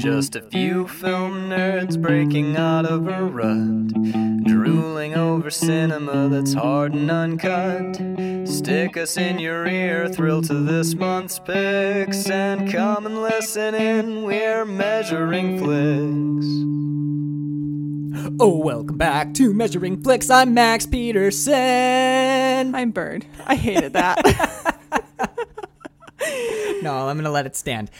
[0.00, 3.88] Just a few film nerds breaking out of a rut,
[4.44, 7.96] drooling over cinema that's hard and uncut.
[8.48, 14.22] Stick us in your ear, thrill to this month's picks, and come and listen in.
[14.22, 16.46] We're measuring flicks.
[18.40, 20.30] Oh, welcome back to Measuring Flicks.
[20.30, 21.54] I'm Max Peterson.
[22.74, 23.26] I'm Bird.
[23.46, 24.78] I hated that.
[26.82, 27.90] No, I'm going to let it stand.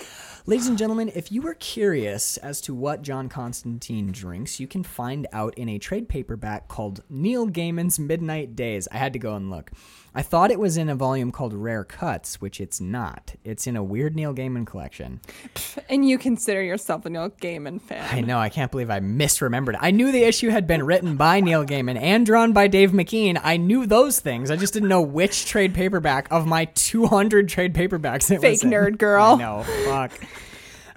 [0.51, 4.83] Ladies and gentlemen, if you are curious as to what John Constantine drinks, you can
[4.83, 8.88] find out in a trade paperback called Neil Gaiman's Midnight Days.
[8.91, 9.71] I had to go and look.
[10.12, 13.37] I thought it was in a volume called Rare Cuts, which it's not.
[13.45, 15.21] It's in a weird Neil Gaiman collection.
[15.88, 18.05] and you consider yourself a Neil Gaiman fan.
[18.10, 19.80] I know, I can't believe I misremembered it.
[19.80, 23.41] I knew the issue had been written by Neil Gaiman and drawn by Dave McKean.
[23.41, 24.51] I knew those things.
[24.51, 28.65] I just didn't know which trade paperback of my 200 trade paperbacks it Fake was
[28.65, 28.71] in.
[28.71, 29.35] nerd girl.
[29.35, 30.10] I know, fuck.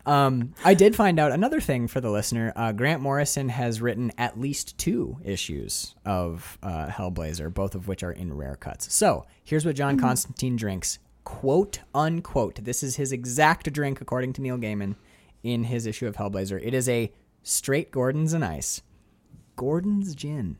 [0.05, 2.51] Um, I did find out another thing for the listener.
[2.55, 8.03] Uh, Grant Morrison has written at least two issues of uh, Hellblazer, both of which
[8.03, 8.93] are in rare cuts.
[8.93, 12.63] So here's what John Constantine drinks, quote unquote.
[12.65, 14.95] This is his exact drink, according to Neil Gaiman,
[15.41, 16.59] in his issue of Hellblazer.
[16.61, 18.81] It is a straight Gordon's and Ice,
[19.55, 20.57] Gordon's gin.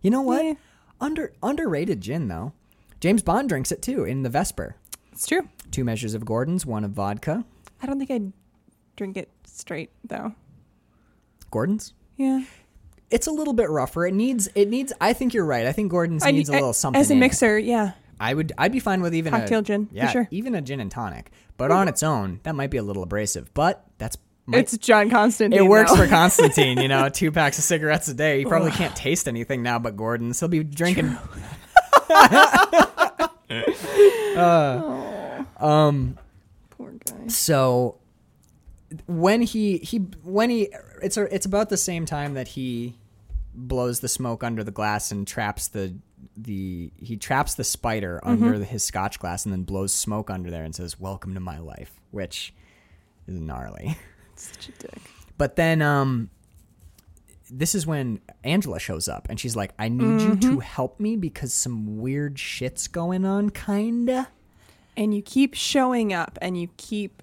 [0.00, 0.44] You know what?
[0.44, 0.54] Yeah.
[1.00, 2.52] Under underrated gin though.
[3.00, 4.76] James Bond drinks it too in the Vesper.
[5.12, 5.48] It's true.
[5.70, 7.44] Two measures of Gordon's, one of vodka.
[7.82, 8.32] I don't think I'd
[8.96, 10.34] drink it straight though.
[11.50, 11.92] Gordon's.
[12.16, 12.44] Yeah.
[13.10, 14.06] It's a little bit rougher.
[14.06, 14.48] It needs.
[14.54, 14.92] It needs.
[15.00, 15.66] I think you're right.
[15.66, 17.20] I think Gordon's I needs a little something As a in it.
[17.20, 17.92] mixer, yeah.
[18.18, 18.52] I would.
[18.56, 20.28] I'd be fine with even a Cocktail gin, for Yeah, sure.
[20.30, 21.30] even a gin and tonic.
[21.58, 23.52] But on its own, that might be a little abrasive.
[23.52, 24.16] But that's.
[24.46, 25.60] Might, It's John Constantine.
[25.60, 26.78] it works for Constantine.
[26.78, 28.38] You know, two packs of cigarettes a day.
[28.38, 30.40] He probably can't taste anything now, but Gordon's.
[30.40, 31.16] He'll be drinking.
[35.58, 36.18] Um
[36.70, 37.26] poor guy.
[37.28, 37.98] So
[39.06, 40.68] when he he when he
[41.02, 42.96] it's a, it's about the same time that he
[43.54, 45.94] blows the smoke under the glass and traps the
[46.36, 50.50] the he traps the spider under the, his scotch glass and then blows smoke under
[50.50, 52.54] there and says welcome to my life which
[53.26, 53.96] is gnarly.
[54.36, 55.00] Such a dick.
[55.38, 56.30] but then um
[57.50, 61.16] this is when Angela shows up and she's like I need you to help me
[61.16, 64.28] because some weird shit's going on kinda.
[64.96, 67.21] And you keep showing up and you keep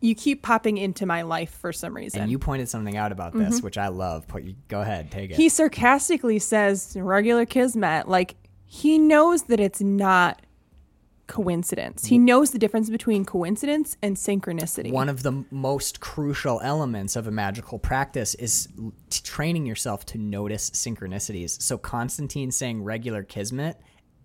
[0.00, 2.20] you keep popping into my life for some reason.
[2.20, 5.30] and you pointed something out about this which I love but you go ahead take
[5.30, 10.42] it he sarcastically says regular kismet like he knows that it's not
[11.26, 17.16] coincidence he knows the difference between coincidence and synchronicity one of the most crucial elements
[17.16, 18.68] of a magical practice is
[19.10, 21.60] t- training yourself to notice synchronicities.
[21.60, 23.76] So Constantine saying regular kismet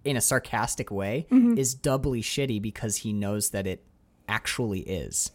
[0.04, 1.58] in a sarcastic way Mm-hmm.
[1.58, 3.84] is doubly shitty because he knows that it
[4.28, 5.32] actually is.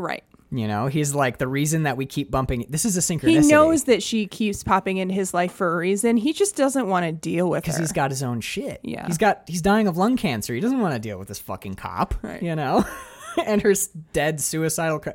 [0.00, 2.66] Right You know, he's like the reason that we keep bumping.
[2.68, 3.42] This is a synchronicity.
[3.44, 6.88] he knows that she keeps popping into his life for a reason he just doesn't
[6.88, 8.80] want to deal with her because he's got his own shit.
[8.82, 9.06] Yeah.
[9.06, 10.52] he's got he's dying of lung cancer.
[10.54, 12.14] He doesn't want to deal with this fucking cop.
[12.22, 12.42] Right.
[12.42, 12.84] You know,
[13.46, 13.74] and her
[14.12, 15.14] dead suicidal, cra-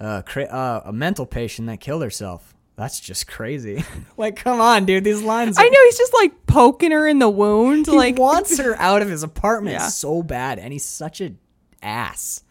[0.00, 2.54] uh, cra- uh, a mental patient that killed herself.
[2.74, 3.84] That's just crazy.
[4.16, 5.04] like, come on, dude.
[5.04, 5.56] These lines.
[5.58, 9.02] i know he's just like poking her in the wound He like wants her out
[9.02, 9.88] of his apartment Yeah.
[9.88, 11.34] so bad, and he's such a
[11.82, 12.42] ass.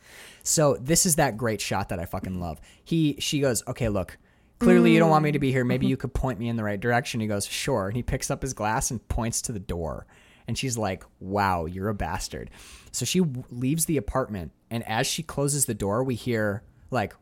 [0.44, 2.59] So this is that great shot that I fucking love.
[2.84, 4.18] He she goes, okay, look.
[4.59, 5.66] Clearly, you don't want me to be here.
[5.66, 7.19] Maybe you could point me in the right direction.
[7.19, 7.88] He goes, sure.
[7.88, 10.06] And he picks up his glass and points to the door.
[10.47, 12.51] And she's like, wow, you're a bastard.
[12.91, 14.51] So she w- leaves the apartment.
[14.69, 17.16] And as she closes the door, we hear like,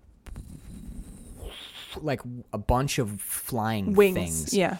[2.01, 2.19] like
[2.51, 4.77] a bunch of flying wings things yeah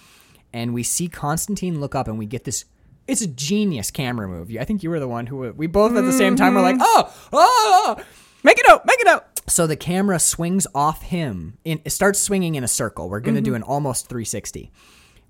[0.54, 2.66] and we see Constantine look up and we get this
[3.08, 4.56] it's a genius camera move.
[4.60, 6.76] I think you were the one who we both at the same time were like,
[6.76, 6.84] mm-hmm.
[6.86, 8.04] "Oh, oh!" oh, oh.
[8.40, 11.58] Oh." make it out make it out So the camera swings off him.
[11.64, 13.10] In, it starts swinging in a circle.
[13.10, 13.56] We're going to do Mm-hmm.
[13.58, 14.72] an almost 360.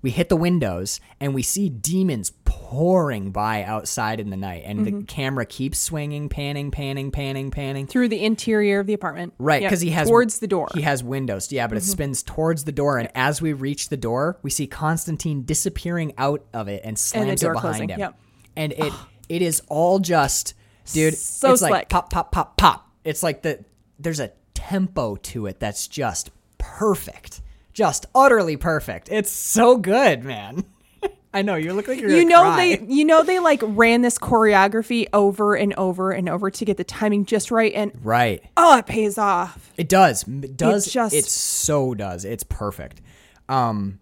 [0.02, 4.80] We hit the windows and we see demons pouring by outside in the night and
[4.80, 4.98] Mm-hmm.
[5.00, 7.86] the camera keeps swinging, panning, panning, panning, panning.
[7.86, 10.78] through the interior of the apartment Right, Yep, because he has towards the door Mm-hmm.
[10.78, 13.96] He has windows, yeah, but it spins towards the door, and as we reach the
[13.96, 17.98] door, we see Constantine disappearing out of it and slams door it behind closing, him.
[18.00, 18.18] yep.
[18.56, 18.92] And it
[19.28, 20.54] it is all just,
[20.92, 21.14] dude.
[21.16, 21.88] So it's like slick.
[21.88, 22.89] pop, pop, pop, pop.
[23.04, 23.64] It's like the
[23.98, 27.40] there's a tempo to it that's just perfect,
[27.72, 29.08] just utterly perfect.
[29.10, 30.64] It's so good, man.
[31.32, 32.56] I know you look like you're you know cry.
[32.76, 36.76] they you know they like ran this choreography over and over and over to get
[36.76, 38.42] the timing just right and right.
[38.56, 40.24] oh it pays off It does.
[40.26, 40.88] It does.
[40.88, 42.24] It just- it so does.
[42.24, 43.00] It's perfect.
[43.48, 44.00] Um,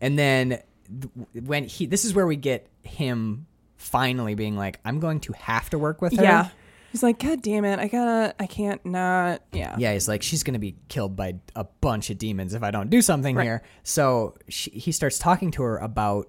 [0.00, 0.48] and then
[0.88, 3.46] th- when he, this is where we get him
[3.76, 6.48] finally being like, "I'm going to have to work with her." Yeah.
[6.92, 9.42] He's like, God damn it, I gotta, I can't not.
[9.52, 9.76] Yeah.
[9.78, 12.88] Yeah, he's like, she's gonna be killed by a bunch of demons if I don't
[12.90, 13.44] do something Right.
[13.44, 13.62] here.
[13.82, 16.28] So she, he starts talking to her about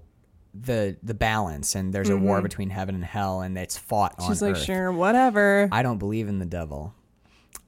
[0.54, 4.24] the the balance, and there's a war between heaven and hell, and it's fought on
[4.26, 4.32] Mm-hmm.
[4.34, 4.64] She's like, Earth.
[4.64, 5.70] sure, whatever.
[5.72, 6.94] I don't believe in the devil.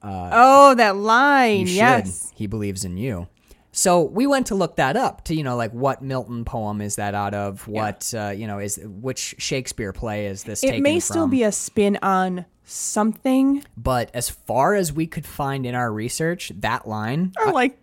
[0.02, 1.66] oh, that line.
[1.68, 2.32] Yes.
[2.34, 3.28] He believes in you.
[3.72, 6.96] So we went to look that up to you know like what Milton poem is
[6.96, 7.66] that out of?
[7.66, 10.62] What uh, you know is which Shakespeare play is this?
[10.62, 11.30] It may still from?
[11.30, 16.52] be a spin on something But as far as we could find in our research,
[16.60, 17.78] that line or like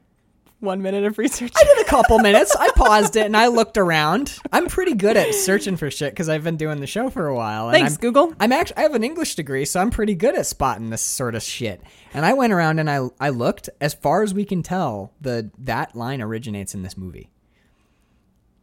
[0.59, 1.51] one minute of research.
[1.56, 2.56] I did a couple minutes.
[2.56, 4.38] I paused it and I looked around.
[4.51, 7.35] I'm pretty good at searching for shit because I've been doing the show for a
[7.35, 7.69] while.
[7.69, 8.33] And Thanks, I'm, Google.
[8.39, 11.35] I'm actually I have an English degree, so I'm pretty good at spotting this sort
[11.35, 11.81] of shit.
[12.13, 13.69] And I went around and I I looked.
[13.79, 17.29] As far as we can tell, the that line originates in this movie.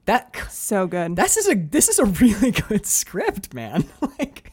[0.04, 1.16] That So good.
[1.16, 3.84] this is a this is a really good script, man.
[4.18, 4.52] like,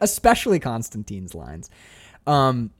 [0.00, 1.68] especially Constantine's lines.
[2.26, 2.70] Um,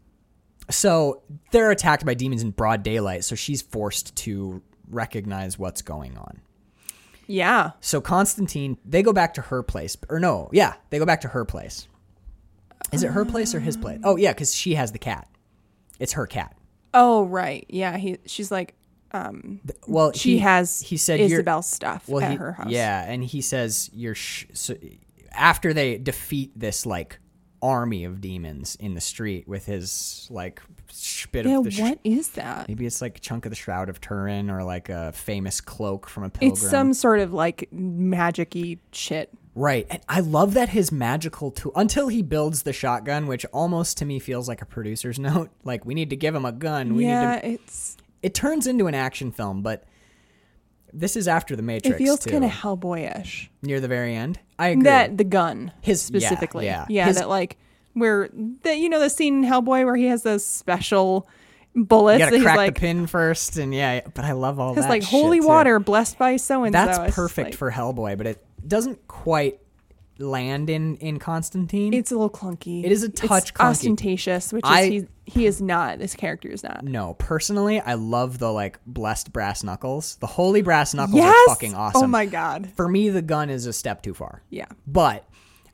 [0.70, 6.16] so they're attacked by demons in broad daylight, so she's forced to recognize what's going
[6.16, 6.40] on.
[7.26, 7.70] yeah.
[7.80, 11.28] So Constantine, they go back to her place, or no, yeah, they go back to
[11.28, 11.88] her place.
[12.92, 14.00] Is it her place or his place?
[14.04, 15.28] Oh yeah, because she has the cat.
[15.98, 16.56] It's her cat.
[16.94, 17.64] Oh, right.
[17.70, 17.96] Yeah.
[17.96, 18.18] He.
[18.26, 18.74] She's like,
[19.12, 22.68] um, Well, she he- has He said Isabel's stuff well, at he, her house.
[22.70, 24.74] Yeah, and he says you're sh- so,
[25.32, 27.18] after they defeat this like
[27.62, 30.60] army of demons in the street with his like
[31.30, 31.58] bit Yeah.
[31.58, 32.68] of the sh- What is that?
[32.68, 36.08] maybe it's like a chunk of the shroud of Turin or like a famous cloak
[36.08, 36.52] from a pilgrim.
[36.52, 39.30] It's some sort of like magic-y shit.
[39.54, 43.98] right, and I love that his magical tool until he builds the shotgun, which almost
[43.98, 45.50] to me feels like a producer's note.
[45.64, 46.94] Like we need to give him a gun.
[46.94, 47.34] We yeah.
[47.36, 47.48] need to.
[47.52, 47.96] It's.
[48.22, 49.84] It turns into an action film, but.
[50.92, 51.94] This is after the Matrix.
[51.96, 53.48] It feels kind of Hellboyish.
[53.62, 54.38] near the very end.
[54.58, 54.84] I agree.
[54.84, 56.66] That the gun, His- specifically.
[56.66, 56.86] yeah.
[56.88, 57.06] Yeah.
[57.06, 57.56] His- that like
[57.94, 58.28] where
[58.62, 61.28] that you know the scene in Hellboy where he has those special
[61.74, 62.20] bullets.
[62.20, 64.88] You gotta crack like, the pin first, and yeah, but I love all that.
[64.88, 65.46] like shit, holy too.
[65.46, 66.84] water blessed by so and so.
[66.84, 69.58] That's perfect for Hellboy, but it doesn't quite
[70.18, 71.94] land in in Constantine.
[71.94, 72.84] It's a little clunky.
[72.84, 73.64] It is a It's touch clunky.
[73.70, 75.06] ostentatious, which I- is he.
[75.24, 75.98] He is not.
[76.00, 76.82] This character is not.
[76.84, 80.16] no, personally, I love the like blessed brass knuckles.
[80.16, 81.34] The holy brass knuckles Yes.
[81.48, 82.02] are fucking awesome.
[82.04, 82.70] Oh my god.
[82.76, 84.42] For me, the gun is a step too far.
[84.50, 84.66] Yeah.
[84.86, 85.24] But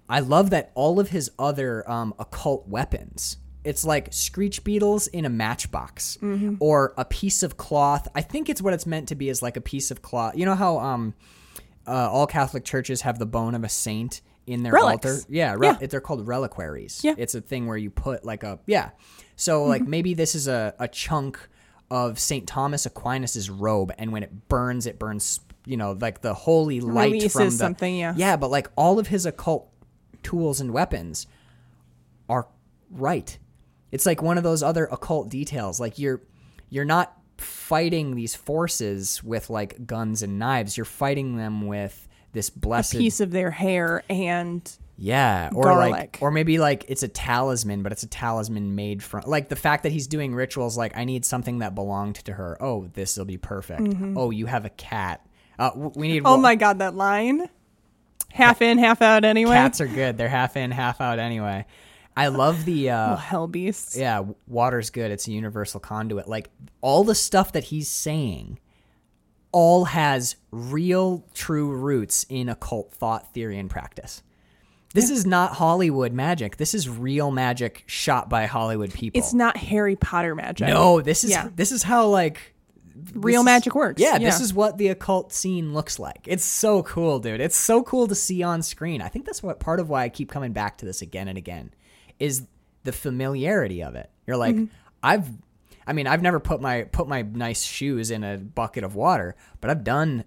[0.08, 3.38] I love that all of his other um, occult weapons.
[3.64, 6.56] It's like screech beetles in a matchbox Mm-hmm.
[6.61, 8.06] or a piece of cloth.
[8.14, 10.37] I think it's what it's meant to be is like a piece of cloth.
[10.37, 11.14] You know how um,
[11.87, 15.06] uh, all Catholic churches have the bone of a saint in their Relics.
[15.06, 15.23] altar?
[15.29, 15.87] Yeah, re- Yeah.
[15.87, 17.03] they're called reliquaries.
[17.05, 17.12] Yeah.
[17.12, 17.21] Mm-hmm.
[17.23, 18.91] It's a thing where you put like a, yeah.
[19.37, 21.39] So like maybe this is a, a chunk
[21.91, 22.47] of St.
[22.47, 27.12] Thomas Aquinas's robe and when it burns, it burns, you know, like the holy light
[27.12, 28.15] Releases from the, something, yeah.
[28.17, 29.69] yeah, but like all of his occult
[30.23, 31.27] tools and weapons
[32.29, 32.49] are
[32.91, 33.39] right.
[33.93, 35.79] It's like one of those other occult details.
[35.81, 36.21] Like you're
[36.71, 40.77] you're not fighting these forces with like guns and knives.
[40.77, 44.70] You're fighting them with this blessed Piece of their hair and
[45.00, 49.22] yeah, or like, or maybe like it's a talisman, but it's a talisman made from
[49.26, 50.76] like the fact that he's doing rituals.
[50.76, 52.56] Like I need something that belonged to her.
[52.60, 53.94] Oh, this will be perfect.
[54.16, 55.25] Oh, you have a cat.
[55.58, 56.22] Uh, we need.
[56.25, 57.48] oh wa- my god, that line.
[58.30, 59.25] Half in, half out.
[59.25, 59.54] Anyway.
[59.54, 60.19] Cats are good.
[60.19, 61.64] They're half in, half out anyway.
[62.16, 62.90] I love the.
[62.90, 63.96] Uh, Oh, hell beasts.
[63.96, 65.10] yeah, water's good.
[65.12, 66.28] It's a universal conduit.
[66.28, 68.58] Like all the stuff that he's saying,
[69.52, 74.23] all has real, true roots in occult thought, theory, and practice.
[74.95, 76.57] This is not Hollywood magic.
[76.57, 79.19] This is real magic shot by Hollywood people.
[79.19, 80.69] It's not Harry Potter magic.
[80.69, 81.49] No, this is Yeah.
[81.55, 82.55] this is how like
[83.14, 84.02] Real magic works.
[84.02, 86.21] Yeah, this is what the occult scene looks like.
[86.26, 87.40] It's so cool, dude.
[87.40, 89.00] It's so cool to see on screen.
[89.02, 91.38] I think that's what part of why I keep coming back to this again and
[91.38, 91.73] again
[92.19, 92.43] is
[92.83, 94.11] the familiarity of it.
[94.26, 94.64] You're like, Mm-hmm.
[95.00, 95.28] I've
[95.88, 99.35] I mean, I've never put my put my nice shoes in a bucket of water,
[99.61, 100.25] but I've done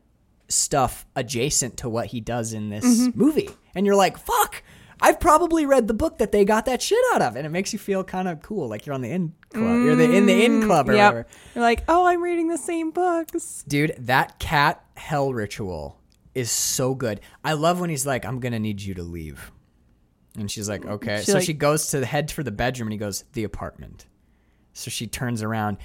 [0.50, 3.18] stuff adjacent to what he does in this Mm-hmm.
[3.20, 3.50] movie.
[3.76, 4.64] And you're like, fuck,
[5.00, 7.36] I've probably read the book that they got that shit out of.
[7.38, 9.64] And it makes you feel kind of cool, like you're on the in club.
[9.84, 11.14] You're the in the in club or Yep.
[11.14, 11.28] whatever.
[11.56, 13.64] You're like, oh, I'm reading the same books.
[13.68, 15.98] Dude, that cat hell ritual
[16.36, 17.22] is so good.
[17.46, 19.52] I love when he's like, I'm gonna need you to leave.
[20.38, 21.20] And she's like, okay.
[21.20, 23.44] She so like- she goes to the head for the bedroom and he goes, the
[23.44, 24.06] apartment.
[24.74, 25.78] So she turns around.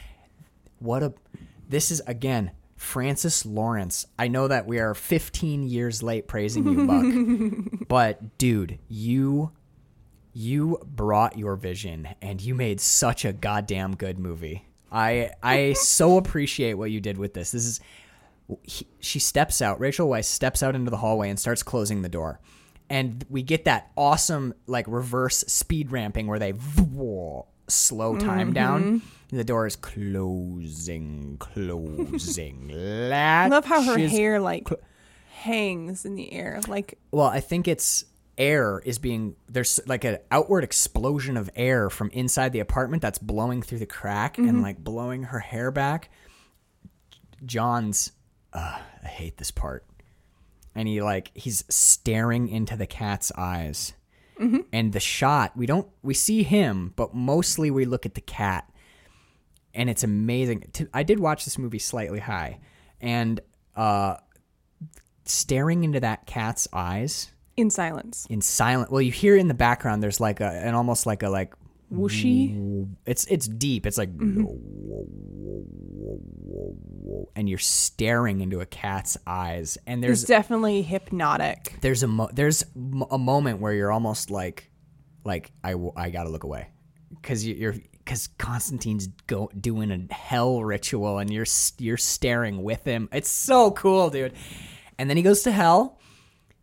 [0.78, 1.14] What a
[1.68, 4.06] this is again Francis Lawrence.
[4.18, 7.86] I know that we are 15 years late praising you, Buck.
[7.88, 9.52] but dude, you
[10.32, 14.66] you brought your vision and you made such a goddamn good movie.
[14.92, 17.50] I I so appreciate what you did with this.
[17.52, 17.80] This is
[18.62, 19.80] he, she steps out.
[19.80, 22.38] Rachel Weisz steps out into the hallway and starts closing the door.
[22.88, 26.52] and we get that awesome like reverse speed ramping where they
[27.68, 29.02] slow time down.
[29.30, 32.70] The door is closing, closing.
[33.12, 34.68] I love how her hair like
[35.30, 36.60] hangs in the air.
[36.68, 38.04] Like well, I think it's
[38.38, 43.18] air is being there's like an outward explosion of air from inside the apartment that's
[43.18, 46.10] blowing through the crack and like blowing her hair back.
[47.44, 48.12] John's
[48.52, 49.84] uh, I hate this part.
[50.74, 53.94] And he like he's staring into the cat's eyes.
[54.38, 58.70] And the shot, we don't we see him, but mostly we look at the cat.
[59.74, 60.70] And it's amazing.
[60.92, 62.60] I did watch this movie slightly high
[63.00, 63.40] and
[63.74, 64.16] uh
[65.24, 68.26] staring into that cat's eyes in silence.
[68.30, 71.28] in silent well you hear in the background there's like a an almost like a
[71.28, 71.54] like
[71.92, 72.88] Whooshy.
[73.06, 74.44] it's it's deep it's like mm-hmm.
[77.36, 81.76] and you're staring into a cat's eyes and It's there's definitely hypnotic.
[81.80, 82.64] there's a mo- there's
[83.10, 84.70] a moment where you're almost like
[85.24, 86.68] like I I gotta look away
[87.10, 91.46] because you're because Constantine's go doing a hell ritual and you're
[91.78, 93.08] you're staring with him.
[93.12, 94.32] It's so cool, dude.
[94.98, 95.98] And then he goes to hell.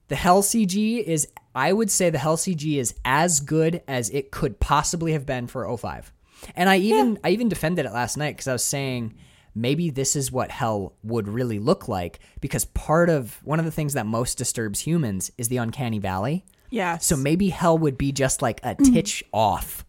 [0.07, 4.31] The hell CG is I would say the hell CG is as good as it
[4.31, 6.11] could possibly have been for 05.
[6.55, 9.13] And I even I even defended it last night because I was saying
[9.55, 13.71] maybe this is what hell would really look like because part of one of the
[13.71, 16.43] things that most disturbs humans is the uncanny valley.
[16.69, 17.05] Yes.
[17.05, 19.85] So maybe hell would be just like a titch off,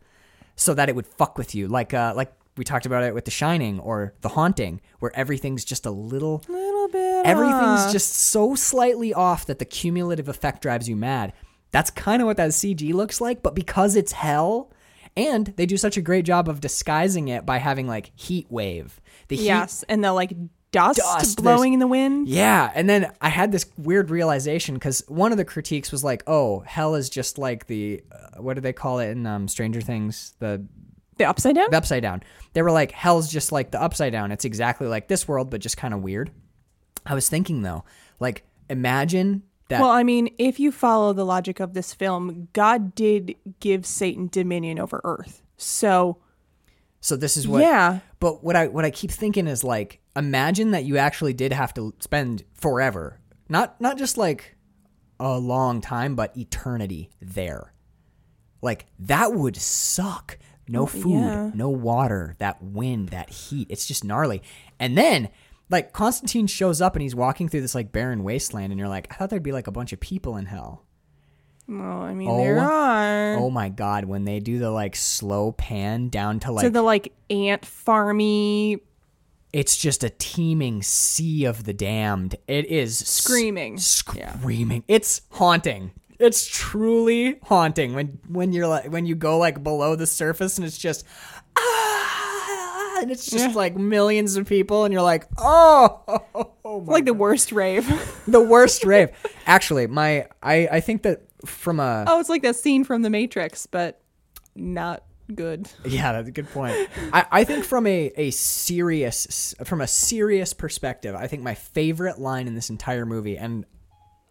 [0.55, 3.25] so that it would fuck with you, like uh, like we talked about it with
[3.25, 7.27] The Shining or The Haunting, where everything's just a little, little bit.
[7.27, 11.33] everything's uh, just so slightly off that the cumulative effect drives you mad.
[11.75, 14.71] That's kind of what that CG looks like, but because it's hell,
[15.17, 19.01] and they do such a great job of disguising it by having like heat wave.
[19.29, 20.33] The heat yes, and the like
[20.71, 22.29] dust, Dust, blowing in the wind.
[22.29, 26.23] yeah, and then I had this weird realization because one of the critiques was like,
[26.27, 29.81] "Oh, hell is just like the uh, what do they call it in um, Stranger
[29.81, 30.35] Things?
[30.39, 30.65] The
[31.19, 31.71] The upside down.
[31.71, 32.23] the upside down."
[32.55, 34.31] They were like, "Hell's just like the upside down.
[34.33, 36.31] It's exactly like this world, but just kind of weird."
[37.07, 37.85] I was thinking though,
[38.21, 39.81] like, imagine that.
[39.81, 44.29] well, I mean, if you follow the logic of this film, God did give Satan
[44.31, 45.43] dominion over Earth.
[45.57, 46.19] So
[47.05, 47.61] so this is what.
[47.61, 51.53] yeah, But what I what I keep thinking is like, imagine that you actually did
[51.53, 54.57] have to spend forever, not not just like
[55.21, 57.75] a long time, but eternity there.
[58.63, 60.39] Like that would suck.
[60.67, 61.51] No food, yeah.
[61.53, 63.67] no water, that wind, that heat.
[63.69, 64.43] It's just gnarly.
[64.81, 65.29] And then
[65.75, 69.07] like Constantine shows up and he's walking through this like barren wasteland and you're like,
[69.11, 70.85] I thought there'd be like a bunch of people in hell.
[71.69, 73.35] well, I mean, Oh, there are.
[73.39, 76.83] Oh my god, when they do the like slow pan down to like to the
[76.83, 78.81] like ant farmy
[79.53, 82.35] it's just a teeming sea of the damned.
[82.49, 83.79] It is s- Screaming.
[83.79, 84.83] screaming.
[84.89, 85.93] It's haunting.
[86.19, 90.67] It's truly haunting when when you're like when you go like below the surface and
[90.67, 91.05] it's just
[92.95, 93.55] ah, and it's just Yeah.
[93.55, 96.03] like millions of people and you're like oh,
[96.65, 97.87] oh my like the worst rave.
[98.27, 99.11] the worst rave.
[99.47, 103.11] Actually, my I I think that from a oh, it's like that scene from The
[103.11, 104.01] Matrix, but
[104.55, 105.69] not good.
[105.85, 106.75] Yeah, that's a good point.
[107.13, 112.19] I, I think from a, a serious from a serious perspective, I think my favorite
[112.19, 113.65] line in this entire movie, and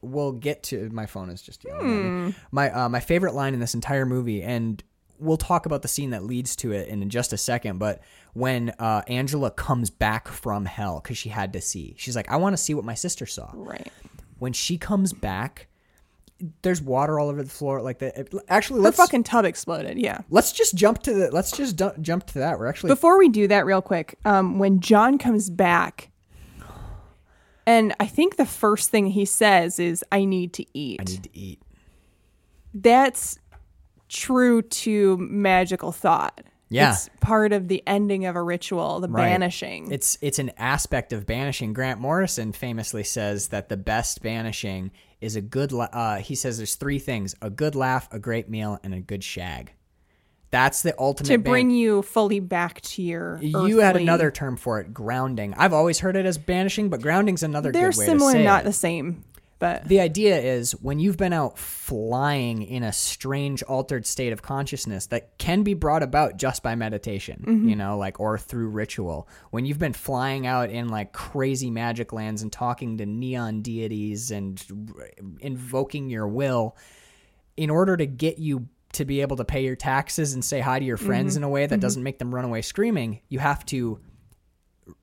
[0.01, 2.35] we'll get to my phone is just yelling at me.
[2.51, 4.83] My uh, my favorite line in this entire movie, and
[5.19, 7.79] we'll talk about the scene that leads to it in just a second.
[7.79, 8.01] But
[8.33, 12.35] when uh, Angela comes back from hell because she had to see, she's like, "I
[12.37, 13.91] want to see what my sister saw." Right.
[14.39, 15.67] When she comes back,
[16.61, 17.81] there's water all over the floor.
[17.81, 19.97] Like the actually, Her let's fucking tub exploded.
[19.97, 20.21] Yeah.
[20.29, 22.59] let's just jump to the let's just jump to that.
[22.59, 26.09] We're actually Before we do that, real quick, um, when John comes back,
[27.65, 31.23] and I think the first thing he says is, "I need to eat." I need
[31.23, 31.61] to eat.
[32.73, 33.37] That's
[34.13, 36.41] true to magical thought.
[36.69, 36.93] Yeah.
[36.93, 39.29] It's part of the ending of a ritual, the Right.
[39.29, 39.91] banishing.
[39.91, 41.73] It's it's an aspect of banishing.
[41.73, 44.89] Grant Morrison famously says that the best banishing
[45.21, 45.71] is a good.
[45.71, 48.99] La- uh, he says there's three things: a good laugh, a great meal, and a
[48.99, 49.73] good shag.
[50.49, 51.27] That's the ultimate.
[51.29, 53.39] to ban- bring you fully back to your.
[53.41, 55.53] You had another term for it, grounding.
[55.55, 58.43] I've always heard it as banishing, but grounding's another They're good way similar, to say
[58.43, 58.65] not it.
[58.65, 59.23] the same,
[59.63, 64.41] but The idea is when you've been out flying in a strange altered state of
[64.41, 67.69] consciousness that can be brought about just by meditation, mm-hmm.
[67.69, 69.29] you know, like or through ritual.
[69.51, 74.31] When you've been flying out in like crazy magic lands and talking to neon deities
[74.31, 74.61] and
[74.97, 76.75] r- invoking your will
[77.55, 80.77] in order to get you to be able to pay your taxes and say hi
[80.77, 81.43] to your friends mm-hmm.
[81.45, 81.81] in a way that mm-hmm.
[81.83, 84.01] doesn't make them run away screaming, you have to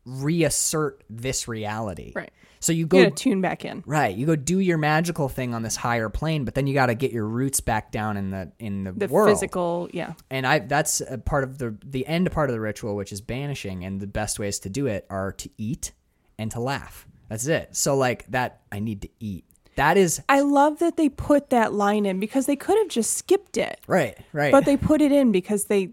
[0.05, 2.13] reassert this reality.
[2.15, 2.31] Right.
[2.63, 3.83] So you You go gotta tune back in.
[3.87, 6.87] right, you go do your magical thing on this higher plane, but then you got
[6.87, 9.31] to get your roots back down in the in the, The world.
[9.31, 10.13] physical, yeah.
[10.31, 13.21] And I that's a part of the the end part of the ritual, which is
[13.23, 15.93] banishing, and the best ways to do it are to eat
[16.39, 17.07] and to laugh.
[17.31, 17.75] That's it.
[17.77, 19.45] So like that, I need to eat.
[19.77, 23.15] That is I love that they put that line in because they could have just
[23.17, 24.53] skipped it, right, right.
[24.53, 25.91] but they put it in because they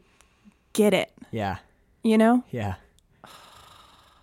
[0.74, 1.58] get it, yeah,
[2.04, 2.44] you know?
[2.52, 2.76] yeah.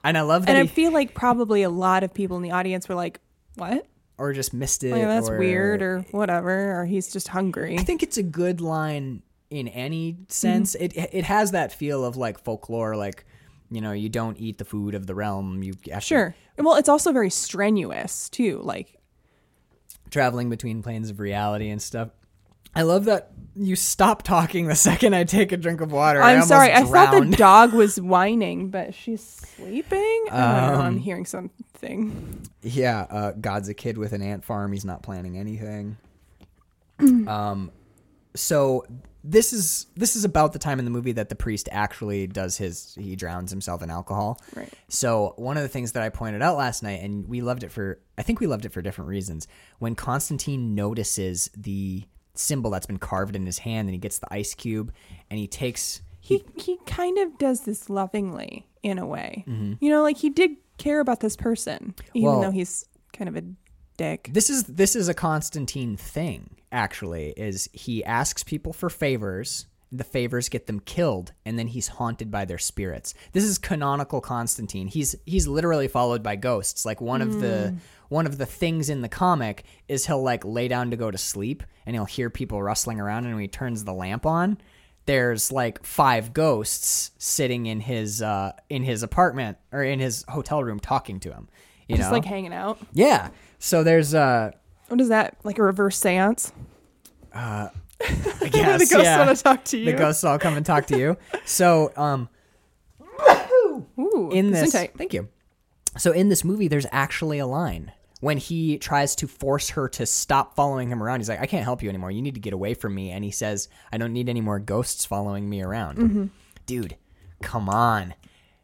[0.05, 2.53] And I love that And I feel like probably a lot of people in the
[2.53, 3.21] audience were like,
[3.57, 3.87] what?
[4.19, 4.93] or just missed it.
[4.93, 7.77] Like, that's or, weird or whatever, or he's just hungry.
[7.79, 10.75] I think it's a good line in any sense.
[10.75, 10.85] Mm-hmm.
[10.85, 13.25] It it has that feel of like folklore, like
[13.71, 15.63] you know, you don't eat the food of the realm.
[15.63, 16.35] You to- Sure.
[16.59, 18.61] Well, it's also very strenuous too.
[18.63, 18.99] Like,
[20.11, 22.11] traveling between planes of reality and stuff.
[22.75, 26.21] I love that you stop talking the second I take a drink of water.
[26.21, 30.25] I I'm almost sorry, I thought the dog was whining, but she's sleeping.
[30.31, 30.81] I don't know.
[30.81, 32.49] Um, I'm hearing something.
[32.63, 34.73] Yeah, uh, God's a kid with an ant farm.
[34.73, 35.97] He's not planning anything.
[37.29, 37.71] um,
[38.35, 38.85] so
[39.23, 42.59] this is this is about the time in the movie that the priest actually does
[42.59, 44.41] his he drowns himself in alcohol.
[44.55, 44.73] Right.
[44.89, 47.71] So one of the things that I pointed out last night, and we loved it
[47.71, 49.47] for I think we loved it for different reasons.
[49.79, 52.05] When Constantine notices the
[52.35, 54.93] symbol that's been carved in his hand, and he gets the ice cube,
[55.31, 59.45] and he takes He he kind of does this lovingly in a way.
[59.47, 59.75] Mm-hmm.
[59.85, 63.37] You know, like he did care about this person, even Well- though he's kind of
[63.37, 63.45] a
[63.97, 64.29] dick.
[64.33, 70.05] this is this is a Constantine thing actually is he asks people for favors the
[70.05, 74.89] favors get them killed and then he's haunted by their spirits this is canonical Constantine
[74.89, 77.75] he's he's literally followed by ghosts like one of the
[78.09, 81.19] one of the things in the comic is he'll like lay down to go to
[81.19, 84.59] sleep and he'll hear people rustling around and when he turns the lamp on
[85.07, 90.65] there's like five ghosts sitting in his uh in his apartment or in his hotel
[90.65, 91.49] room talking to him
[91.89, 92.79] you Just know like hanging out.
[92.93, 94.51] yeah so there's uh
[94.89, 95.37] What is that?
[95.45, 96.53] Like a reverse seance?
[98.01, 98.07] I
[98.53, 99.25] guess the ghosts yeah.
[99.25, 99.85] want to talk to you.
[99.87, 101.17] The ghosts all come and talk to you.
[101.47, 102.31] So, um,
[103.99, 105.29] Ooh, in this thank you.
[105.99, 110.07] So in this movie, there's actually a line when he tries to force her to
[110.07, 111.21] stop following him around.
[111.21, 112.11] He's like, "I can't help you anymore.
[112.11, 114.59] You need to get away from me." And he says, "I don't need any more
[114.59, 116.27] ghosts following me around." Mm-hmm.
[116.67, 116.97] Dude,
[117.43, 118.15] come on.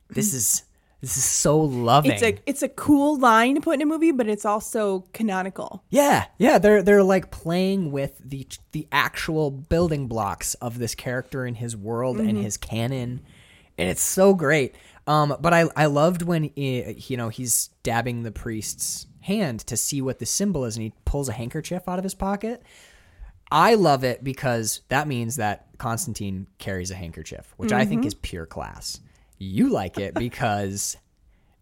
[0.09, 0.65] This is
[1.01, 2.13] this is so loving.
[2.13, 5.83] It's a it's a cool line to put in a movie, but it's also canonical.
[5.89, 11.45] Yeah, yeah, they're they're like playing with the the actual building blocks of this character
[11.47, 13.23] and his world and his canon,
[13.79, 14.75] and it's so great.
[15.07, 19.77] Um, but I I loved when eh, you know he's dabbing the priest's hand to
[19.79, 22.63] see what the symbol is, and he pulls a handkerchief out of his pocket.
[23.51, 28.15] I love it because that means that Constantine carries a handkerchief, which I think is
[28.15, 29.01] pure class.
[29.41, 30.99] You like it because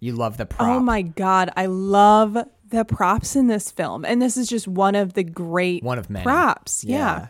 [0.00, 0.68] you love the oh prop.
[0.68, 2.36] Oh my god, I love
[2.68, 6.10] the props in this film, and this is just one of the great one of
[6.10, 6.84] many props.
[6.84, 7.28] Yeah.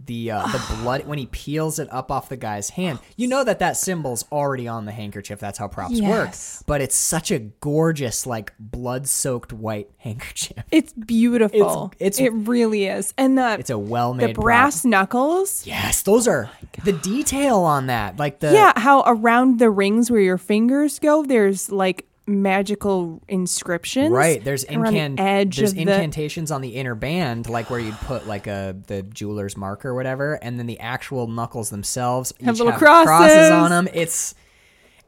[0.00, 3.42] The uh, the blood when he peels it up off the guy's hand, you know
[3.44, 5.38] that that symbol's already on the handkerchief.
[5.38, 6.58] That's how props Yes.
[6.60, 6.66] work.
[6.66, 10.62] But it's such a gorgeous, like blood-soaked white handkerchief.
[10.70, 11.92] It's beautiful.
[12.00, 15.66] It's- it's- it really is, and the It's a well-made the brass knuckles.
[15.66, 16.50] Yes, those are
[16.84, 18.18] the detail on that.
[18.18, 24.10] Like the yeah, how around the rings where your fingers go, there's like magical inscriptions.
[24.10, 27.80] Right, there's around the edge there's of the incantations on the inner band, like where
[27.80, 32.32] you'd put like a the jeweler's mark or whatever, and then the actual knuckles themselves
[32.40, 33.50] Have each little have crosses crosses.
[33.50, 33.88] on them.
[33.92, 34.34] It's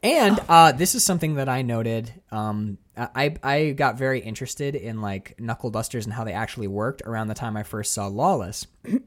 [0.03, 2.13] and uh, this is something that I noted.
[2.31, 7.01] Um, I I got very interested in like knuckle dusters and how they actually worked
[7.03, 8.67] around the time I first saw Lawless.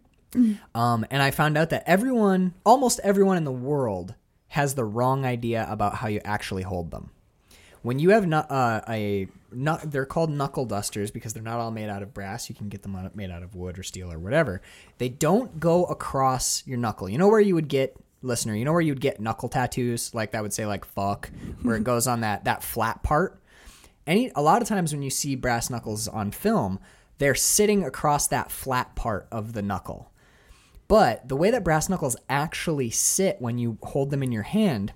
[0.77, 4.15] Um, and I found out that everyone, almost everyone in the world,
[4.47, 7.11] has the wrong idea about how you actually hold them.
[7.83, 11.71] When you have not uh, a not, they're called knuckle dusters because they're not all
[11.71, 12.49] made out of brass.
[12.49, 14.61] You can get them out, made out of wood or steel or whatever.
[14.99, 17.09] They don't go across your knuckle.
[17.09, 18.55] You know where you would get listener.
[18.55, 21.31] You know where you would get knuckle tattoos like that would say like fuck,
[21.63, 23.41] where it goes on that that flat part.
[24.07, 26.81] Any a lot of times when you see brass knuckles on film,
[27.19, 30.11] they're sitting across that flat part of the knuckle.
[30.89, 34.93] But the way that brass knuckles actually sit when you hold them in your hand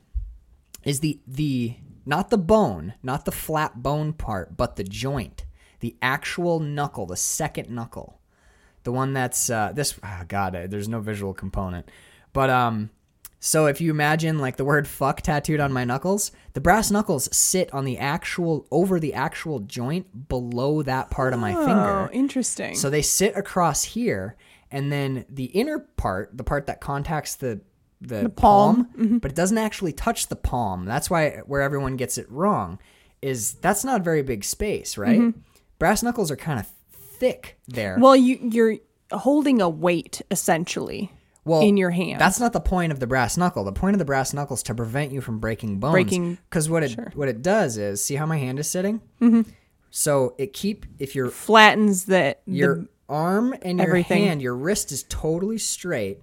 [0.85, 5.45] is the the not the bone, not the flat bone part, but the joint,
[5.81, 8.21] the actual knuckle, the second knuckle,
[8.85, 9.99] the one that's uh, this.
[10.03, 11.91] Oh God, there's no visual component,
[12.33, 12.91] but um.
[13.41, 17.29] So if you imagine like the word fuck tattooed on my knuckles, the brass knuckles
[17.37, 21.71] sit on the actual over the actual joint below that part of my finger.
[21.71, 22.11] Oh, finger.
[22.13, 22.75] interesting.
[22.75, 24.37] So they sit across here,
[24.71, 27.61] and then the inner part, the part that contacts the
[28.09, 28.87] the, palm.
[28.87, 30.85] palm, but it doesn't actually touch the palm.
[30.85, 32.79] That's why where everyone gets it wrong
[33.23, 35.35] is that's not a very big space, right?
[35.79, 37.97] Brass knuckles are kind of thick there.
[37.99, 38.77] Well, you you're
[39.13, 41.13] holding a weight essentially
[41.45, 42.21] well, in your hand.
[42.21, 43.65] That's not the point of the brass knuckle.
[43.65, 45.93] The point of the brass knuckle is to prevent you from breaking bones.
[45.93, 47.13] Breaking- because what it sure.
[47.15, 49.01] what it does is see how my hand is sitting.
[49.21, 49.43] Mm-hmm.
[49.91, 54.25] So it keep if your flattens the, your the arm and your everything.
[54.25, 56.21] hand, your wrist is totally straight,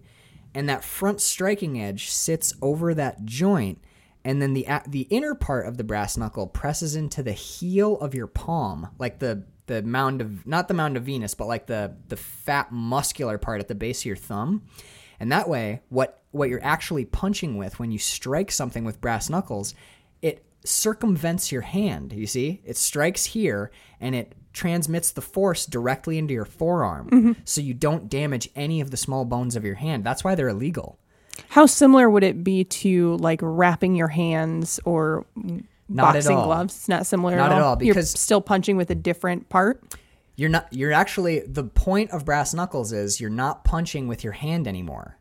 [0.53, 3.79] and that front striking edge sits over that joint,
[4.23, 8.13] and then the the inner part of the brass knuckle presses into the heel of
[8.13, 11.95] your palm, like the the mound of not the mound of Venus, but like the
[12.07, 14.63] the fat muscular part at the base of your thumb.
[15.19, 19.29] And that way, what what you're actually punching with when you strike something with brass
[19.29, 19.73] knuckles,
[20.21, 22.13] it circumvents your hand.
[22.13, 27.61] You see, it strikes here and it transmits the force directly into your forearm, so
[27.61, 30.03] you don't damage any of the small bones of your hand.
[30.03, 30.99] That's why they're illegal.
[31.49, 36.45] How similar would it be to like wrapping your hands or Not at boxing all.
[36.45, 36.75] gloves?
[36.75, 37.69] It's not similar Not at at all.
[37.69, 39.81] all, because- you're still punching with a different part.
[40.35, 40.67] You're not.
[40.71, 45.17] You're actually the point of brass knuckles is you're not punching with your hand anymore,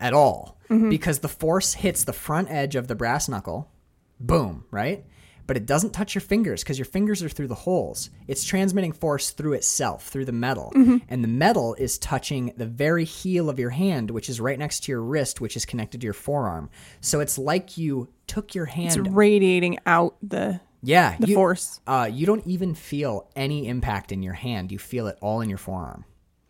[0.00, 0.88] at all, mm-hmm.
[0.88, 3.70] because the force hits the front edge of the brass knuckle,
[4.18, 5.04] boom, right?
[5.46, 8.10] But it doesn't touch your fingers because your fingers are through the holes.
[8.26, 10.72] It's transmitting force through itself, through the metal,
[11.08, 14.84] and the metal is touching the very heel of your hand, which is right next
[14.84, 16.70] to your wrist, which is connected to your forearm.
[17.00, 19.06] So it's like you took your hand.
[19.06, 21.80] It's radiating out the yeah, the you, force.
[21.86, 24.70] uh, you don't even feel any impact in your hand.
[24.70, 26.04] You feel it all in your forearm.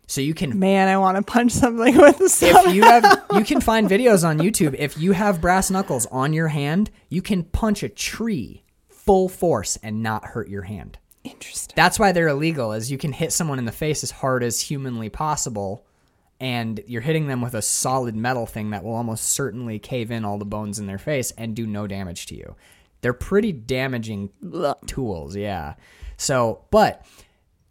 [0.09, 3.45] So you can Man, I want to punch something with the if you have you
[3.45, 4.75] can find videos on YouTube.
[4.79, 8.63] If you have brass knuckles on your hand, you can punch a tree
[9.07, 10.99] full force and not hurt your hand.
[11.25, 11.75] Interesting.
[11.77, 14.61] That's why they're illegal is you can hit someone in the face as hard as
[14.61, 15.87] humanly possible
[16.39, 20.25] and you're hitting them with a solid metal thing that will almost certainly cave in
[20.25, 22.55] all the bones in their face and do no damage to you.
[23.01, 24.31] They're pretty damaging
[24.87, 25.75] tools, yeah.
[26.17, 27.07] So, but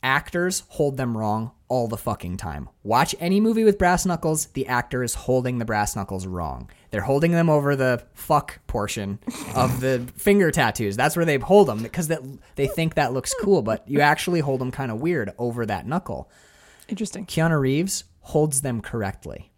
[0.02, 2.70] actors hold them wrong all the fucking time.
[2.84, 6.70] Watch any movie with brass knuckles, the actor is holding the brass knuckles wrong.
[6.96, 9.20] They're holding them over the fuck portion
[9.54, 10.96] of the finger tattoos.
[10.96, 12.22] That's where they hold them because that
[12.56, 15.86] they think that looks cool, but you actually hold them kind of weird over that
[15.86, 16.32] knuckle.
[16.88, 17.26] Interesting.
[17.26, 19.52] Keanu Reeves holds them correctly.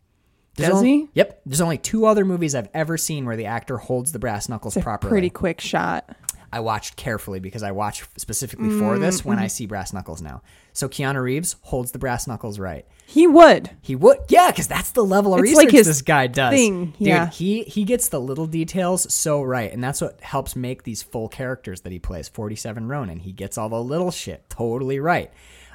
[0.56, 1.10] There's Does only- he?
[1.14, 1.42] Yep.
[1.46, 4.76] There's only two other movies I've ever seen where the actor holds the brass knuckles
[4.76, 5.12] It's a properly.
[5.12, 6.10] pretty quick shot.
[6.52, 9.44] I watched carefully because I watch specifically for this when Mm-hmm.
[9.44, 10.42] I see brass knuckles now.
[10.78, 12.86] So Keanu Reeves holds the brass knuckles right.
[13.08, 13.72] He would.
[13.82, 16.54] He would, yeah, because that's the level of It's research like his this guy does.
[16.54, 17.32] thing, Dude, yeah.
[17.32, 21.30] he he gets the little details so right, and that's what helps make these full
[21.30, 22.30] characters that he plays.
[22.30, 25.32] Forty Seven Ronin, he gets all the little shit totally right.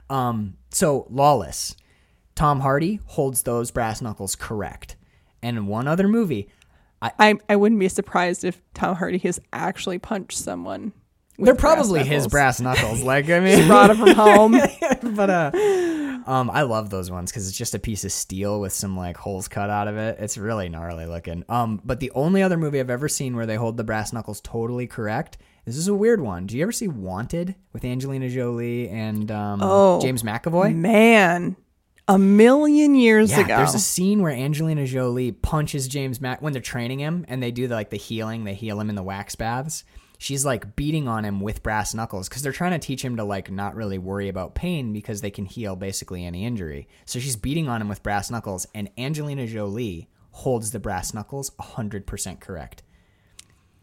[0.09, 1.75] Um, so lawless,
[2.37, 4.95] Tom Hardy holds those brass knuckles correct,
[5.43, 6.49] and in one other movie,
[7.01, 10.93] I I wouldn't be surprised if Tom Hardy has actually punched someone.
[11.39, 13.03] They're brass probably his brass knuckles.
[13.13, 14.53] Like I mean, Brought it from home.
[15.17, 15.51] but uh
[16.25, 19.17] um i love those ones because it's just a piece of steel with some like
[19.17, 22.79] holes cut out of it it's really gnarly looking um but the only other movie
[22.79, 25.95] i've ever seen where they hold the brass knuckles totally correct is this is a
[25.95, 30.01] weird one do you ever see wanted with angelina jolie and um Oh.
[30.01, 31.57] james mcavoy Man,
[32.07, 33.57] a million years yeah, ago.
[33.57, 37.51] there's a scene where Angelina Jolie punches James Mac when they're training him and they
[37.51, 39.85] do the, like the healing, they heal him in the wax baths.
[40.23, 43.25] She's like beating on him with brass knuckles because they're trying to teach him to
[43.25, 46.87] like not really worry about pain because they can heal basically any injury.
[47.07, 51.51] So she's beating on him with brass knuckles, and Angelina Jolie holds the brass knuckles
[51.61, 52.85] 100% correct.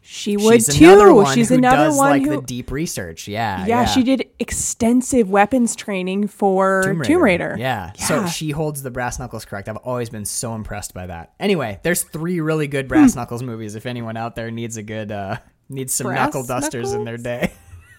[0.00, 0.86] she would She's too.
[0.86, 2.36] another one She's who another does one like who.
[2.36, 3.28] the deep research.
[3.28, 7.54] Yeah, yeah, she did extensive weapons training for Tomb Raider.
[7.58, 7.92] Yeah.
[7.96, 8.02] yeah.
[8.06, 9.68] So she holds the brass knuckles correct.
[9.68, 11.34] I've always been so impressed by that.
[11.38, 13.74] Anyway, there's three really good brass knuckles movies.
[13.74, 15.36] If anyone out there needs a good uh
[15.70, 17.52] needs some Brass knuckle dusters in their day.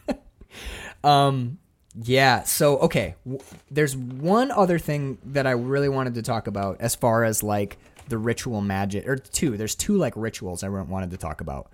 [1.04, 1.58] um
[1.96, 6.80] yeah, so okay, w- there's one other thing that I really wanted to talk about
[6.80, 9.58] as far as like the ritual magic or two.
[9.58, 11.72] There's two like rituals I wanted to talk about.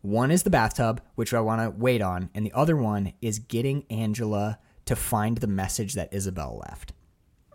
[0.00, 3.38] One is the bathtub, which I want to wait on, and the other one is
[3.38, 6.92] getting Angela to find the message that Isabel left.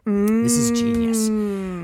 [0.06, 1.28] This is genius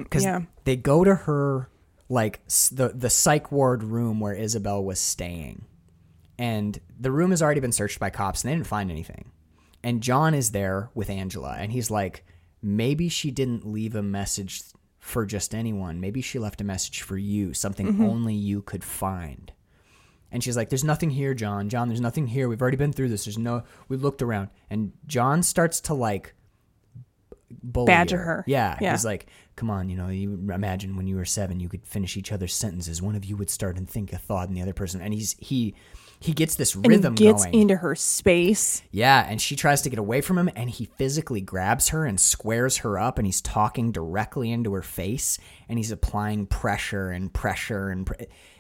[0.03, 0.41] because yeah.
[0.63, 1.69] they go to her
[2.07, 2.39] like
[2.71, 5.65] the the psych ward room where Isabel was staying,
[6.43, 9.31] and the room has already been searched by cops and they didn't find anything.
[9.81, 12.25] And John is there with Angela, and he's like,
[12.61, 14.61] maybe she didn't leave a message
[14.99, 16.01] for just anyone.
[16.01, 18.03] Maybe she left a message for you, something mm-hmm.
[18.03, 19.53] only you could find.
[20.33, 21.69] And she's like, There's nothing here, John.
[21.69, 22.49] John, there's nothing here.
[22.49, 23.23] We've already been through this.
[23.23, 24.49] There's no, we looked around.
[24.69, 26.33] And John starts to like
[27.61, 28.43] bully Badger her.
[28.47, 28.91] Yeah, Yeah.
[28.91, 32.17] he's like, "Come on, you know, you imagine when you were seven, you could finish
[32.17, 33.01] each other's sentences.
[33.01, 35.35] One of you would start and think a thought, and the other person." And he's
[35.39, 35.75] he
[36.23, 37.53] he gets this And rhythm he gets going.
[37.61, 38.81] into her space.
[38.91, 42.19] Yeah, and she tries to get away from him, and he physically grabs her and
[42.19, 47.33] squares her up, and he's talking directly into her face, and he's applying pressure and
[47.33, 48.13] pressure, and pr-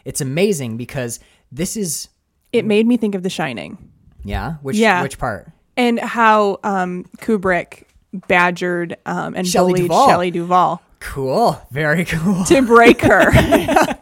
[0.03, 1.19] it's amazing because
[1.51, 2.09] this is
[2.51, 3.77] It made me think of The Shining
[4.25, 5.01] yeah, which Yeah.
[5.01, 5.49] which part?
[5.77, 7.83] and how um, Kubrick
[8.27, 10.07] badgered um, and Shelley bullied Duvall.
[10.09, 12.43] Shelley Duvall Cool, very cool.
[12.45, 13.31] to break her.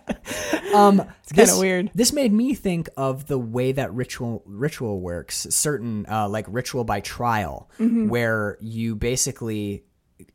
[0.73, 1.91] Um, it's kinda weird.
[1.93, 5.45] This made me think of the way that ritual ritual works.
[5.49, 8.07] Certain uh, like ritual by trial, Mm-hmm.
[8.07, 9.83] where you basically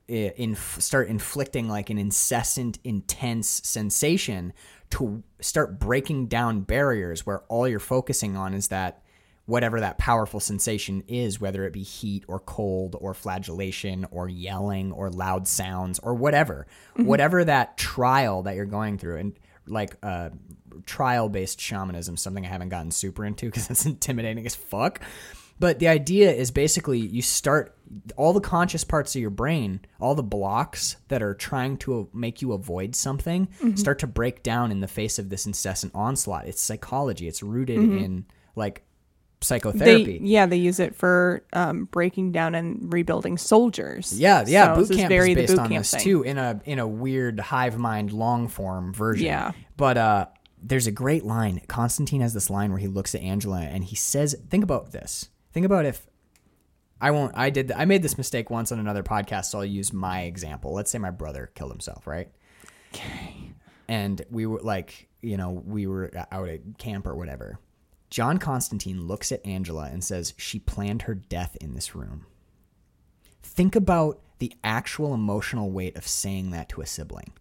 [0.09, 4.53] inf- start inflicting like an incessant, intense sensation
[4.91, 9.03] to start breaking down barriers where all you're focusing on is that
[9.47, 14.93] whatever that powerful sensation is, whether it be heat or cold or flagellation or yelling
[14.93, 17.07] or loud sounds or whatever, mm-hmm.
[17.07, 20.31] whatever that trial that you're going through, and like uh,
[20.85, 25.01] trial based shamanism, something I haven't gotten super into because it's intimidating as fuck.
[25.59, 27.75] But the idea is basically you start
[28.17, 32.43] all the conscious parts of your brain, all the blocks that are trying to make
[32.43, 33.77] you avoid something, mm-hmm.
[33.77, 36.47] start to break down in the face of this incessant onslaught.
[36.47, 37.27] It's psychology.
[37.27, 37.99] It's rooted mm-hmm.
[37.99, 38.83] in like
[39.41, 40.21] they, psychotherapy.
[40.23, 44.19] yeah, they use it for um, breaking down and rebuilding soldiers.
[44.19, 44.75] yeah, yeah.
[44.75, 46.01] So boot is camp very is the based boot on this thing.
[46.01, 49.27] too, in a in a weird hive mind long form version.
[49.27, 49.53] Yeah.
[49.77, 50.27] But uh,
[50.63, 51.61] there's a great line.
[51.69, 55.29] Constantine has this line where he looks at Angela and he says, "Think about this.
[55.53, 56.07] Think about if
[57.01, 57.37] I won't.
[57.37, 57.73] I did.
[57.73, 60.73] I made this mistake once on another podcast, so I'll use my example.
[60.73, 62.29] Let's say my brother killed himself, right?
[62.95, 63.53] Okay.
[63.89, 67.59] And we were like, you know, we were out at camp or whatever.
[68.11, 72.27] John Constantine looks at Angela and says, "She planned her death in this room."
[73.43, 77.33] Think about the actual emotional weight of saying that to a sibling.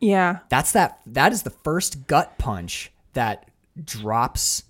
[0.00, 0.40] Yeah.
[0.48, 3.48] That's that that is the first gut punch that
[3.82, 4.64] drops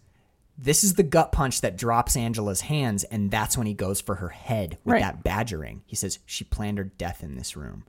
[0.57, 4.17] this is the gut punch that drops Angela's hands and that's when he goes for
[4.17, 5.03] her head with Right.
[5.03, 5.83] that badgering.
[5.87, 7.85] He says she planned her death in this room.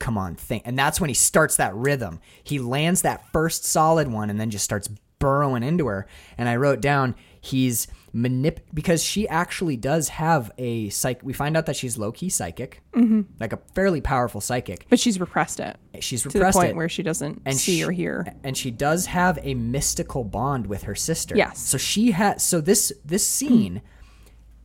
[0.00, 0.62] Come on, think.
[0.66, 2.20] And that's when he starts that rhythm.
[2.42, 4.88] He lands that first solid one and then just starts
[5.18, 6.06] burrowing into her.
[6.36, 11.20] And I wrote down he's manip because she actually does have a psych.
[11.22, 13.22] We find out that she's low key psychic, mm-hmm.
[13.38, 14.86] like a fairly powerful psychic.
[14.88, 17.78] But she's repressed it She's repressed to the point it where she doesn't and see
[17.78, 18.34] she- or hear.
[18.42, 21.36] and she does have a mystical bond with her sister.
[21.36, 21.58] Yes.
[21.58, 23.82] So she has so this this scene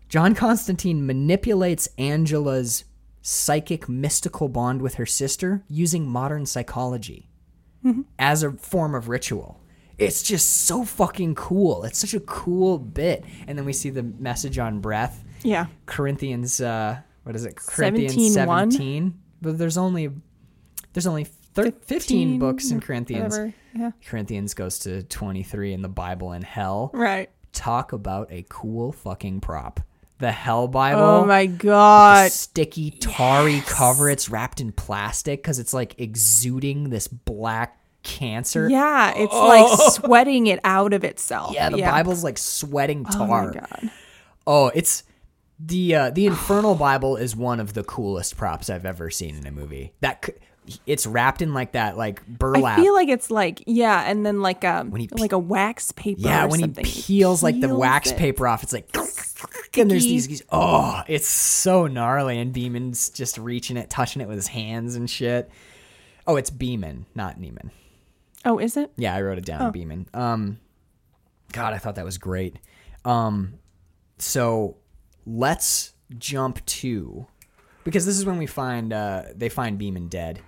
[0.10, 2.84] John Constantine manipulates Angela's
[3.24, 7.30] psychic mystical bond with her sister using modern psychology
[8.20, 9.60] as a form of ritual.
[9.98, 11.84] It's just so fucking cool.
[11.84, 13.24] It's such a cool bit.
[13.48, 15.24] And then we see the message on breath.
[15.44, 15.68] Yeah.
[15.86, 17.56] Corinthians uh what is it?
[17.56, 18.34] Corinthians 17:1?
[18.72, 19.20] 17.
[19.42, 20.10] But there's only
[20.94, 23.32] there's only thir- 15 books in Corinthians.
[23.38, 23.54] Whatever.
[23.76, 23.92] Yeah.
[24.06, 26.92] Corinthians goes to 23 in the Bible in hell.
[26.94, 27.30] Right.
[27.54, 29.80] Talk about a cool fucking prop.
[30.20, 31.02] The Hell Bible.
[31.02, 32.32] Oh my god.
[32.32, 34.10] sticky tarry cover.
[34.10, 38.70] It's wrapped in plastic because it's like exuding this black cancer.
[38.70, 41.52] Yeah, it's like sweating it out of itself.
[41.52, 41.54] Oh.
[41.54, 43.48] Yeah, the Bible's like sweating Oh tar.
[43.48, 43.92] my god.
[44.46, 45.04] Oh, it's
[45.60, 49.48] the uh, the Infernal Bible is one of the coolest props I've ever seen in
[49.48, 49.94] a movie.
[50.02, 50.34] That c-
[50.86, 52.80] it's wrapped in like that like burlap.
[52.80, 56.22] I feel like it's like yeah, and then like he pe- like a wax paper.
[56.22, 58.18] yeah, when he peels like the wax it.
[58.18, 58.90] paper off, it's like
[59.78, 64.28] and there's these, these oh, it's so gnarly and Beeman's just reaching it, touching it
[64.28, 65.50] with his hands and shit.
[66.26, 67.72] Oh, it's Beeman, not Neiman.
[68.46, 68.92] Oh, is it?
[68.98, 70.08] Yeah, I wrote it down, Beeman.
[70.14, 70.60] Um,
[71.52, 72.58] God, I thought that was great.
[73.06, 73.56] Um,
[74.20, 74.78] so
[75.26, 77.26] let's jump to
[77.84, 80.42] because this is when we find uh, they find Beeman dead.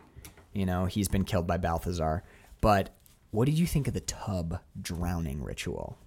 [0.53, 2.23] You know, he's been killed by Balthazar.
[2.61, 2.89] But
[3.31, 5.97] what did you think of the tub drowning ritual?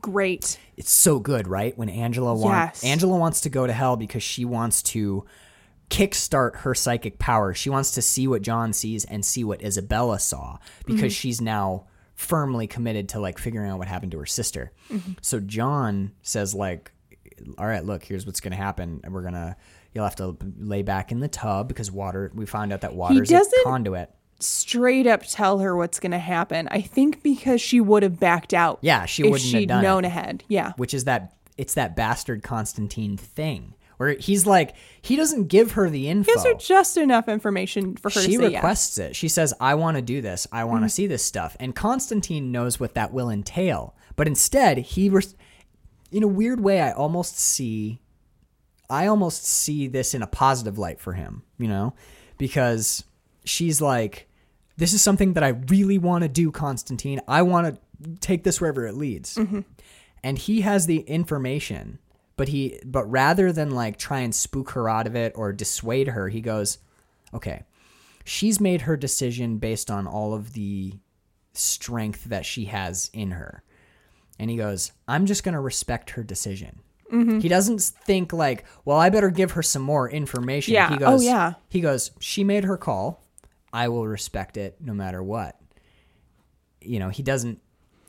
[0.00, 0.58] Great.
[0.76, 1.76] It's so good, right?
[1.78, 2.84] When Angela wants Yes.
[2.84, 5.24] Angela wants to go to hell because she wants to
[5.92, 7.52] kickstart her psychic power.
[7.52, 11.08] She wants to see what John sees and see what Isabella saw because mm-hmm.
[11.08, 14.72] she's now firmly committed to like figuring out what happened to her sister.
[14.90, 15.12] Mm-hmm.
[15.20, 16.92] So John says like
[17.58, 19.56] all right, look, here's what's going to happen and we're going to
[19.92, 23.22] you'll have to lay back in the tub because water we found out that water
[23.22, 24.10] is a conduit.
[24.40, 26.66] Straight up tell her what's gonna happen.
[26.68, 28.78] I think because she would have backed out.
[28.80, 29.82] Yeah, she wouldn't have she'd done it.
[29.86, 30.42] known ahead.
[30.48, 30.72] Yeah.
[30.78, 35.88] which is that it's that bastard Constantine thing where he's like he doesn't give her
[35.88, 36.32] the info.
[36.32, 38.54] Gives her just enough information for her she to say yes.
[38.54, 39.16] requests it.
[39.16, 40.46] She says, "I want to do this.
[40.50, 40.90] I want to mm-hmm.
[40.90, 45.10] see this stuff." And Constantine knows what that will entail, but instead he,
[46.10, 48.00] in a weird way, I almost see
[48.90, 51.94] I almost see this in a positive light for him, you know,
[52.36, 53.04] because
[53.44, 54.28] she's like,
[54.76, 57.20] this is something that I really want to do, Constantine.
[57.26, 59.36] I want to take this wherever it leads.
[59.36, 59.60] Mm-hmm.
[60.22, 62.00] And he has the information,
[62.42, 66.08] but he, but rather than like try and spook her out of it or dissuade
[66.08, 66.78] her, he goes,
[67.32, 67.62] okay,
[68.24, 70.92] she's made her decision based on all of the
[71.52, 73.62] strength that she has in her.
[74.40, 76.80] And he goes, I'm just going to respect her decision.
[77.12, 77.38] Mm-hmm.
[77.38, 80.74] He doesn't think like, well, I better give her some more information.
[80.74, 80.88] Yeah.
[80.88, 81.52] He Oh, goes, yeah.
[81.68, 83.22] He goes, she made her call.
[83.72, 85.60] I will respect it no matter what.
[86.80, 87.60] You know, he doesn't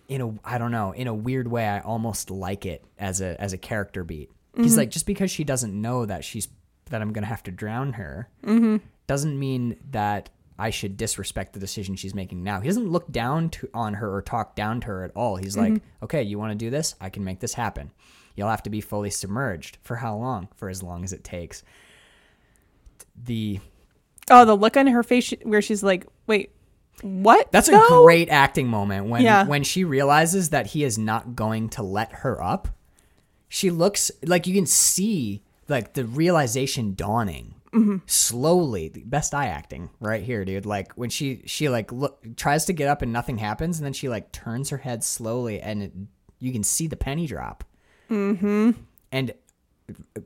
[0.08, 3.40] in a I don't know, in a weird way I almost like it as a
[3.42, 4.30] as a character beat.
[4.54, 4.64] Mm-hmm.
[4.64, 6.48] He's like just because she doesn't know that she's
[6.90, 8.78] that I'm going to have to drown her Mm-hmm.
[9.08, 12.60] doesn't mean that I should disrespect the decision she's making now.
[12.60, 15.38] He doesn't look down to, on her or talk down to her at all.
[15.38, 16.04] He's like, Mm-hmm.
[16.06, 16.94] okay, you want to do this?
[17.02, 17.92] I can make this happen.
[18.36, 19.78] You'll have to be fully submerged.
[19.82, 20.50] For how long?
[20.56, 21.64] For as long as it takes.
[23.26, 23.60] The
[24.30, 26.52] Oh, the look on her face where she's like, "Wait,
[27.02, 29.46] what?" That's a great acting moment when Yeah.
[29.46, 32.68] when she realizes that he is not going to let her up.
[33.50, 37.98] She looks like you can see like the realization dawning Mm-hmm.
[38.06, 38.88] slowly.
[38.90, 40.66] The best eye acting right here, dude.
[40.68, 43.94] Like when she she like look tries to get up and nothing happens, and then
[43.94, 45.92] she like turns her head slowly, and it,
[46.40, 47.64] you can see the penny drop.
[48.12, 48.72] Mm-hmm.
[49.12, 49.34] And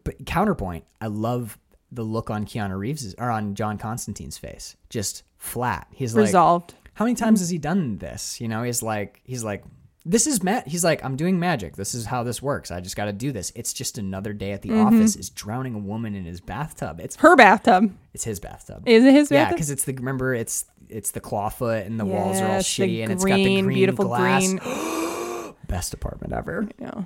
[0.03, 1.58] but counterpoint, I love
[1.91, 5.88] the look on Keanu Reeves or on John Constantine's face, just flat.
[5.91, 6.76] He's like resolved.
[6.93, 8.41] how many times has he done this?
[8.41, 9.63] You know, he's like, he's like,
[10.06, 10.67] this is Matt.
[10.67, 11.76] He's like, I'm doing magic.
[11.76, 12.71] This is how this works.
[12.71, 13.52] I just got to do this.
[13.56, 14.95] It's just another day at the mm-hmm.
[14.95, 15.17] office.
[15.17, 17.02] Is drowning a woman in his bathtub.
[17.02, 17.93] It's Her bathtub.
[18.13, 18.84] it's his bathtub.
[18.86, 19.50] Is it his bathtub?
[19.50, 22.69] yeah, because it's the remember it's it's the clawfoot and the walls are all Yes,
[22.69, 24.47] shitty and it's got the green, green beautiful glass.
[24.47, 25.54] green.
[25.67, 26.69] Best apartment ever.
[26.80, 27.04] Yeah.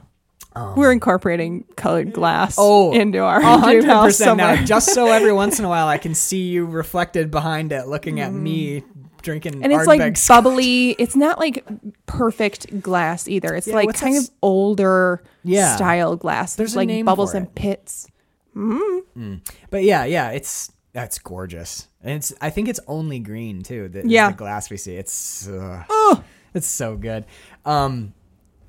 [0.55, 4.55] We're incorporating colored glass Um, Oh, into our A dream hundred house somewhere.
[4.57, 4.65] now.
[4.65, 8.19] Just so every once in a while I can see you reflected behind it, looking
[8.19, 8.83] at me
[9.21, 9.53] drinking.
[9.53, 9.63] Mm.
[9.63, 10.89] and it's like Ardbeg bubbly.
[10.91, 11.63] It's not like
[12.05, 13.53] perfect glass either.
[13.55, 15.75] It's Yeah, like kind of older Yeah.
[15.75, 16.55] style glass.
[16.55, 17.55] There's like bubbles and it.
[17.55, 18.07] pits.
[19.69, 23.87] But yeah, yeah, it's that's gorgeous, and it's I think it's only green too.
[23.87, 24.31] The, Yeah.
[24.31, 24.95] the glass we see.
[24.95, 25.83] It's uh,
[26.53, 27.25] it's so good.
[27.65, 28.13] Um,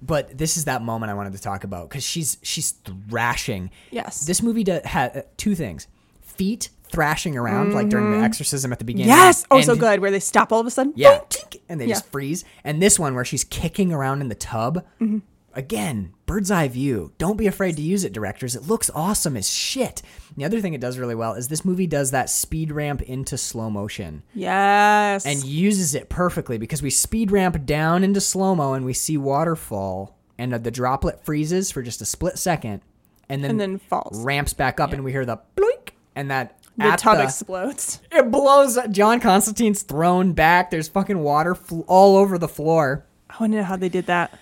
[0.02, 2.72] but this is that moment I wanted to talk about because she's she's
[3.08, 3.70] thrashing.
[3.90, 4.26] Yes.
[4.26, 5.86] This movie do, had uh, two things:
[6.20, 9.08] feet thrashing around like during the exorcism at the beginning.
[9.08, 9.46] yes.
[9.50, 10.00] Oh, so good.
[10.00, 10.92] Where they stop all of a sudden.
[10.96, 11.20] Yeah,
[11.68, 11.94] and they Yeah.
[11.94, 12.44] just freeze.
[12.64, 14.84] And this one where she's kicking around in the tub.
[15.00, 15.18] Mm-hmm.
[15.54, 17.12] Again, bird's eye view.
[17.18, 18.56] Don't be afraid to use it, directors.
[18.56, 20.00] It looks awesome as shit.
[20.36, 23.36] The other thing it does really well is this movie does that speed ramp into
[23.36, 25.26] slow motion Yes.
[25.26, 29.18] and uses it perfectly because we speed ramp down into slow mo and we see
[29.18, 32.80] waterfall and the droplet freezes for just a split second
[33.28, 34.24] and then, And then falls.
[34.24, 38.00] ramps back up and we hear the bloink and that the tub the- explodes.
[38.10, 38.78] it blows.
[38.90, 40.70] John Constantine's thrown back.
[40.70, 43.04] There's fucking water fl- all over the floor.
[43.38, 44.38] I know how they did that.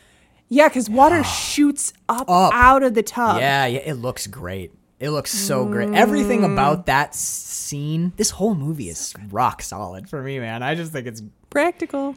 [0.50, 2.52] Yeah, because water shoots up, Up.
[2.52, 3.38] out of the tub.
[3.38, 4.72] Yeah, yeah, it looks great.
[4.98, 5.94] It looks so great.
[5.94, 10.62] Everything about that scene, this whole movie is rock solid for me, man.
[10.62, 12.16] I just think it's Practical.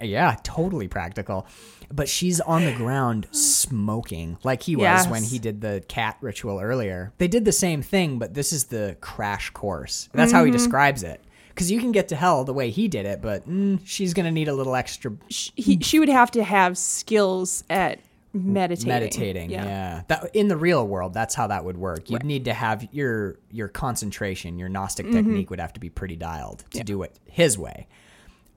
[0.00, 1.46] yeah, totally practical.
[1.92, 5.08] But she's on the ground smoking like he was Yes.
[5.08, 7.12] when he did the cat ritual earlier.
[7.18, 10.08] They did the same thing, but this is the crash course.
[10.12, 10.56] That's how he Mm-hmm.
[10.58, 11.20] describes it.
[11.56, 14.30] Because you can get to hell the way he did it, but mm, she's gonna
[14.30, 17.98] need a little extra He, she would have to have skills at
[18.34, 18.88] meditating.
[18.88, 22.52] meditating yeah, that in the real world that's how that would work you'd need to
[22.52, 25.14] have your your concentration your gnostic Mm-hmm.
[25.16, 27.86] technique would have to be pretty dialed to do it his way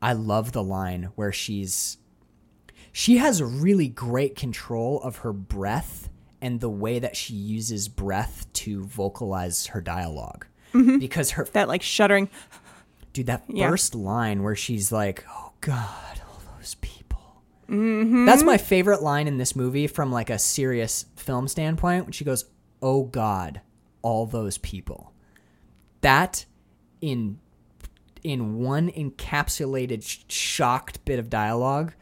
[0.02, 1.98] i love the line where she's
[2.92, 6.10] she has really great control of her breath
[6.42, 10.98] and the way that she uses breath to vocalize her dialog Mm-hmm.
[11.00, 12.30] because her That like shuddering.
[13.14, 13.70] Dude that Yeah.
[13.70, 18.26] first line where she's like oh god all those people mm-hmm.
[18.26, 22.24] that's my favorite line in this movie from like a serious film standpoint when she
[22.26, 22.46] goes
[22.82, 23.62] oh god
[24.02, 25.14] all those people
[26.02, 26.46] that
[27.02, 27.40] in
[28.24, 31.94] in one encapsulated sh- shocked bit of dialogue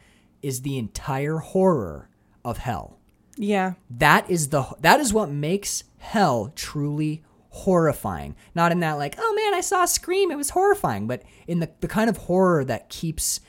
[0.42, 2.08] is the entire horror
[2.44, 2.98] of hell
[3.36, 3.74] Yeah.
[3.90, 9.34] that is the that is what makes hell truly horrifying not in that like oh
[9.34, 12.64] man i saw a scream it was horrifying but in the, the kind of horror
[12.64, 13.40] that keeps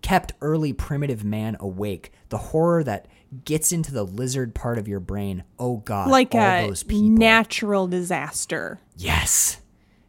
[0.00, 3.06] kept early primitive man awake the horror that
[3.44, 7.08] gets into the lizard part of your brain oh god Like all a those people
[7.10, 8.80] natural disaster.
[8.96, 9.58] yes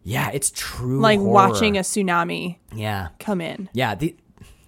[0.03, 1.31] yeah it's true Like horror.
[1.31, 3.69] watching a tsunami yeah come in.
[3.73, 4.15] yeah, the,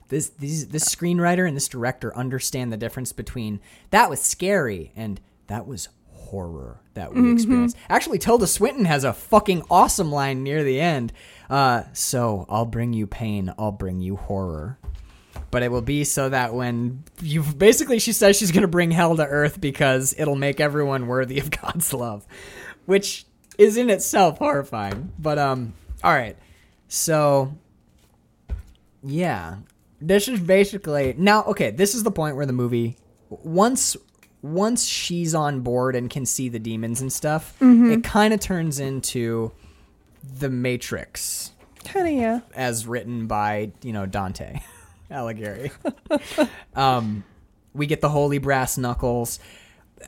[0.10, 3.60] this these this screenwriter and this director understand the difference between
[3.90, 5.90] that was scary and that was
[6.26, 7.76] horror that we experience.
[7.90, 11.14] Actually, Tilda Swinton has a fucking awesome line near the end.
[11.50, 14.78] Uh, so I'll bring you pain, I'll bring you horror.
[15.52, 18.92] But it will be so that when you basically, she says she's going to bring
[18.92, 22.26] hell to earth because it'll make everyone worthy of God's love,
[22.86, 23.26] which
[23.58, 25.14] is in itself horrifying.
[25.20, 25.74] But, um,
[26.04, 26.38] all right.
[26.88, 27.54] So,
[29.04, 29.58] yeah.
[30.02, 32.98] This is basically now okay, this is the point where the movie
[33.30, 33.96] once
[34.46, 38.80] once she's on board and can see the demons and stuff, it kind of turns
[38.80, 39.52] into
[40.40, 41.52] the Matrix
[41.86, 42.40] Kind of, yeah.
[42.56, 44.60] as written by, you know, Dante
[45.12, 45.72] Alighieri.
[46.76, 47.24] um
[47.74, 49.40] we get the holy brass knuckles.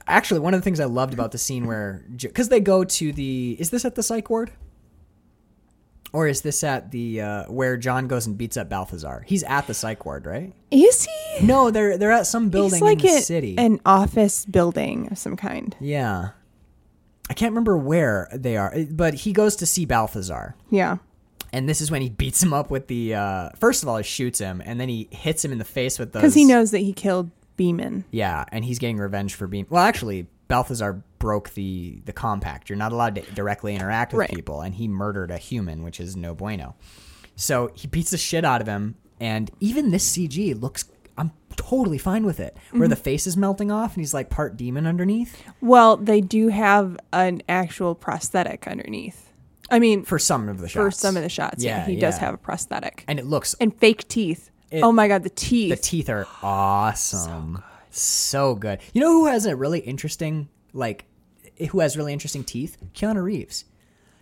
[0.07, 3.13] Actually, one of the things I loved about the scene where cuz they go to
[3.13, 4.51] the is this at the psych ward?
[6.13, 9.23] Or is this at the uh, where John goes and beats up Balthazar?
[9.27, 10.53] He's at the psych ward, right?
[10.71, 11.11] Is he?
[11.41, 13.55] No, they're they're at some building He's like in the a- city.
[13.57, 15.75] an office building of some kind.
[15.79, 16.29] yeah,
[17.29, 20.97] I can't remember where they are, but he goes to see Balthazar, Yeah.
[21.51, 23.15] and this is when he beats him up with the.
[23.15, 25.99] Uh, first of all, he shoots him, and then he hits him in the face
[25.99, 26.21] with those.
[26.21, 28.05] Because he knows that he killed Beeman.
[28.11, 29.65] Yeah, and he's getting revenge for being.
[29.69, 32.69] Well, actually, Balthazar broke the the compact.
[32.69, 34.29] You're not allowed to directly interact with Right.
[34.29, 36.75] people, and he murdered a human, which is no bueno.
[37.35, 40.85] So he beats the shit out of him, and even this CG looks.
[41.17, 42.55] I'm totally fine with it.
[42.67, 42.79] Mm-hmm.
[42.79, 45.41] Where the face is melting off, and he's like part demon underneath.
[45.61, 49.31] Well, they do have an actual prosthetic underneath.
[49.69, 51.95] I mean, for, some of the shots, For some of the shots, yeah, Yeah, he
[51.97, 53.53] does have a prosthetic and it looks.
[53.59, 54.49] and fake teeth.
[54.71, 55.69] It- oh my god, the teeth!
[55.71, 58.79] the teeth are awesome, so good.
[58.93, 61.05] You know who has a really interesting like,
[61.71, 62.77] who has really interesting teeth?
[62.93, 63.65] Keanu Reeves.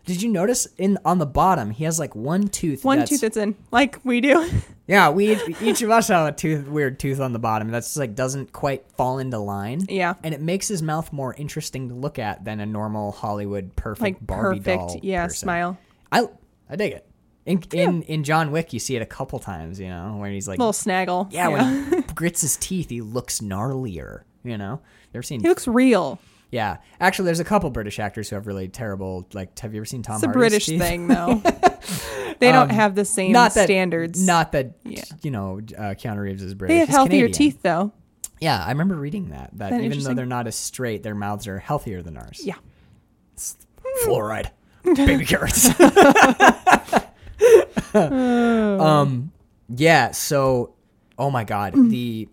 [0.06, 2.86] Did you notice in on the bottom he has like one tooth?
[2.86, 4.49] One that's- tooth that's in, like we do.
[4.88, 8.14] Yeah, we each, of us have a tooth, weird tooth on the bottom that's like
[8.14, 9.82] doesn't quite fall into line.
[9.89, 10.14] Yeah.
[10.24, 14.01] and it makes his mouth more interesting to look at than a normal Hollywood perfect
[14.03, 14.99] like Barbie perfect, doll.
[15.01, 15.38] yeah, person.
[15.38, 15.78] smile.
[16.12, 16.28] I
[16.70, 17.08] I dig it.
[17.47, 19.80] In, in in John Wick, you see it a couple times.
[19.80, 21.30] You know, where he's like, Little snaggle.
[21.32, 24.22] yeah, when he grits his teeth, he looks gnarlier.
[24.43, 24.82] You know,
[25.16, 25.41] ever seen?
[25.41, 26.20] he looks real.
[26.56, 29.28] Yeah, actually, there's a couple British actors who have really terrible.
[29.34, 30.16] Like, have you ever seen Tom?
[30.16, 30.82] It's a Hardy's British teeth?
[30.82, 31.36] thing, though.
[32.39, 34.26] they don't have the same Um, Not that standards.
[34.26, 35.03] Not that Yeah.
[35.22, 36.74] you know, uh, Keanu Reeves is British.
[36.74, 37.32] they have He's healthier Canadian.
[37.34, 37.91] teeth, though.
[38.39, 39.49] Yeah, I remember reading that.
[39.53, 42.39] That that even though they're not as straight, their mouths are healthier than ours.
[42.43, 42.56] Yeah.
[44.06, 44.51] Fluoride,
[44.84, 45.70] baby carrots.
[47.93, 49.32] um,
[49.70, 50.12] yeah.
[50.12, 50.74] So,
[51.18, 52.28] oh my god, the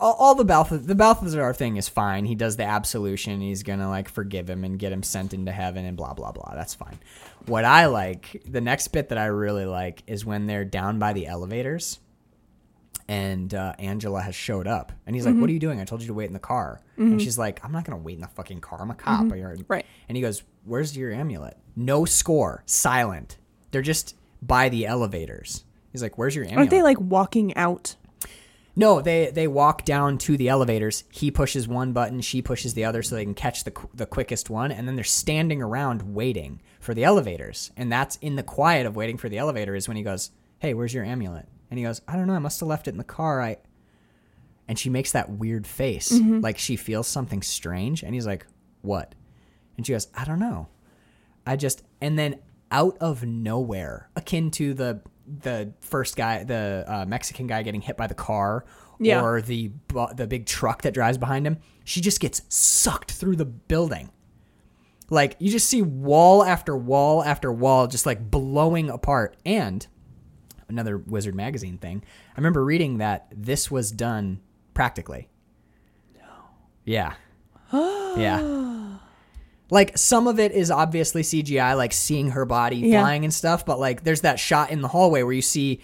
[0.00, 2.24] all, all the Balthazar, the Balthazar thing is fine.
[2.24, 3.40] He does the absolution.
[3.40, 6.54] He's gonna like forgive him and get him sent into heaven and blah blah blah.
[6.54, 6.98] That's fine.
[7.46, 11.12] What I like, the next bit that I really like, is when they're down by
[11.12, 11.98] the elevators
[13.08, 15.40] and uh, Angela has showed up, and he's like, mm-hmm.
[15.40, 15.80] "What are you doing?
[15.80, 17.18] I told you to wait in the car." And mm-hmm.
[17.18, 18.82] she's like, "I'm not gonna wait in the fucking car.
[18.82, 19.34] I'm a cop." Mm-hmm.
[19.34, 19.86] You're- Right.
[20.08, 23.38] And he goes, "Where's your amulet?" No score, silent.
[23.70, 25.64] They're just by the elevators.
[25.90, 27.96] He's like, "Where's your amulet?" Aren't they like walking out?
[28.78, 31.02] No, they they walk down to the elevators.
[31.10, 34.48] He pushes one button, she pushes the other, so they can catch the the quickest
[34.48, 34.70] one.
[34.70, 37.72] And then they're standing around waiting for the elevators.
[37.76, 40.74] And that's in the quiet of waiting for the elevator is when he goes, "Hey,
[40.74, 42.34] where's your amulet?" And he goes, "I don't know.
[42.34, 43.56] I must have left it in the car." I.
[44.68, 46.40] And she makes that weird face, mm-hmm.
[46.40, 48.04] like she feels something strange.
[48.04, 48.46] And he's like,
[48.82, 49.16] "What?"
[49.76, 50.68] And she goes, "I don't know."
[51.44, 52.38] I just and then
[52.70, 55.00] out of nowhere, akin to the
[55.42, 58.64] the first guy, the uh, Mexican guy getting hit by the car,
[58.98, 59.22] Yeah.
[59.22, 59.70] or the
[60.14, 64.10] the big truck that drives behind him, she just gets sucked through the building.
[65.10, 69.36] Like you just see wall after wall after wall just like blowing apart.
[69.46, 69.86] And
[70.68, 72.02] another Wizard magazine thing,
[72.36, 74.40] I remember reading that this was done
[74.74, 75.28] practically.
[76.14, 76.20] No.
[76.84, 77.14] Yeah.
[77.72, 78.98] yeah.
[79.70, 83.02] Like some of it is obviously CGI, like seeing her body Yeah.
[83.02, 85.80] flying and stuff, but like there's that shot in the hallway where you see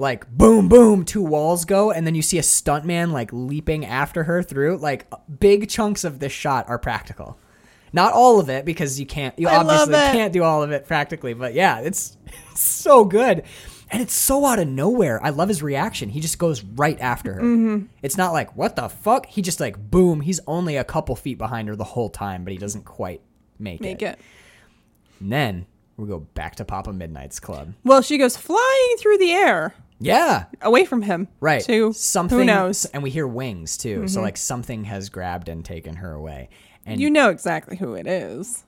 [0.00, 4.24] like boom boom two walls go and then you see a stuntman like leaping after
[4.24, 4.76] her through.
[4.76, 7.36] Like big chunks of this shot are practical.
[7.92, 10.86] Not all of it because you can't you I obviously can't do all of it
[10.86, 12.16] practically but yeah it's,
[12.52, 13.42] it's so good
[13.90, 17.34] and it's so out of nowhere i love his reaction he just goes right after
[17.34, 17.86] her Mm-hmm.
[18.02, 21.38] it's not like what the fuck he just like boom he's only a couple feet
[21.38, 23.20] behind her the whole time but he doesn't quite
[23.58, 24.18] make, Make it Make it.
[25.20, 25.66] and then
[25.96, 30.44] we go back to papa midnight's club Well, she goes flying through the air yeah
[30.62, 31.26] away from him.
[31.40, 31.64] Right.
[31.64, 32.82] To something Who knows?
[32.82, 32.90] Mm-hmm.
[32.94, 34.06] And we hear wings too.
[34.06, 36.50] So like something has grabbed and taken her away.
[36.86, 38.62] And You know exactly who it is.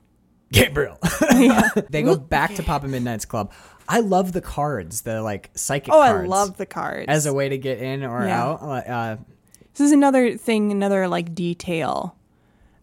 [0.50, 0.98] Gabriel.
[1.88, 3.52] they go back to Papa Midnight's club.
[3.88, 7.06] I love the cards, the like psychic Oh, I love the cards.
[7.08, 8.42] as a way to get in or Yeah.
[8.42, 8.62] out.
[8.62, 9.16] Uh,
[9.74, 12.16] this is another thing, another like detail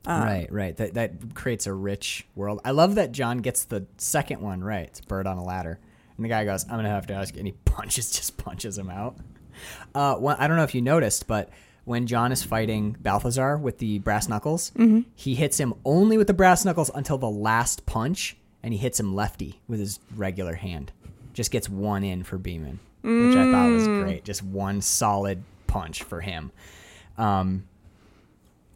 [0.06, 0.76] right, right.
[0.78, 2.62] That that creates a rich world.
[2.64, 4.88] I love that John gets the second one right.
[4.88, 5.80] It's bird on a ladder,
[6.16, 8.78] and the guy goes, "I'm gonna have to ask," you," and he punches, just punches
[8.78, 9.18] him out.
[9.94, 11.50] Uh, one, I don't know if you noticed, but
[11.84, 14.72] when John is fighting Balthazar with the brass knuckles,
[15.16, 19.00] he hits him only with the brass knuckles until the last punch, and he hits
[19.00, 20.92] him lefty with his regular hand.
[21.34, 24.24] Just gets one in for Beeman, which I thought was great.
[24.24, 26.52] Just one solid punch for him.
[27.18, 27.66] Um,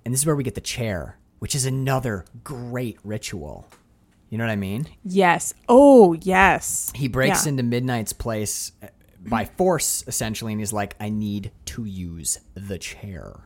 [0.05, 3.67] and this is where we get the chair, which is another great ritual.
[4.29, 4.87] You know what I mean?
[5.03, 5.53] Yes.
[5.67, 6.91] Oh, yes.
[6.95, 7.49] He breaks Yeah.
[7.49, 8.87] into Midnight's place uh,
[9.27, 13.41] by force, essentially, and he's like, I need to use the chair.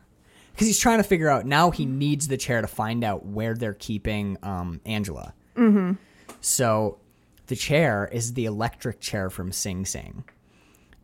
[0.52, 3.54] Because he's trying to figure out now he needs the chair to find out where
[3.54, 5.34] they're keeping um, Angela.
[5.56, 5.92] Mm-hmm.
[6.40, 6.98] So
[7.46, 10.24] the chair is the electric chair from Sing Sing.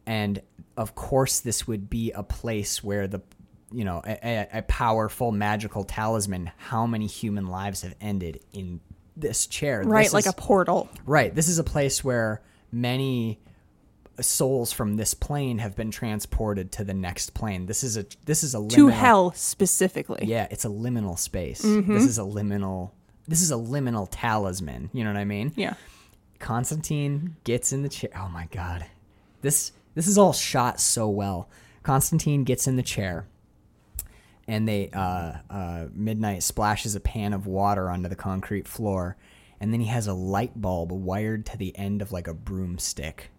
[0.06, 0.42] And
[0.76, 3.20] of course, this would be a place where the,
[3.70, 6.50] you know, a, a, powerful magical talisman.
[6.56, 8.80] How many human lives have ended in
[9.16, 9.82] this chair?
[9.84, 10.88] Right, This like is- a portal.
[11.06, 11.34] Right.
[11.34, 13.40] This is a place where many
[14.20, 17.66] souls from this plane have been transported to the next plane.
[17.66, 20.26] This is a this is a To hell specifically.
[20.26, 21.62] Yeah, it's a liminal space.
[21.62, 21.92] Mm-hmm.
[21.94, 22.90] This is a liminal
[23.32, 24.90] this is a liminal talisman.
[24.92, 25.54] You know what I mean?
[25.56, 25.72] Yeah.
[26.38, 28.10] Constantine gets in the chair.
[28.14, 28.84] Oh my god.
[29.40, 31.48] This this is all shot so well.
[31.82, 33.26] Constantine gets in the chair
[34.46, 39.16] and they uh, uh, midnight splashes a pan of water onto the concrete floor
[39.60, 43.30] and then he has a light bulb wired to the end of like a broomstick.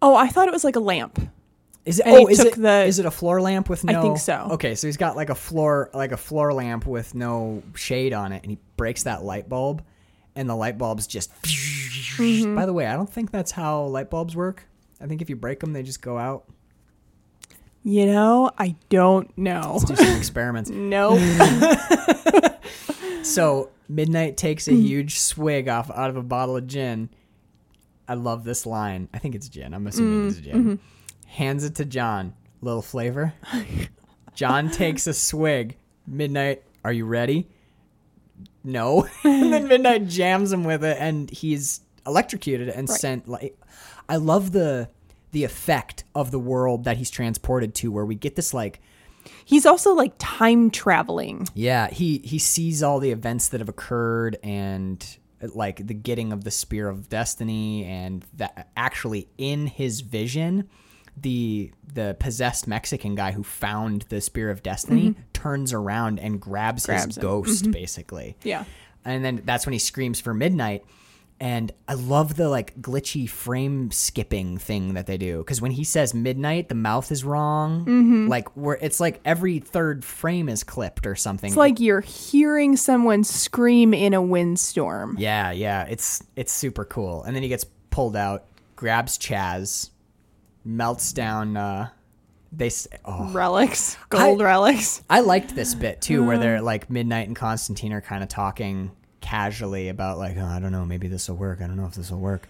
[0.00, 1.20] Oh, I thought it was like a lamp.
[1.86, 2.06] Is it?
[2.06, 2.54] And oh, is it?
[2.54, 3.98] the- is it a floor lamp with no?
[3.98, 4.48] I think so.
[4.52, 8.32] Okay, so he's got like a floor, like a floor lamp with no shade on
[8.32, 9.82] it, and he breaks that light bulb,
[10.34, 11.30] and the light bulbs just.
[11.42, 12.54] Mm-hmm.
[12.54, 14.64] By the way, I don't think that's how light bulbs work.
[15.00, 16.44] I think if you break them, they just go out.
[17.84, 19.78] You know, I don't know.
[19.78, 20.70] Let's do some experiments.
[20.74, 21.16] no.
[23.26, 24.82] So Midnight takes a mm.
[24.82, 27.10] huge swig off out of a bottle of gin.
[28.08, 29.08] I love this line.
[29.12, 29.74] I think it's gin.
[29.74, 30.28] I'm assuming mm-hmm.
[30.28, 30.54] it's gin.
[30.54, 30.74] Mm-hmm.
[31.36, 32.32] Hands it to John.
[32.62, 33.34] Little flavor.
[34.34, 35.76] John takes a swig.
[36.06, 37.46] Midnight, are you ready?
[38.64, 39.06] No.
[39.24, 42.98] and then Midnight jams him with it, and he's electrocuted and Right.
[42.98, 43.28] sent.
[43.28, 43.58] Like,
[44.08, 44.88] I love the
[45.32, 48.80] the effect of the world that he's transported to, where we get this like
[49.44, 51.46] He's also like time traveling.
[51.52, 55.04] yeah, he he sees all the events that have occurred and
[55.54, 60.66] like the getting of the spear of destiny and that actually in his vision
[61.20, 66.84] the the possessed Mexican guy who found the spear of destiny turns around and grabs,
[66.84, 66.92] Mm-hmm.
[66.92, 67.22] Grabs his him.
[67.22, 68.36] ghost basically.
[68.42, 68.64] Yeah.
[69.04, 70.84] And then that's when he screams for midnight.
[71.38, 75.84] And I love the like glitchy frame skipping thing that they do because when he
[75.84, 77.80] says midnight, the mouth is wrong.
[77.84, 78.28] Mm-hmm.
[78.28, 81.48] Like where it's like every third frame is clipped or something.
[81.48, 85.16] It's like you're hearing someone scream in a windstorm.
[85.18, 87.22] yeah, yeah, it's it's super cool.
[87.24, 89.90] And then he gets pulled out, grabs Chas,
[90.66, 91.56] melts down.
[91.56, 91.88] Uh,
[92.52, 92.70] they
[93.04, 95.02] oh, Relics, gold I- relics.
[95.08, 96.40] I liked this bit too, where Mm.
[96.40, 98.90] they're like Midnight and Constantine are kind of talking
[99.20, 101.60] casually about like, oh, I don't know, maybe this will work.
[101.60, 102.48] I don't know if this will work.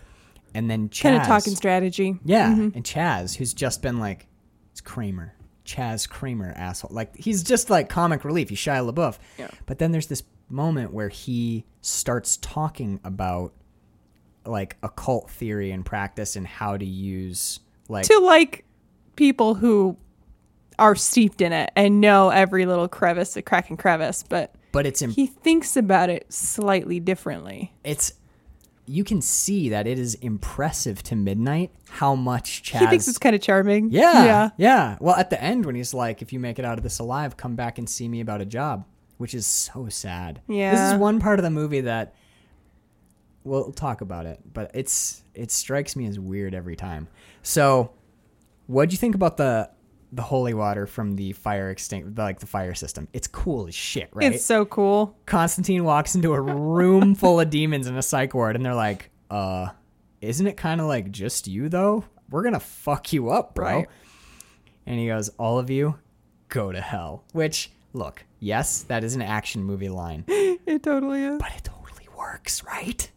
[0.54, 2.18] And then Chas, Kind of talking strategy.
[2.24, 4.26] yeah, and Chas, who's just been like,
[4.72, 6.90] it's Kramer, Chas Kramer, asshole.
[6.94, 8.48] Like he's just like comic relief.
[8.48, 9.18] He's Shia LaBeouf.
[9.38, 9.48] Yeah.
[9.66, 13.52] But then there's this moment where he starts talking about
[14.44, 18.64] like occult theory and practice and how to use like To like
[19.16, 19.96] people who
[20.78, 24.84] are steeped in it and know every little crevice, a crack and crevice, but but
[24.86, 27.72] it's in he thinks about it slightly differently.
[27.84, 28.12] it's
[28.88, 33.18] you can see that it is impressive to midnight how much Chas He thinks it's
[33.18, 33.90] kind of charming.
[33.90, 34.50] yeah, Yeah.
[34.58, 34.96] yeah.
[35.00, 37.36] Well, at the end when he's like, "If you make it out of this alive,
[37.36, 38.84] come back and see me about a job,"
[39.16, 40.40] which is so sad.
[40.46, 42.14] Yeah, this is one part of the movie that
[43.44, 47.08] we'll talk about it, but it's it strikes me as weird every time.
[47.42, 47.92] So,
[48.66, 49.70] what do you think about the
[50.12, 53.08] the holy water from the fire extinct, like the fire system?
[53.12, 54.32] It's cool as shit, right?
[54.32, 55.16] It's so cool.
[55.26, 59.10] Constantine walks into a room full of demons in a psych ward, and they're like,
[59.30, 59.68] "Uh,
[60.20, 62.04] isn't it kind of like just you though?
[62.30, 63.88] We're gonna fuck you up, bro." Right.
[64.86, 65.96] And he goes, "All of you,
[66.48, 71.38] go to hell." Which, look, yes, that is an action movie line, It totally is.
[71.38, 73.10] but it totally works, right?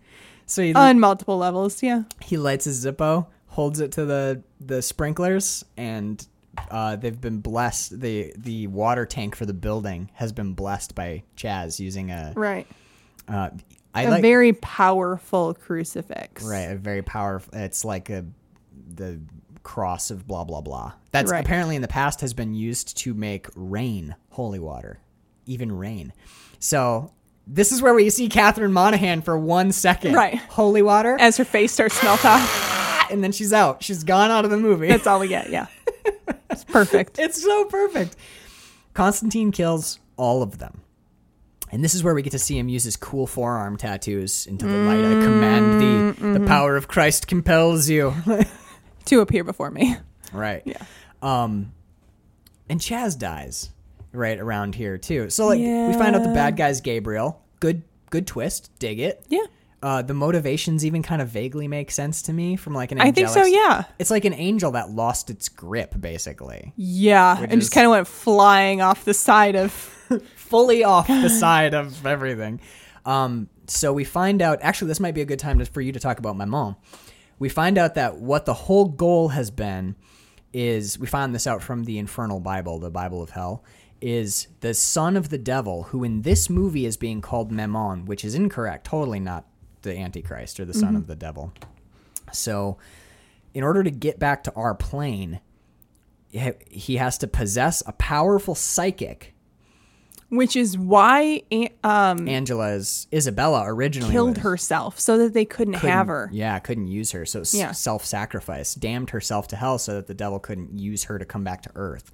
[0.50, 2.04] So he On multiple levels, yeah.
[2.22, 6.26] he lights his Zippo, holds it to the the sprinklers, and
[6.72, 8.00] uh, they've been blessed.
[8.00, 12.34] the The water tank for the building has been blessed by Chas using a.
[12.36, 12.66] Right.
[13.28, 13.52] Uh,
[13.94, 16.44] I a like very powerful crucifix.
[16.44, 17.54] right a very powerful.
[17.56, 18.26] It's like a
[18.96, 19.20] the
[19.62, 20.94] cross of blah blah blah.
[21.12, 21.46] That's Right.
[21.46, 25.00] apparently in the past has been used to make rain holy water.
[25.46, 26.12] even rain.
[26.60, 27.12] So
[27.52, 30.14] this is where we see Catherine Monahan for one second.
[30.14, 30.38] Right.
[30.38, 31.18] Holy water.
[31.20, 33.08] As her face starts to melt off.
[33.12, 33.84] and then she's out.
[33.84, 34.88] She's gone out of the movie.
[34.88, 35.50] That's all we get.
[35.50, 35.66] Yeah.
[36.52, 37.18] It's perfect.
[37.20, 38.16] It's so perfect.
[38.94, 40.82] Constantine kills all of them.
[41.72, 44.66] And this is where we get to see him use his cool forearm tattoos into
[44.66, 45.06] the light.
[45.06, 46.40] I command thee.
[46.40, 48.14] The power of Christ compels you.
[49.06, 49.98] to appear before me.
[50.34, 50.62] right.
[50.66, 50.84] Yeah.
[51.22, 51.74] Um,
[52.70, 53.72] and Chas dies
[54.12, 55.30] right around here too.
[55.30, 57.42] So like we find out the bad guy's Gabriel.
[57.60, 58.72] Good, good twist.
[58.80, 59.24] Dig it.
[59.28, 59.46] Yeah.
[59.82, 63.00] Uh, the motivations even kind of vaguely make sense to me from like an.
[63.00, 63.86] I think so, yeah.
[63.98, 66.74] It's like an angel that lost its grip, basically.
[66.76, 67.38] Yeah.
[67.42, 69.72] And is- just kind of went flying off the side of.
[70.36, 72.60] fully off the side of everything.
[73.06, 74.60] Um, so we find out.
[74.62, 76.76] Actually, this might be a good time to, for you to talk about Mammon.
[77.38, 79.96] We find out that what the whole goal has been
[80.52, 83.64] is we find this out from the Infernal Bible, the Bible of Hell,
[84.02, 88.24] is the son of the devil, who in this movie is being called Mammon, which
[88.24, 88.86] is incorrect.
[88.86, 89.46] Totally not
[89.82, 91.54] the Antichrist or the son of the devil.
[92.32, 92.78] So,
[93.54, 95.40] in order to get back to our plane,
[96.30, 99.34] he- has to possess a powerful psychic
[100.30, 101.42] Which is why
[101.84, 106.30] um, Angela's Isabella originally killed was- herself so that they couldn't, couldn't- have her.
[106.32, 107.26] Yeah, couldn't use her.
[107.26, 107.72] So Yeah.
[107.72, 111.64] self-sacrifice, damned herself to hell so that the devil couldn't use her to come back
[111.64, 112.12] to Earth.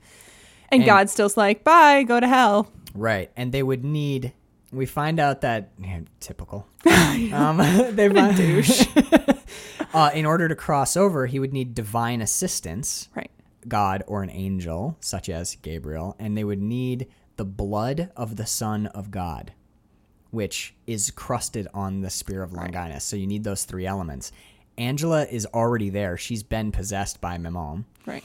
[0.69, 2.71] And, And- God's still's like, bye, go to hell.
[2.93, 4.33] Right, and they would need.
[4.71, 6.67] We find out that yeah, typical.
[6.85, 7.57] um,
[7.91, 8.87] they find, douche.
[9.93, 13.09] uh, in order to cross over, he would need divine assistance.
[13.15, 13.31] Right.
[13.67, 17.07] God or an angel, such as Gabriel, and they would need
[17.37, 19.53] the blood of the Son of God,
[20.31, 23.03] which is crusted on the spear of Longinus.
[23.03, 24.31] So you need those three elements.
[24.77, 26.17] Angela is already there.
[26.17, 27.85] She's been possessed by Mammon.
[28.05, 28.23] Right.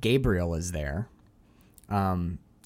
[0.00, 1.08] Gabriel is there,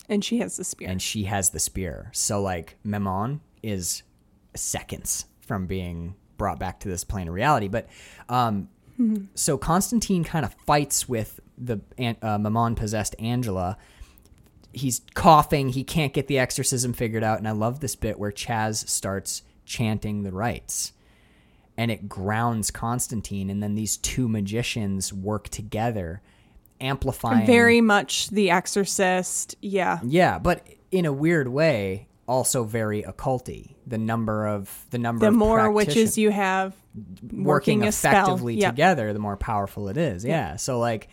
[0.09, 0.89] And she has the spear.
[0.89, 2.11] and she has the spear.
[2.12, 4.03] So like Mammon is
[4.55, 7.68] seconds from being brought back to this plane of reality.
[7.68, 7.89] But
[8.29, 8.68] um,
[9.35, 13.79] so Constantine kind of fights with the uh, Mammon possessed Angela.
[14.72, 15.70] He's coughing.
[15.70, 17.39] He can't get the exorcism figured out.
[17.39, 20.93] And I love this bit where Chas starts chanting the rites
[21.77, 23.51] and it grounds Constantine.
[23.51, 26.22] And then these two magicians work together,
[26.81, 27.47] amplifying.
[27.47, 29.57] Very much the exorcist.
[29.61, 30.01] Yeah.
[30.05, 33.75] Yeah, but in a weird way, also very occulty.
[33.87, 36.75] The number of the number The of more witches you have
[37.22, 38.72] working, working, effectively Yep.
[38.72, 40.25] together, the more powerful it is.
[40.25, 40.57] Yeah.
[40.57, 41.09] So like,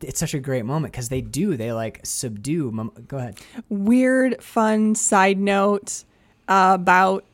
[0.00, 2.70] it's such a great moment because they do they like subdue.
[2.70, 3.40] Mem- Go ahead.
[3.68, 6.04] Weird, fun side note
[6.48, 7.24] uh, about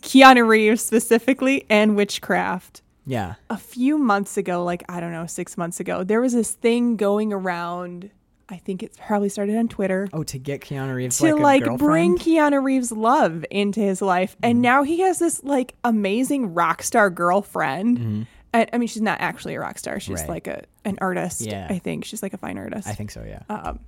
[0.00, 2.82] Keanu Reeves specifically and witchcraft.
[3.06, 3.34] Yeah.
[3.48, 6.96] a few months ago, like I don't know, six months ago, there was this thing
[6.96, 8.10] going around.
[8.52, 11.78] I think it probably started on Twitter Oh, to get Keanu Reeves to like, like,
[11.78, 12.18] bring?
[12.18, 14.62] Keanu Reeves love into his life, and Mm-hmm.
[14.62, 18.26] now he has this like amazing rock star girlfriend.
[18.52, 20.22] And, I mean, she's not actually a rock star; she's Mm-hmm.
[20.22, 20.28] Right.
[20.28, 21.42] like a an artist.
[21.42, 21.68] Yeah.
[21.70, 22.88] I think she's like a fine artist.
[22.88, 23.22] I think so.
[23.22, 23.42] Yeah.
[23.48, 23.78] Um,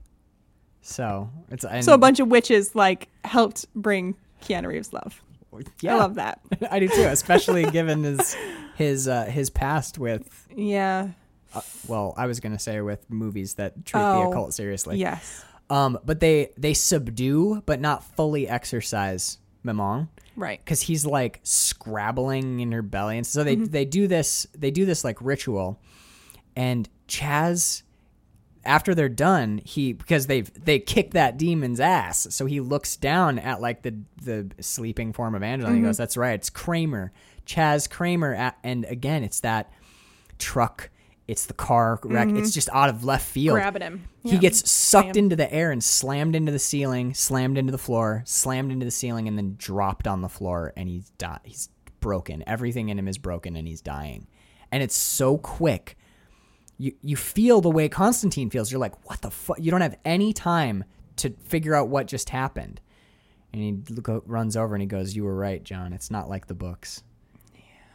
[0.80, 5.20] so it's and, so a bunch of witches like helped bring Keanu Reeves love.
[5.80, 6.40] Yeah, I love that.
[6.70, 8.36] I do too, especially given his
[8.76, 10.46] his uh, his past with.
[10.54, 11.08] Yeah.
[11.54, 14.98] Uh, well, I was gonna say with movies that treat the Oh, occult seriously.
[14.98, 15.44] yes.
[15.70, 20.58] Um, but they they subdue but not fully exercise Mammon Right.
[20.64, 24.84] because he's like scrabbling in her belly, and so they they do this they do
[24.86, 25.80] this like ritual,
[26.56, 27.82] and Chas.
[28.64, 33.38] After they're done, he because they've they kick that demon's ass, so he looks down
[33.38, 35.88] at like the the sleeping form of Angela, and he mm-hmm.
[35.88, 37.12] goes, "That's right, it's Kramer,
[37.44, 39.72] Chas Kramer." A- And again, it's that
[40.38, 40.90] truck,
[41.26, 42.36] it's the car wreck, mm-hmm.
[42.36, 43.54] it's just out of left field.
[43.54, 44.08] Grabbing him.
[44.22, 45.24] He gets sucked Bam.
[45.24, 48.92] into the air and slammed into the ceiling, slammed into the floor, slammed into the
[48.92, 50.72] ceiling, and then dropped on the floor.
[50.76, 52.44] And he's di- he's broken.
[52.46, 54.28] Everything in him is broken, and he's dying.
[54.70, 55.96] And it's so quick.
[56.78, 58.70] You you feel the way Constantine feels.
[58.72, 59.58] You're like, what the fuck?
[59.60, 60.84] You don't have any time
[61.16, 62.80] to figure out what just happened.
[63.52, 65.92] And he look, runs over and he goes, "You were right, John.
[65.92, 67.02] It's not like the books."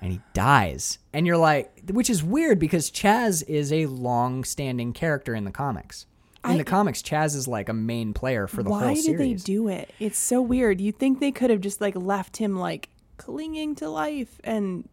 [0.02, 1.00] and he dies.
[1.14, 6.06] And you're like, which is weird because Chas is a long-standing character in the comics.
[6.46, 9.34] In I- the comics, Chas is like a main player for the Why did they
[9.34, 9.92] do it?
[10.00, 10.80] It's so weird.
[10.80, 14.88] You'd think they could have just like left him like clinging to life and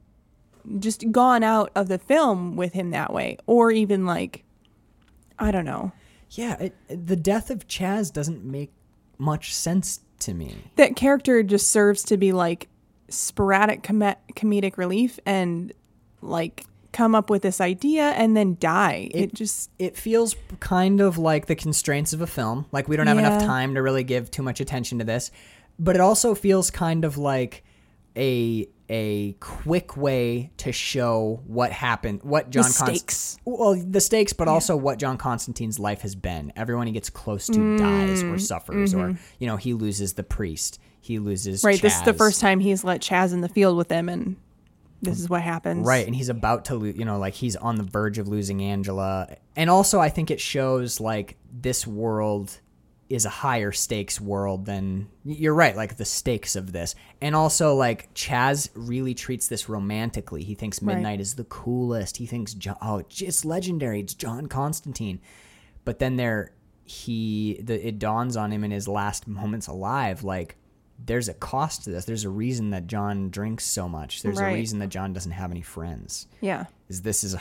[0.78, 4.44] just gone out of the film with him that way, or even like,
[5.38, 5.92] I don't know.
[6.30, 6.74] yeah, it,
[7.06, 8.72] the death of Chas doesn't make
[9.18, 10.56] much sense to me.
[10.76, 12.68] That character just serves to be like
[13.08, 15.72] sporadic com- comedic relief and
[16.22, 19.08] like come up with this idea and then die.
[19.12, 22.66] It, It- just it feels kind of like the constraints of a film.
[22.72, 25.30] Like we don't have enough time to really give too much attention to this.
[25.78, 27.64] But it also feels kind of like
[28.16, 33.38] a a quick way to show what happened, what John Const- stakes.
[33.46, 36.52] well, the stakes, but also what John Constantine's life has been.
[36.54, 40.22] Everyone he gets close to dies Mm, or suffers, or you know he loses the
[40.22, 41.68] priest, he loses mm-hmm.
[41.68, 41.80] right.
[41.82, 44.36] This is the first time he's let Chas in the field with him, and
[45.02, 45.86] this is what happens.
[45.86, 48.62] Right, and he's about to, lo- you know, like he's on the verge of losing
[48.62, 49.36] Angela.
[49.56, 52.60] And also, I think it shows like this world
[53.08, 56.94] is a higher stakes world than you're right, like the stakes of this.
[57.20, 60.42] And also, like Chas really treats this romantically.
[60.42, 60.94] He thinks Right.
[60.94, 62.16] Midnight is the coolest.
[62.16, 64.00] He thinks, oh, it's legendary.
[64.00, 65.20] It's John Constantine.
[65.84, 66.52] But then there,
[66.84, 70.56] he, the, it dawns on him in his last moments alive, like.
[70.98, 72.04] There's a cost to this.
[72.04, 74.22] There's a reason that John drinks so much.
[74.22, 76.28] There's a reason that John doesn't have any friends.
[76.40, 76.66] Yeah.
[76.88, 77.40] Is this is a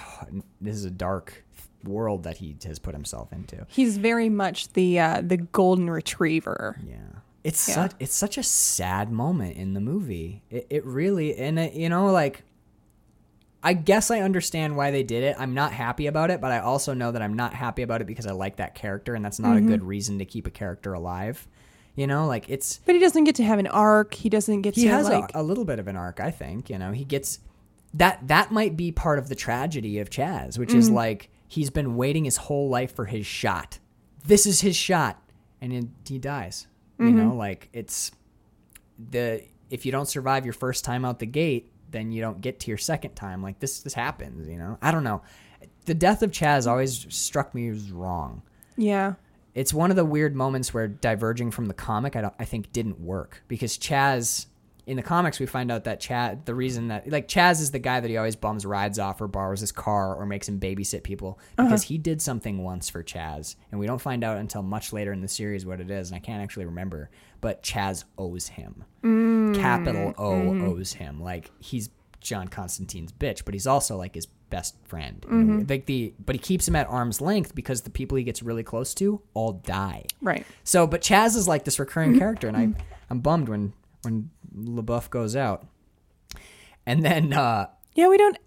[0.62, 1.44] this is a dark
[1.84, 3.66] world that he has put himself into.
[3.70, 6.80] He's very much the uh, the golden retriever.
[6.86, 6.96] Yeah.
[7.44, 7.76] It's Yeah.
[7.76, 10.44] such it's such a sad moment in the movie.
[10.50, 12.44] It, it really and it, you know like
[13.66, 15.38] I guess I understand why they did it.
[15.40, 18.08] I'm not happy about it, but I also know that I'm not happy about it
[18.08, 19.68] because I like that character and that's not Mm-hmm.
[19.68, 21.48] a good reason to keep a character alive.
[21.96, 24.16] You know, like it's But he doesn't get to have an arc.
[24.16, 26.32] He doesn't get he to has like a, a little bit of an arc i
[26.32, 27.40] think you know he gets
[27.94, 30.80] that that might be part of the tragedy of chas which Mm-hmm.
[30.80, 33.78] is like he's been waiting his whole life for his shot
[34.26, 35.22] this is his shot
[35.62, 36.66] and it, he dies
[36.98, 37.18] you Mm-hmm.
[37.18, 38.12] know like it's
[39.12, 42.60] the if you don't survive your first time out the gate then you don't get
[42.62, 45.22] to your second time like this this happens you know i don't know
[45.86, 48.42] the death of chas always struck me as wrong
[48.78, 49.14] yeah.
[49.56, 52.72] It's one of the weird moments where diverging from the comic I, don't, I think
[52.72, 53.44] didn't work.
[53.48, 54.48] Because Chas
[54.86, 57.80] in the comics we find out that Chas the reason that like Chas is the
[57.80, 61.04] guy that he always bums rides off or borrows his car or makes him babysit
[61.04, 61.40] people.
[61.58, 61.68] Uh-huh.
[61.68, 63.56] Because he did something once for Chas.
[63.72, 66.18] And we don't find out until much later in the series what it is and
[66.18, 67.10] I can't actually remember.
[67.42, 68.84] But Chas owes him.
[69.04, 69.56] Mm.
[69.56, 70.66] Capital O mm-hmm.
[70.66, 71.22] owes him.
[71.22, 71.90] Like he's
[72.20, 74.28] John Constantine's bitch but he's also like his
[74.58, 75.66] best friend way.
[75.74, 78.64] like the but he keeps him at arm's length because the people he gets really
[78.64, 80.46] close to all die Right.
[80.64, 82.66] so, but Chas is like this recurring character, and I
[83.10, 83.74] I'm bummed when
[84.04, 85.66] when LaBeouf goes out.
[86.86, 88.38] And then uh, Yeah, we don't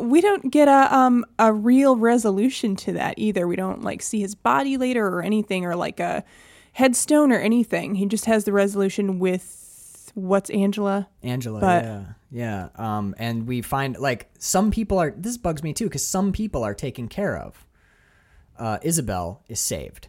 [0.00, 3.46] we don't get a um a real resolution to that either.
[3.46, 6.24] We don't like see his body later or anything or like a
[6.72, 7.94] headstone or anything.
[7.96, 9.44] He just has the resolution with
[10.14, 11.08] what's Angela?
[11.22, 12.68] Angela, But- yeah, yeah.
[12.76, 15.12] Um, and we find like some people are.
[15.16, 17.66] This bugs me too because some people are taken care of.
[18.58, 20.08] Uh, Isabel is saved.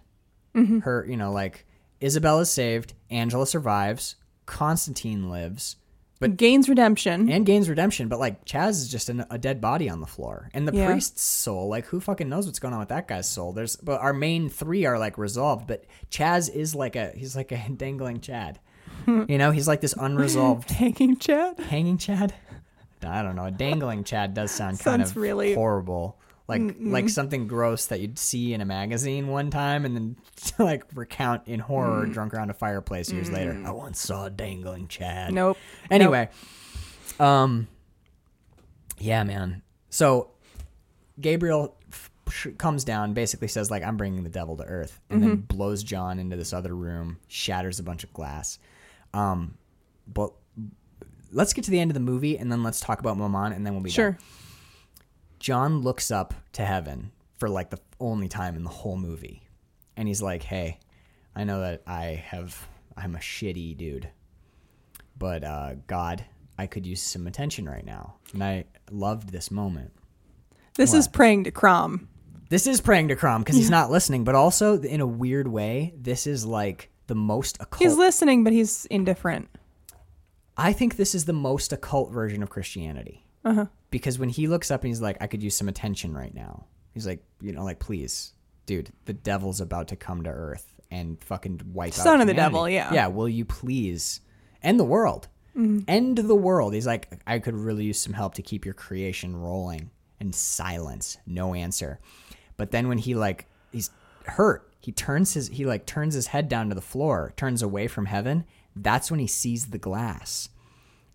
[0.53, 1.65] Her, you know, like
[1.99, 2.93] Isabel is saved.
[3.09, 4.15] Angela survives.
[4.45, 5.75] Constantine lives.
[6.21, 7.29] But gains redemption.
[7.29, 10.49] and gains redemption, but like Chas is just an, a dead body on the floor,
[10.53, 10.85] and the Yeah.
[10.89, 13.51] priest's soul, like who fucking knows what's going on with that guy's soul?
[13.51, 17.51] There's, but our main three are like resolved, but Chas is like a he's like
[17.51, 18.59] a dangling Chad,
[19.27, 21.59] you know, he's like this unresolved Hanging Chad.
[21.59, 22.33] hanging Chad.
[23.05, 27.09] I don't know, a dangling Chad does sound kind Sounds of really- horrible, like like
[27.09, 30.15] something gross that you'd see in a magazine one time, and then
[30.59, 32.13] like recount in horror mm.
[32.13, 33.53] drunk around a fireplace years later.
[33.53, 33.65] Mm.
[33.65, 35.33] I once saw a dangling Chad.
[35.33, 35.57] Nope.
[35.89, 36.29] Anyway,
[37.19, 37.67] um,
[38.99, 39.63] yeah, man.
[39.89, 40.31] So
[41.19, 41.75] Gabriel
[42.57, 45.55] comes down, basically says like, "I'm bringing the devil to Earth," and then mm-hmm.
[45.55, 48.59] blows John into this other room, shatters a bunch of glass.
[49.15, 49.57] Um,
[50.07, 50.33] but
[51.31, 53.65] let's get to the end of the movie, and then let's talk about Mammon, and
[53.65, 54.11] then we'll be Sure.
[54.11, 54.19] done.
[55.39, 59.43] John looks up to heaven for like the only time in the whole movie.
[59.97, 60.79] And he's like, "Hey,
[61.35, 64.09] I know that I have I'm a shitty dude.
[65.17, 66.25] But uh God,
[66.57, 69.91] I could use some attention right now." And I loved this moment.
[70.75, 72.09] This is praying to Crom.
[72.49, 75.93] This is praying to Crom because he's not listening, but also in a weird way,
[75.97, 77.81] this is like the most occult.
[77.81, 79.49] He's listening, but he's indifferent.
[80.57, 83.25] I think this is the most occult version of Christianity.
[83.43, 83.65] Uh-huh.
[83.91, 86.65] Because when he looks up and he's like, I could use some attention right now.
[86.93, 88.33] He's like, you know, like, please,
[88.65, 91.95] dude, the devil's about to come to earth and fucking wipe out.
[91.95, 92.93] Son of the devil, yeah.
[92.93, 94.21] Yeah, will you please
[94.63, 95.27] end the world?
[95.57, 96.73] End the world.
[96.73, 99.89] He's like, I could really use some help to keep your creation rolling.
[100.19, 101.99] And silence, no answer.
[102.57, 103.89] But then when he like he's
[104.27, 107.87] hurt, he turns his he like turns his head down to the floor, turns away
[107.87, 108.45] from heaven.
[108.75, 110.49] That's when he sees the glass.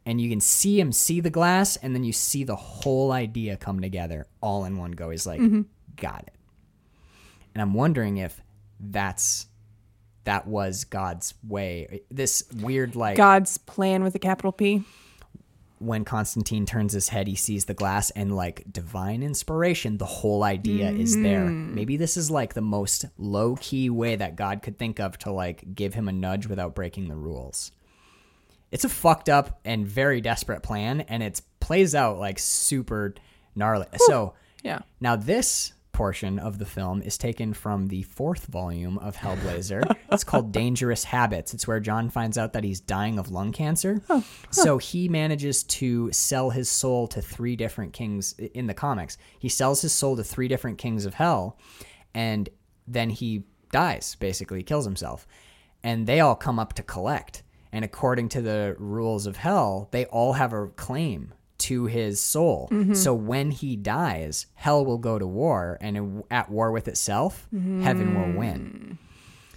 [0.06, 3.56] And you can see him see the glass and then you see the whole idea
[3.56, 5.10] come together all in one go.
[5.10, 5.62] He's like mm-hmm.
[5.96, 6.34] got it.
[7.54, 8.40] And i'm wondering if
[8.78, 9.46] that's
[10.24, 14.84] that was god's way this weird like God's plan with a capital P.
[15.80, 20.42] when Constantine turns his head, he sees the glass and like divine inspiration, the whole
[20.44, 21.46] idea is there.
[21.46, 21.74] Mm-hmm.
[21.74, 25.32] Maybe this is like the most low key way that God could think of to
[25.32, 27.72] like give him a nudge without breaking the rules.
[28.70, 33.14] It's a fucked up and very desperate plan, and it plays out like super
[33.56, 33.86] gnarly.
[34.06, 34.80] So Yeah.
[35.00, 39.82] now this portion of the film is taken from the fourth volume of Hellblazer.
[40.12, 41.54] it's called Dangerous Habits.
[41.54, 44.02] It's where John finds out that he's dying of lung cancer.
[44.50, 49.18] So he manages to sell his soul to three different kings in the comics.
[49.38, 51.58] He sells his soul to three different kings of hell,
[52.14, 52.48] and
[52.86, 55.26] then he dies, basically, kills himself.
[55.82, 57.42] And they all come up to collect.
[57.72, 62.68] And according to the rules of hell, they all have a claim to his soul.
[62.70, 62.94] Mm-hmm.
[62.94, 68.14] So when he dies, hell will go to war, and at war with itself, heaven
[68.14, 68.36] will mm.
[68.36, 68.98] win.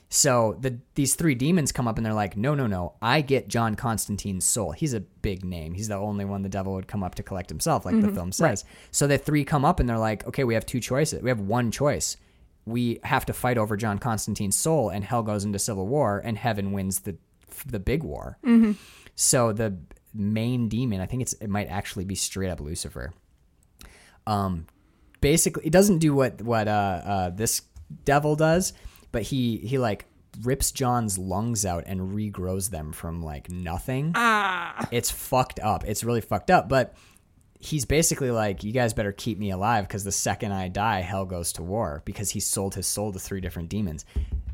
[0.09, 3.47] So the these three demons come up and they're like, no, no, no, I get
[3.47, 4.71] John Constantine's soul.
[4.71, 5.73] He's a big name.
[5.73, 8.15] He's the only one the devil would come up to collect himself, like the mm-hmm.
[8.15, 8.63] film says.
[8.91, 11.23] So the three come up and they're like, okay, we have two choices.
[11.23, 12.15] We have one choice.
[12.65, 16.37] We have to fight over John Constantine's soul, and hell goes into civil war, and
[16.37, 17.17] heaven wins the
[17.65, 18.37] the big war.
[18.45, 18.73] Mm-hmm.
[19.15, 19.77] So the
[20.13, 23.13] main demon, I think it's it might actually be straight up Lucifer.
[24.25, 24.67] Um,
[25.21, 27.61] basically, it doesn't do what what uh, uh this
[28.05, 28.73] devil does,
[29.11, 30.05] but he he like
[30.41, 34.13] rips John's lungs out and regrows them from like nothing.
[34.15, 34.87] Ah.
[34.91, 35.83] It's fucked up.
[35.85, 36.93] It's really fucked up, but.
[37.63, 41.25] He's basically like, you guys better keep me alive because the second I die, hell
[41.25, 44.05] goes to war because he sold his soul to three different demons.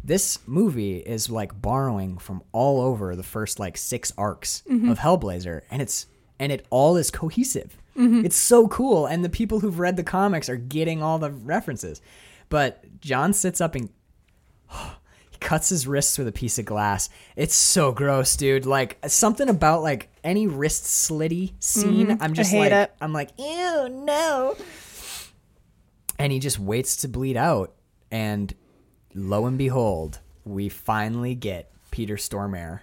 [0.04, 4.90] This movie is like borrowing from all over the first like six arcs mm-hmm.
[4.90, 6.06] of Hellblazer, and it's
[6.40, 7.78] and it all is cohesive.
[7.98, 8.26] Mm-hmm.
[8.26, 12.02] It's so cool, and the people who've read the comics are getting all the references.
[12.50, 13.90] But John sits up and
[15.40, 17.10] cuts his wrists with a piece of glass.
[17.36, 18.66] It's so gross, dude.
[18.66, 22.08] Like something about like any wrist slitty scene.
[22.08, 22.24] Mm-hmm.
[22.24, 22.94] I'm just like it.
[23.02, 24.56] I'm like, ew, no.
[26.18, 27.74] And he just waits to bleed out,
[28.12, 28.54] and
[29.16, 32.82] lo and behold, we finally get Peter Stormare.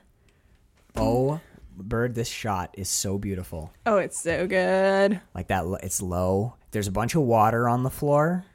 [0.96, 1.40] Oh,
[1.76, 2.14] bird!
[2.14, 3.74] This shot is so beautiful.
[3.84, 5.20] Oh, it's so good.
[5.34, 6.54] Like that, it's low.
[6.70, 8.46] There's a bunch of water on the floor,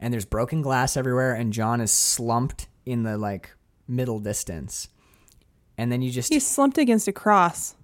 [0.00, 1.34] and there's broken glass everywhere.
[1.34, 3.50] And John is slumped in the like
[3.88, 4.88] middle distance.
[5.78, 7.74] And then you just He's slumped against a cross.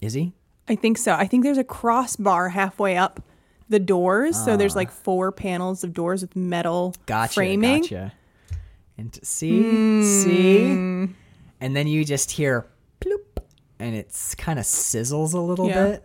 [0.00, 0.32] is he?
[0.66, 1.12] I think so.
[1.12, 3.22] I think there's a crossbar halfway up
[3.68, 4.42] the doors.
[4.42, 4.80] So there's ah.
[4.80, 7.34] like four panels of doors with metal Gotcha.
[7.34, 7.82] framing.
[7.82, 8.12] Gotcha.
[8.96, 10.02] And t- see, hmm.
[10.02, 11.14] see,
[11.60, 12.66] and then you just hear
[13.00, 13.42] bloop,
[13.78, 15.84] and it's kind of sizzles a little Yeah.
[15.84, 16.04] bit,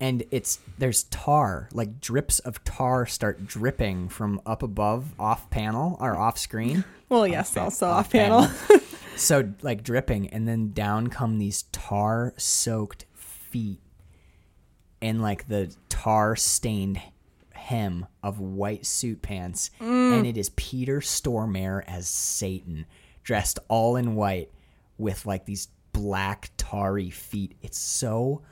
[0.00, 5.98] and it's there's tar, like drips of tar start dripping from up above, off panel
[6.00, 6.84] or off screen.
[7.14, 8.48] Well, yes, also off off panel.
[9.16, 13.80] so like dripping, and then down come these tar-soaked feet,
[15.00, 17.00] and like the tar-stained
[17.52, 20.18] hem of white suit pants, mm.
[20.18, 22.84] and it is Peter Stormare as Satan,
[23.22, 24.50] dressed all in white,
[24.98, 27.54] with like these black tarry feet.
[27.62, 28.42] It's so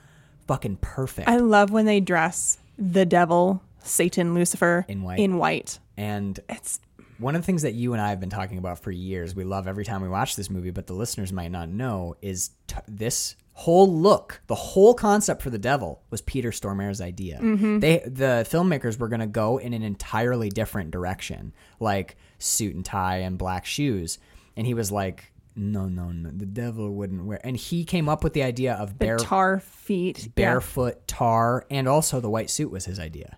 [0.47, 1.29] fucking perfect.
[1.29, 5.19] I love when they dress the devil, Satan, Lucifer In white.
[5.19, 5.79] In white.
[5.97, 6.81] and It's
[7.23, 9.45] one of the things that you and I have been talking about for years, we
[9.45, 12.77] love every time we watch this movie, but the listeners might not know, is t-
[12.87, 17.39] this whole look, the whole concept for the devil was Peter Stormare's idea.
[17.41, 17.79] Mm-hmm.
[17.79, 22.85] They, the filmmakers were going to go in an entirely different direction, like suit and
[22.85, 24.19] tie and black shoes,
[24.57, 28.23] and he was like, "No, no, no, the devil wouldn't wear." And he came up
[28.25, 30.25] with the idea of the bare tar feet.
[30.25, 30.29] Yeah.
[30.35, 33.37] barefoot tar and also the white suit was his idea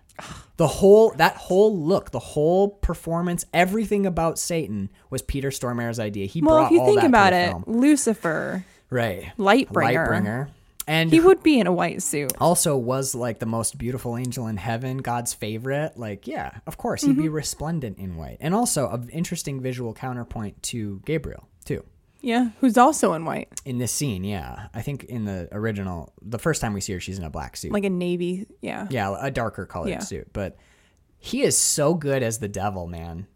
[0.55, 6.25] the whole that whole look the whole performance everything about satan was peter stormare's idea
[6.25, 7.63] he Well, brought if you all think that about the it, film.
[7.67, 9.67] Lucifer, right Lightbringer.
[10.07, 10.47] lightbringer
[10.87, 12.31] and he would be in a white suit.
[12.39, 17.01] also was like the most beautiful angel in heaven god's favorite like yeah of course
[17.01, 17.21] he'd Mm-hmm.
[17.23, 21.83] be resplendent in white and also an interesting visual counterpoint to gabriel too
[22.25, 26.39] Yeah, who's also in white, in this scene yeah i think in the original the
[26.39, 28.47] first time we see her she's in a black suit like a navy.
[28.61, 28.87] Yeah.
[28.89, 29.99] Yeah, a darker colored Yeah.
[29.99, 30.31] suit.
[30.33, 30.57] But
[31.17, 33.27] he is so good as the devil, man.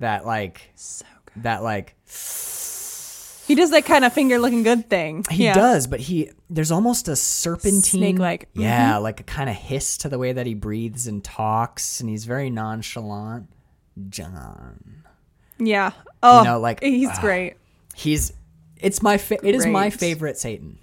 [0.00, 1.44] That like So good.
[1.44, 1.94] that like
[3.46, 5.24] He does that kind of finger looking good thing.
[5.30, 5.54] he yeah.
[5.54, 8.50] does, but he there's almost a serpentine Snake-like.
[8.50, 8.62] Mm-hmm.
[8.62, 12.08] Yeah, like a kind of hiss to the way that he breathes and talks, and
[12.10, 13.48] he's very nonchalant.
[14.08, 15.04] John.
[15.58, 15.92] Yeah.
[16.22, 17.20] Oh, know, like, he's ah.
[17.20, 17.54] great.
[17.96, 18.32] He's
[18.76, 20.78] it's my fa- it is my favorite Satan.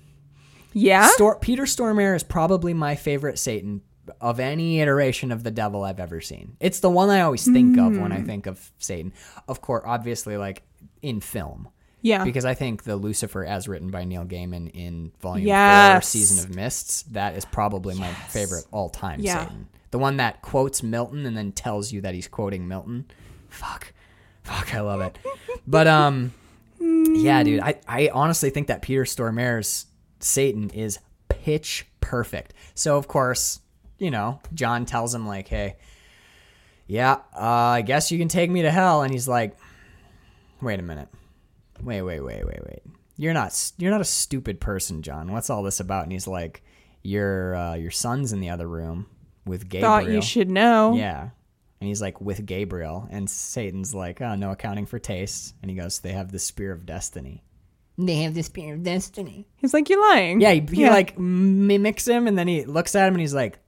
[0.73, 1.07] Yeah.
[1.09, 3.81] Stor- Peter Stormare is probably my favorite Satan
[4.19, 6.57] of any iteration of the devil I've ever seen.
[6.59, 8.25] It's the one I always think of when I Hmm.
[8.25, 9.13] think of Satan.
[9.47, 10.63] Of course, obviously, like
[11.01, 11.69] in film,
[12.01, 12.23] Yeah.
[12.25, 16.53] Because I think the Lucifer, as written by Neil Gaiman in Volume Four, Season of
[16.55, 19.43] Mists, that is probably my favorite all time Yeah.
[19.45, 19.67] Satan.
[19.91, 23.05] The one that quotes Milton and then tells you that he's quoting Milton.
[23.47, 23.93] Fuck,
[24.41, 25.17] fuck, I love it.
[25.67, 26.33] But um,
[27.15, 29.85] yeah, dude, I I honestly think that Peter Stormare's
[30.19, 32.53] Satan is pitch perfect.
[32.75, 33.59] So of course,
[33.97, 35.75] you know, John tells him like, hey.
[36.85, 37.39] Yeah, uh,
[37.79, 39.55] I guess you can take me to hell, and he's like,
[40.61, 41.07] "Wait a minute,
[41.81, 42.81] wait, wait, wait, wait, wait.
[43.15, 45.31] You're not you're not a stupid person, John.
[45.31, 46.61] What's all this about?" And he's like,
[47.01, 49.07] "Your uh, your son's in the other room
[49.45, 50.93] with Gabriel." Thought you should know.
[50.93, 51.29] Yeah.
[51.83, 55.75] And he's like with Gabriel, and Satan's like, "Oh, no accounting for taste." And he
[55.75, 57.43] goes, "They have the spear of destiny."
[57.97, 59.47] They have the spear of destiny.
[59.57, 60.39] He's like, you're lying.
[60.39, 63.59] Yeah, he, he like mimics him, and then he looks at him, and he's like,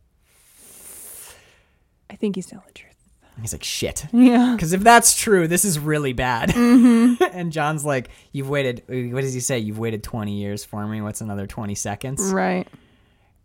[2.10, 2.96] I think he's telling the truth.
[3.42, 4.54] he's like, "Shit." Yeah.
[4.56, 6.52] Because if that's true, this is really bad.
[6.52, 7.22] Mm-hmm.
[7.34, 9.60] and John's like, You've waited, what does he say?
[9.60, 11.02] You've waited 20 years for me.
[11.02, 12.32] What's another 20 seconds?
[12.32, 12.66] Right.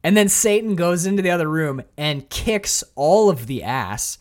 [0.04, 4.18] And then Satan goes into the other room and kicks all of the ass.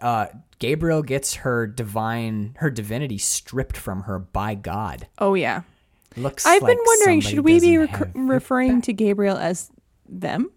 [0.00, 0.26] Uh,
[0.58, 5.06] Gabriel gets her divine, her divinity stripped from her by God.
[5.18, 5.62] Oh yeah.
[6.16, 9.70] Looks I've like been wondering, should we be rec- referring to Gabriel as
[10.08, 10.50] them?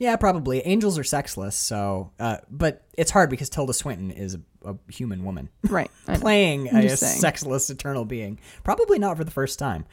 [0.00, 0.60] Yeah, probably.
[0.60, 5.24] Angels are sexless, so, uh, but it's hard because Tilda Swinton is a, a human
[5.24, 5.48] woman.
[5.68, 5.90] Right.
[6.06, 8.38] Playing a sexless eternal being.
[8.64, 9.86] Probably not for the first time.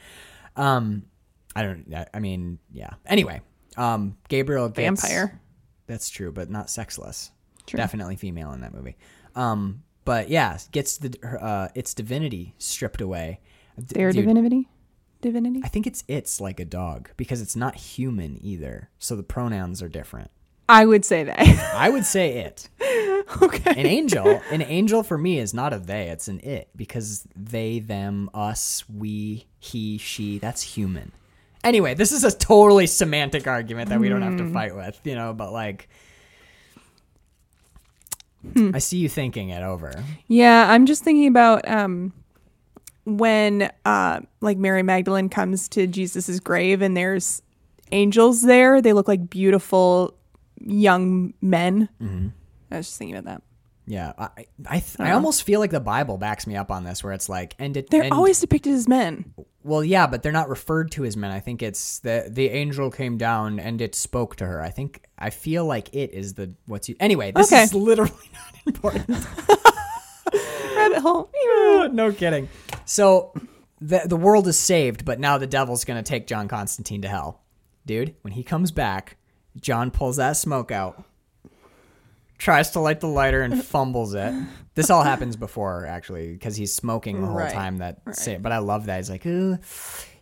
[0.56, 1.06] Um,
[1.54, 1.92] I don't.
[1.94, 2.90] I- I mean, yeah.
[3.04, 3.42] Anyway,
[3.76, 5.40] um, Gabriel gets, Vampire.
[5.86, 7.30] That's true, but not sexless.
[7.66, 7.78] True.
[7.78, 8.96] Definitely female in that movie.
[9.34, 13.40] Um, but yeah, gets the uh, its divinity stripped away.
[13.76, 14.68] D- Their dude, divinity.
[15.20, 15.60] Divinity.
[15.64, 18.90] I think it's it's like a dog because it's not human either.
[18.98, 20.30] So the pronouns are different.
[20.68, 21.38] I would say that.
[21.74, 22.68] I would say it.
[23.42, 23.70] okay.
[23.70, 27.78] An angel, an angel for me is not a they, it's an it because they,
[27.78, 31.12] them, us, we, he, she, that's human.
[31.62, 35.14] Anyway, this is a totally semantic argument that we don't have to fight with, you
[35.14, 35.88] know, but like
[38.74, 39.92] I see you thinking it over.
[40.28, 42.12] Yeah, I'm just thinking about um
[43.04, 47.42] when uh like Mary Magdalene comes to Jesus's grave and there's
[47.92, 48.80] angels there.
[48.80, 50.14] They look like beautiful
[50.60, 51.88] young men.
[52.02, 52.28] Mm-hmm.
[52.70, 53.42] I was just thinking about that.
[53.86, 57.04] Yeah, I I, th- I almost feel like the Bible backs me up on this,
[57.04, 59.32] where it's like, and it, They're and, always depicted as men.
[59.66, 61.30] Well, yeah, but they're not referred to as men.
[61.30, 64.62] I think it's the the angel came down and it spoke to her.
[64.62, 66.96] I think I feel like it is the what's you.
[67.00, 67.62] Anyway, this Okay.
[67.64, 69.08] is literally not important.
[70.76, 71.30] Rabbit hole.
[71.92, 72.48] no kidding.
[72.84, 73.32] So
[73.80, 77.42] the the world is saved, but now the devil's gonna take John Constantine to hell,
[77.84, 78.14] dude.
[78.22, 79.16] When he comes back,
[79.60, 81.02] John pulls that smoke out,
[82.38, 84.34] tries to light the lighter and fumbles it.
[84.76, 87.78] This all happens before actually, because he's smoking the whole Right, time.
[87.78, 89.58] That say, but I love that he's like, Ooh,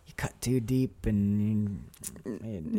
[0.06, 1.84] you cut too deep and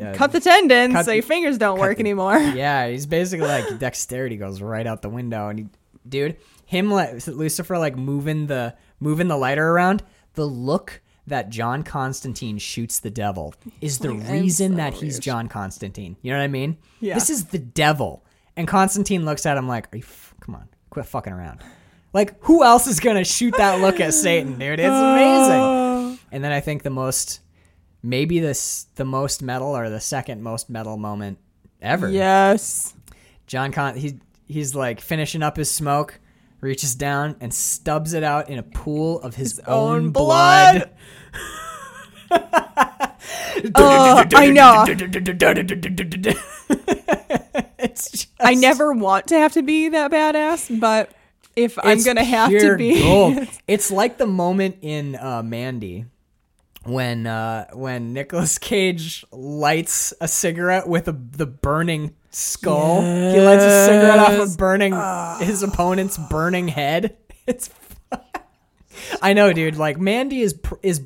[0.01, 2.37] uh, Cut the tendons Cut so your fingers don't work the- anymore.
[2.55, 5.65] yeah, he's basically like dexterity goes right out the window, and he,
[6.07, 10.01] dude, him like Lucifer like moving the moving the lighter around.
[10.33, 15.19] The look that John Constantine shoots the devil is the Like, reason so that he's.
[15.19, 16.15] John Constantine.
[16.21, 16.77] You know what I mean?
[16.99, 17.15] Yeah.
[17.15, 18.23] This is the devil,
[18.55, 20.24] and Constantine looks at him like, Are you f- "Come on,
[20.95, 21.59] quit fucking around."
[22.13, 24.79] Like, who else is gonna shoot that look at Satan, dude?
[24.79, 26.19] It's amazing.
[26.31, 27.41] And then I think the most,
[28.01, 31.39] maybe this the most metal or the second most metal moment
[31.81, 32.09] ever.
[32.09, 32.93] Yes.
[33.47, 36.21] John Con he he's like finishing up his smoke,
[36.61, 40.89] reaches down and stubs it out in a pool of his, own, own blood.
[43.73, 44.85] Uh, I know.
[47.95, 51.11] it's just, I never want to have to be that badass, but
[51.55, 53.47] if I'm gonna have to be, gold.
[53.67, 56.05] it's like the moment in uh, Mandy
[56.83, 63.01] when uh, when Nicolas Cage lights a cigarette with a, the burning skull.
[63.01, 64.93] He lights a cigarette off of burning
[65.45, 67.17] his opponent's burning head.
[67.47, 67.69] It's
[69.21, 69.77] I know, dude.
[69.77, 71.03] Like Mandy is pr- is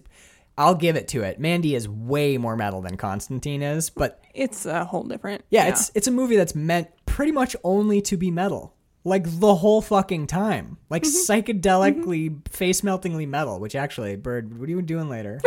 [0.59, 1.39] I'll give it to it.
[1.39, 5.45] Mandy is way more metal than Constantine is, but it's a whole different.
[5.49, 8.75] yeah, it's it's a movie that's meant pretty much only to be metal.
[9.05, 10.77] Like the whole fucking time.
[10.89, 11.31] Like mm-hmm.
[11.31, 12.51] psychedelically mm-hmm.
[12.51, 15.39] face meltingly metal, which actually, Bird, what are you doing later?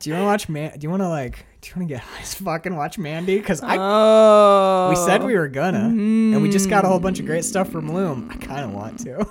[0.00, 2.34] do you wanna watch Man do you wanna like do you wanna get high as
[2.34, 3.40] fuck and watch Mandy?
[3.40, 7.18] Cause I Oh, we said we were gonna, and we just got a whole bunch
[7.18, 8.30] of great stuff from Loom.
[8.32, 9.26] I kind of want to.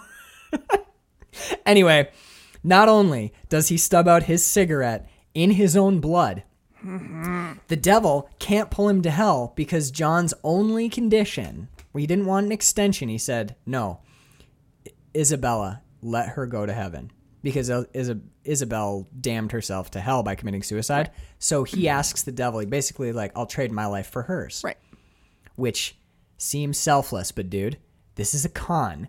[1.65, 2.09] anyway,
[2.65, 6.43] not only does he stub out his cigarette in his own blood,
[7.67, 12.45] the devil can't pull him to hell because John's only condition, well, he didn't want
[12.45, 13.09] an extension.
[13.09, 13.99] He said, No,
[15.15, 17.11] Isabella, let her go to heaven.
[17.41, 17.69] because
[18.43, 21.11] Isabel damned herself to hell by committing suicide.
[21.39, 24.61] So he asks the devil, he basically like, I'll trade my life for hers.
[24.63, 24.77] Right.
[25.55, 25.95] Which
[26.37, 27.77] seems selfless, but dude,
[28.15, 29.07] this is a con.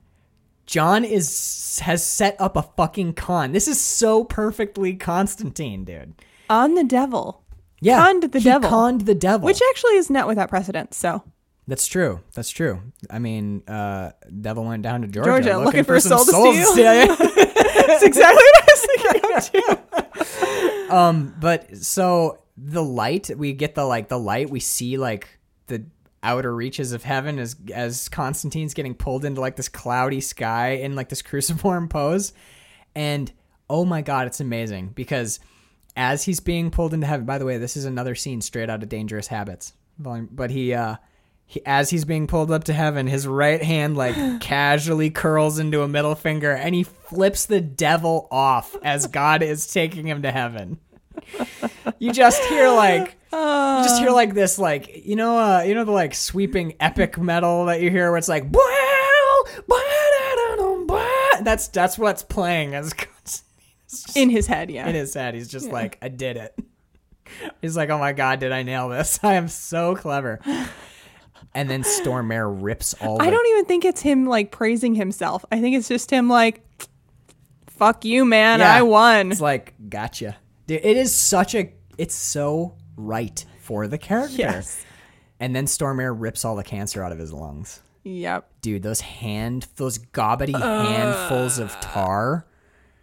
[0.66, 3.52] John is has set up a fucking con.
[3.52, 6.14] This is so perfectly Constantine, dude.
[6.50, 7.42] On the devil.
[7.80, 8.68] Yeah, Conned the he devil.
[8.70, 9.44] Conned the devil.
[9.46, 10.94] Which actually is not without precedent.
[10.94, 11.22] So
[11.68, 12.20] That's true.
[12.34, 12.80] That's true.
[13.10, 16.30] I mean, uh, devil went down to Georgia, Georgia, looking for a some soul to
[16.32, 16.72] souls steal.
[16.72, 17.06] steal, yeah.
[17.86, 20.94] that's exactly what I was thinking of too.
[20.94, 24.48] um, but so the light, we get the like the light.
[24.50, 25.28] We see like
[25.66, 25.84] the
[26.22, 30.94] outer reaches of heaven as as Constantine's getting pulled into like this cloudy sky in
[30.94, 32.32] like this cruciform pose,
[32.94, 33.32] and
[33.68, 35.40] oh my god, it's amazing because
[35.96, 37.26] as he's being pulled into heaven.
[37.26, 39.72] By the way, this is another scene straight out of Dangerous Habits.
[39.98, 40.96] But he uh.
[41.48, 45.82] He, as he's being pulled up to heaven, his right hand like casually curls into
[45.82, 50.32] a middle finger, and he flips the devil off as God is taking him to
[50.32, 50.80] heaven.
[51.98, 53.16] You just hear like
[53.76, 57.18] you just hear like this like you know uh you know the like sweeping epic
[57.18, 58.50] metal that you hear where it's like
[61.46, 62.92] that's that's what's playing as
[64.16, 64.88] In his head, yeah.
[64.88, 65.34] in his head.
[65.34, 66.58] He's just like, I did it.
[67.62, 69.20] He's like, oh my god, did I nail this?
[69.22, 70.40] I am so clever.
[71.54, 73.22] And then Stormare rips all.
[73.22, 75.44] I the- don't even think it's him like praising himself.
[75.52, 76.62] I think it's just him like,
[77.68, 78.58] "Fuck you, man!
[78.58, 78.74] Yeah.
[78.74, 80.36] I won." It's like, gotcha.
[80.66, 81.72] Dude, it is such a.
[81.96, 84.36] It's so right for the character.
[84.36, 84.86] Yes.
[85.40, 87.80] And then Stormare rips all the cancer out of his lungs.
[88.04, 88.48] Yep.
[88.62, 92.46] Dude, those hand, those gobbety handfuls of tar,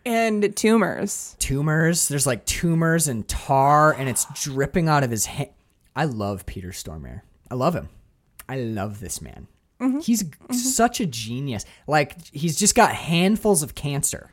[0.05, 1.35] And tumors.
[1.39, 2.07] tumors.
[2.07, 5.49] There's like tumors and tar, and it's dripping out of his hand.
[5.95, 7.21] I love Peter Stormare.
[7.51, 7.89] I love him.
[8.47, 9.47] I love this man.
[9.81, 9.99] Mm-hmm.
[9.99, 10.53] He's mm-hmm.
[10.53, 11.65] such a genius.
[11.85, 14.31] Like he's just got handfuls of cancer.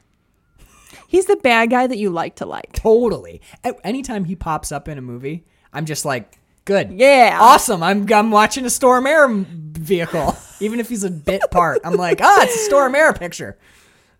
[1.08, 2.72] He's the bad guy that you like to like.
[2.72, 3.40] Totally.
[3.82, 6.90] Anytime he pops up in a movie, I'm just like, good.
[6.92, 7.38] Yeah.
[7.40, 7.82] Awesome.
[7.82, 10.36] I'm, I'm watching a Stormare vehicle.
[10.60, 13.56] Even if he's a bit part, I'm like, ah, it's a Stormare picture.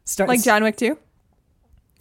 [0.04, 0.96] Start, Like John Wick 2.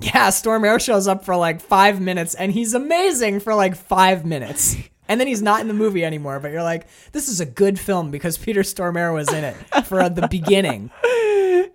[0.02, 4.78] Yeah, Stormare shows up for like five minutes and he's amazing for like five minutes.
[5.10, 7.78] And then he's not in the movie anymore, but you're like, this is a good
[7.80, 10.90] film because Peter Stormare was in it for the beginning.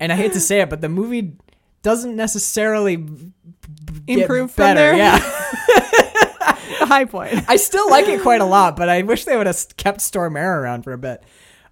[0.00, 1.32] And I hate to say it, but the movie
[1.82, 2.94] doesn't necessarily
[4.06, 4.80] Improve from better.
[4.80, 4.96] there?
[4.96, 5.18] Yeah.
[6.78, 7.48] The high point.
[7.48, 10.60] I still like it quite a lot, but I wish they would have kept Stormare
[10.60, 11.22] around for a bit.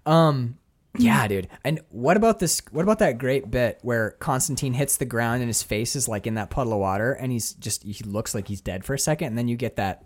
[0.05, 0.57] Um,
[0.97, 1.47] yeah, dude.
[1.63, 2.61] And what about this?
[2.71, 6.27] What about that great bit where Constantine hits the ground and his face is like
[6.27, 8.99] in that puddle of water, and he's just he looks like he's dead for a
[8.99, 10.05] second, and then you get that.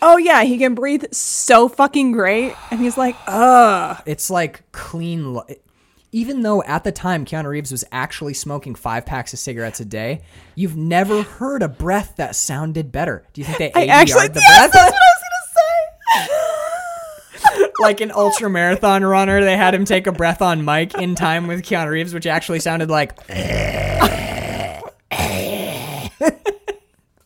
[0.00, 0.44] Oh, yeah.
[0.44, 2.54] He can breathe so fucking great.
[2.70, 4.00] And he's like, ugh.
[4.06, 5.34] It's like clean.
[5.34, 5.46] Lo-
[6.12, 9.84] even though at the time Keanu Reeves was actually smoking five packs of cigarettes a
[9.84, 10.22] day,
[10.54, 13.26] you've never heard a breath that sounded better.
[13.32, 14.72] Do you think they I ADR'd actually, the yes, breath?
[14.72, 17.72] that's what I was going to say.
[17.80, 21.46] like an ultra marathon runner, they had him take a breath on mic in time
[21.46, 23.14] with Keanu Reeves, which actually sounded like.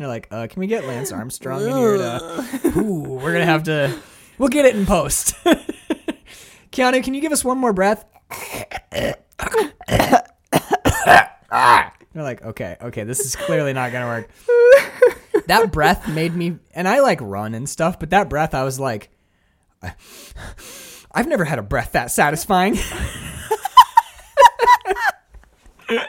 [0.03, 2.73] They're like, uh, can we get Lance Armstrong in here to?
[2.77, 3.97] Ooh, we're gonna have to.
[4.37, 5.37] We'll get it in post.
[6.73, 8.05] Keanu, can you give us one more breath?
[12.13, 14.29] They're like, okay, okay, this is clearly not gonna work.
[15.47, 18.79] That breath made me, and I like run and stuff, but that breath, I was
[18.79, 19.11] like,
[21.13, 22.79] I've never had a breath that satisfying.
[25.89, 26.01] and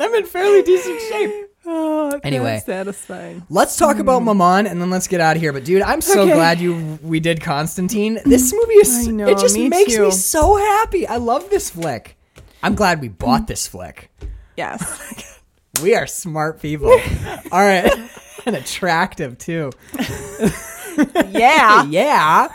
[0.00, 1.51] I'm in fairly decent shape.
[1.64, 2.60] Oh, Anyway.
[2.64, 3.44] satisfying.
[3.48, 4.26] Let's talk about hmm.
[4.26, 5.52] Mammon and then let's get out of here.
[5.52, 6.34] But dude, I'm so Okay.
[6.34, 8.18] glad you we did Constantine.
[8.24, 11.06] This movie is know, it just me makes me so happy.
[11.06, 12.16] I love this flick.
[12.62, 14.10] I'm glad we bought this flick.
[14.56, 15.28] Yes.
[15.82, 16.90] We are smart people.
[16.90, 17.90] All right.
[18.46, 19.72] and attractive too.
[21.30, 21.84] yeah.
[21.84, 22.48] Yeah.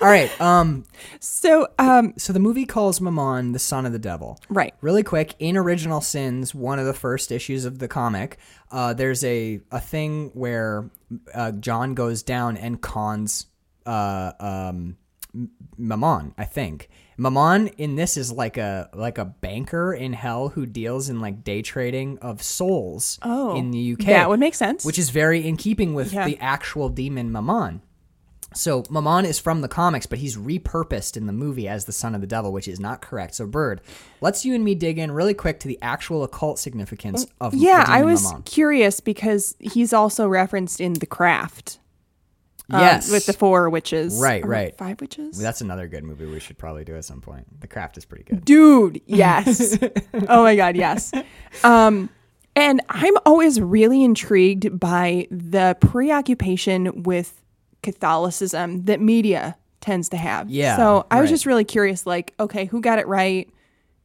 [0.00, 0.30] All right.
[0.40, 0.84] Um
[1.20, 4.38] So, um, so the movie calls Mammon the son of the devil.
[4.48, 4.74] right.
[4.80, 8.38] Really quick, in Original Sins, one of the first issues of the comic,
[8.70, 10.90] uh, there's a, a thing where
[11.34, 13.46] uh, John goes down and cons
[13.86, 14.96] uh, um,
[15.78, 16.88] Mammon, I think.
[17.18, 21.44] Mammon in this is like a like a banker in hell who deals in like
[21.44, 24.06] day trading of souls Oh, in the UK.
[24.06, 24.84] that would make sense.
[24.84, 26.26] Which is very in keeping with Yeah.
[26.26, 27.80] the actual demon Mammon.
[28.54, 32.14] So Mammon is from the comics, but he's repurposed in the movie as the son
[32.14, 33.34] of the devil, which is not correct.
[33.34, 33.80] So Bird,
[34.20, 37.84] let's you and me dig in really quick to the actual occult significance of Yeah,
[37.86, 38.42] I was Mammon.
[38.44, 41.80] curious because he's also referenced in The Craft.
[42.70, 43.10] um, Yes.
[43.10, 44.18] with the four witches.
[44.18, 44.76] Right, Or right.
[44.78, 45.38] Five witches.
[45.38, 47.60] That's another good movie we should probably do at some point.
[47.60, 48.44] The Craft is pretty good.
[48.44, 49.76] Dude, yes.
[50.28, 51.12] oh my god, yes.
[51.62, 52.08] Um
[52.54, 57.42] and I'm always really intrigued by the preoccupation with
[57.86, 60.50] Catholicism that media tends to have.
[60.50, 61.34] Yeah, So I was right.
[61.34, 63.48] just really curious, like, okay, who got it right?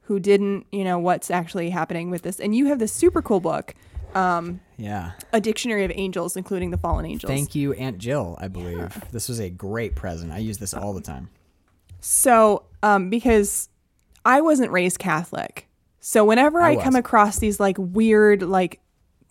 [0.02, 0.68] Who didn't?
[0.72, 2.40] You know, what's actually happening with this?
[2.40, 3.74] And you have this super cool book,
[4.14, 5.14] Um, Yeah.
[5.34, 7.30] A Dictionary of Angels, including the fallen angels.
[7.32, 9.02] Thank you, Aunt Jill, I believe.
[9.12, 10.32] This was a great present.
[10.32, 11.30] I use this all the time.
[12.02, 13.70] So, um, because
[14.26, 15.68] I wasn't raised Catholic,
[16.02, 18.81] so whenever I I, come across these like weird like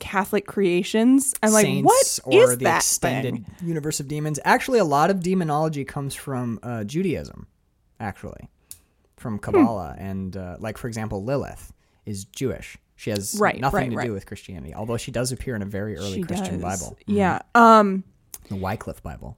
[0.01, 3.47] Catholic creations, I'm like, Saints what or is the that extended thing?
[3.63, 4.41] universe of demons.
[4.45, 7.47] Actually, a lot of demonology comes from uh, Judaism,
[8.01, 8.49] actually,
[9.17, 9.41] from Hmm.
[9.41, 9.95] Kabbalah.
[9.99, 11.73] And, uh, like, for example, Lilith
[12.07, 12.77] is Jewish.
[12.97, 14.07] She has Right, nothing right, to right.
[14.07, 16.83] do with Christianity, although she does appear in a very early She Christian does.
[16.83, 17.41] Bible, Yeah.
[17.55, 18.05] Um,
[18.49, 19.37] the Wycliffe Bible.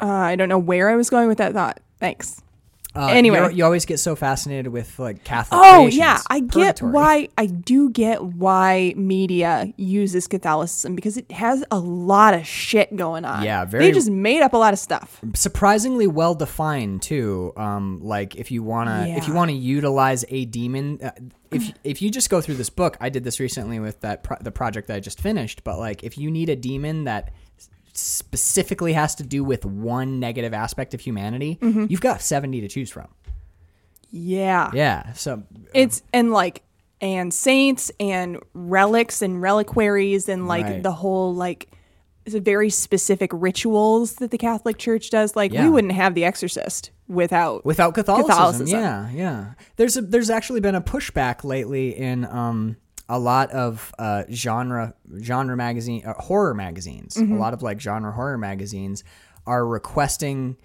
[0.00, 1.80] uh, I don't know where I was going with that thought.
[1.98, 2.42] Thanks.
[2.94, 3.38] Uh, Anyway.
[3.38, 5.60] you're- always get so fascinated with like Catholic.
[5.62, 6.92] Oh yeah, I get Purgatory.
[6.92, 7.28] why.
[7.38, 13.24] I do get why media uses Catholicism because it has a lot of shit going
[13.24, 13.44] on.
[13.44, 15.20] Yeah, They just made up a lot of stuff.
[15.34, 17.52] surprisingly well defined too.
[17.56, 21.10] Um, like if you wanna if you wanna utilize a demon, uh,
[21.52, 24.36] if if you just go through this book, I did this recently with that pro-
[24.40, 25.62] the project that I just finished.
[25.64, 27.30] But like if you need a demon that
[27.92, 31.86] specifically has to do with one negative aspect of humanity, Mm-hmm.
[31.88, 33.08] you've got seventy to choose from.
[34.10, 34.70] Yeah.
[34.74, 35.42] Yeah, so
[35.74, 36.62] It's and like
[37.00, 40.82] and saints and relics and reliquaries and like Right.
[40.82, 41.68] the whole like
[42.26, 45.34] it's a very specific rituals that the Catholic Church does.
[45.36, 45.64] Like Yeah.
[45.64, 48.80] we wouldn't have the Exorcist without without Catholicism, Catholicism.
[48.80, 49.46] Yeah, yeah.
[49.76, 52.76] There's a, there's actually been a pushback lately in um
[53.10, 57.16] a lot of uh, genre genre magazine uh, horror magazines.
[57.16, 59.02] A lot of like genre horror magazines
[59.46, 60.56] are requesting.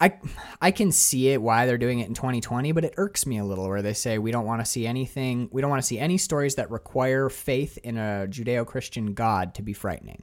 [0.00, 0.14] I
[0.62, 3.44] I can see it why they're doing it in 2020, but it irks me a
[3.44, 5.48] little where they say we don't want to see anything.
[5.50, 9.62] We don't want to see any stories that require faith in a Judeo-Christian God to
[9.62, 10.22] be frightening.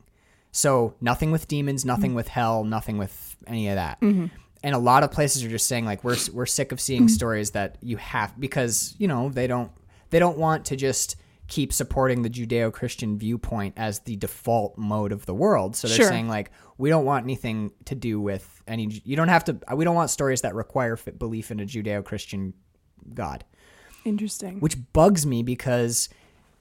[0.53, 3.97] So nothing with demons, nothing with hell, nothing with any of that.
[4.63, 7.51] And a lot of places are just saying like we're we're sick of seeing stories
[7.51, 9.69] that you have because you know they don't
[10.11, 11.17] they don't want to just
[11.47, 15.75] keep supporting the Judeo-Christian viewpoint as the default mode of the world.
[15.75, 16.07] So they're Sure.
[16.07, 19.85] saying like we don't want anything to do with any you don't have to we
[19.85, 22.53] don't want stories that require belief in a Judeo-Christian
[23.13, 23.45] god,
[24.05, 24.59] interesting.
[24.59, 26.09] which bugs me because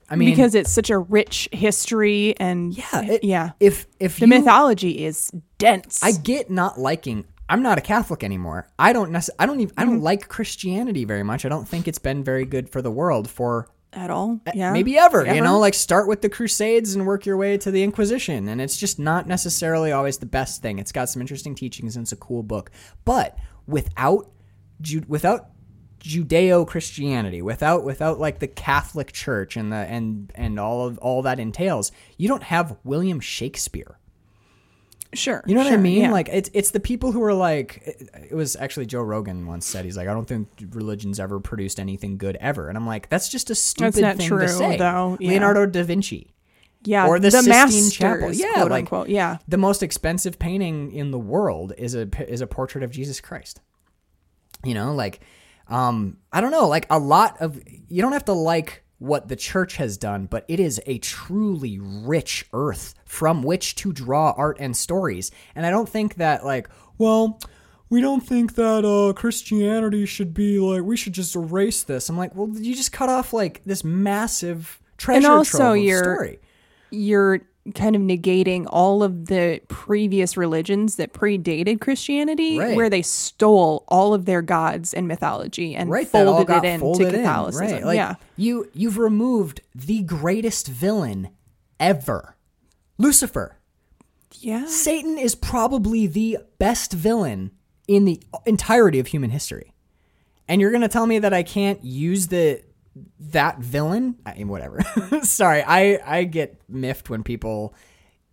[0.09, 3.51] I mean because it's such a rich history and yeah, it- yeah.
[3.59, 6.03] If if The you, mythology is dense.
[6.03, 7.25] I get not liking.
[7.47, 8.67] I'm not a Catholic anymore.
[8.79, 9.73] I don't necess- I don't even.
[9.77, 9.91] I Mm-hmm.
[9.93, 11.45] don't like Christianity very much.
[11.45, 14.39] I don't think it's been very good for the world for at all.
[14.53, 14.71] Yeah.
[14.71, 17.83] Maybe ever, You know, like start with the Crusades and work your way to the
[17.83, 20.79] Inquisition, and it's just not necessarily always the best thing.
[20.79, 22.71] It's got some interesting teachings and it's a cool book,
[23.05, 24.29] but without
[24.81, 25.47] Ju- without
[25.99, 31.21] Judeo Christianity, without without like the Catholic Church and the and and all of all
[31.23, 33.97] that entails, you don't have William Shakespeare.
[35.13, 35.43] Sure.
[35.45, 36.01] You know what I mean?
[36.01, 36.11] yeah.
[36.11, 39.65] Like it's it's the people who are like it, it was actually Joe Rogan once
[39.65, 43.07] said he's like I don't think religion's ever produced anything good ever, and I'm like
[43.09, 44.77] that's just a stupid thing true, to say.
[44.77, 45.29] though, yeah.
[45.31, 46.33] Leonardo da Vinci,
[46.83, 48.33] yeah, or the the Sistine masters, Chapel.
[48.33, 49.09] Yeah, quote like- unquote.
[49.09, 49.37] Yeah.
[49.47, 53.61] the most expensive painting in the world is a is a portrait of Jesus Christ.
[54.63, 55.21] You know, like
[55.67, 59.35] um I don't know, like a lot of you don't have to like what the
[59.35, 64.57] church has done, but it is a truly rich earth from which to draw art
[64.59, 65.31] and stories.
[65.55, 67.39] And I don't think that like, well,
[67.89, 72.09] we don't think that uh Christianity should be like we should just erase this.
[72.09, 75.99] I'm like, well, you just cut off like this massive treasure also trove of you're-
[76.01, 76.39] story.
[76.91, 77.41] You're
[77.73, 82.75] kind of negating all of the previous religions that predated Christianity, Right.
[82.75, 87.13] where they stole all of their gods and mythology and right folded it into folded
[87.15, 87.67] in, Catholicism.
[87.71, 88.15] right like yeah.
[88.37, 91.29] you you've removed the greatest villain
[91.79, 92.35] ever
[92.99, 93.57] lucifer
[94.39, 94.67] Yeah.
[94.67, 97.49] satan is probably the best villain
[97.87, 99.73] in the entirety of human history
[100.47, 102.61] and you're gonna tell me that i can't use the
[103.19, 104.81] that villain I mean, whatever
[105.23, 107.73] sorry i i get miffed when people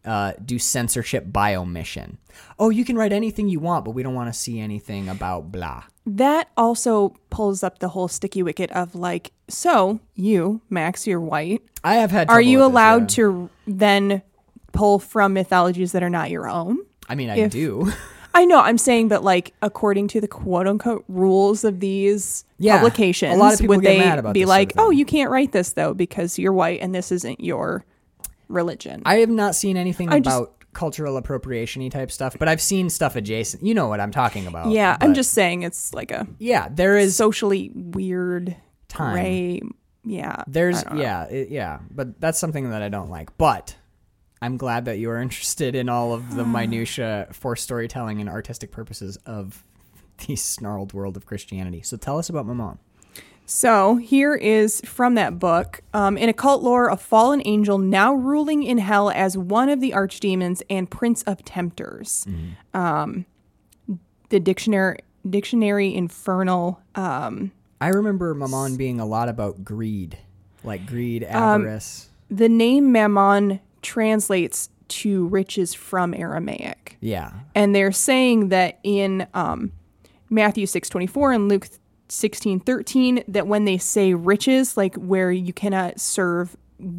[0.04, 2.18] uh, do censorship by omission
[2.58, 5.52] oh you can write anything you want but we don't want to see anything about
[5.52, 11.20] blah That also pulls up the whole sticky wicket of like, so you, Max, you're
[11.20, 11.62] white.
[11.84, 13.06] i have had Are you with this, allowed yeah.
[13.16, 14.22] to then
[14.72, 16.78] pull from mythologies that are not your own?
[17.08, 17.92] I mean, I if- do.
[18.34, 22.78] I know, I'm saying, but like according to the quote unquote rules of these Yeah,
[22.78, 24.76] publications, a lot of people would get they mad about be this sort like, of
[24.76, 24.84] thing.
[24.86, 27.84] "Oh, you can't write this though because you're white and this isn't your
[28.48, 29.02] religion"?
[29.04, 32.88] I have not seen anything I just- about cultural appropriation-y type stuff, but I've seen
[32.88, 33.62] stuff adjacent.
[33.62, 34.70] You know what I'm talking about.
[34.70, 38.56] yeah, I'm but- just saying it's like a Yeah, there is socially weird
[38.88, 39.12] Time.
[39.12, 39.60] gray.
[40.04, 40.42] Yeah.
[40.46, 41.02] There's I don't know.
[41.02, 43.36] yeah, it, yeah, but that's something that I don't like.
[43.36, 43.76] But
[44.42, 48.70] I'm glad that you are interested in all of the minutia for storytelling and artistic
[48.70, 49.64] purposes of
[50.26, 51.80] the snarled world of Christianity.
[51.82, 52.78] So tell us about Mammon.
[53.44, 55.80] So here is from that book.
[55.92, 59.90] Um, in occult lore, a fallen angel now ruling in hell as one of the
[59.90, 62.26] archdemons and prince of tempters.
[62.72, 63.26] Um,
[64.28, 64.98] the dictionary
[65.28, 66.80] dictionary infernal.
[66.94, 67.50] Um,
[67.80, 70.18] I remember Mammon being a lot about greed,
[70.64, 72.08] like greed, Um, avarice.
[72.30, 76.96] the name Mammon translates to riches from Aramaic.
[77.00, 79.72] yeah, and they're saying that in um,
[80.30, 81.68] Matthew six twenty four and Luke
[82.08, 86.56] sixteen thirteen that when they say riches, like where you cannot serve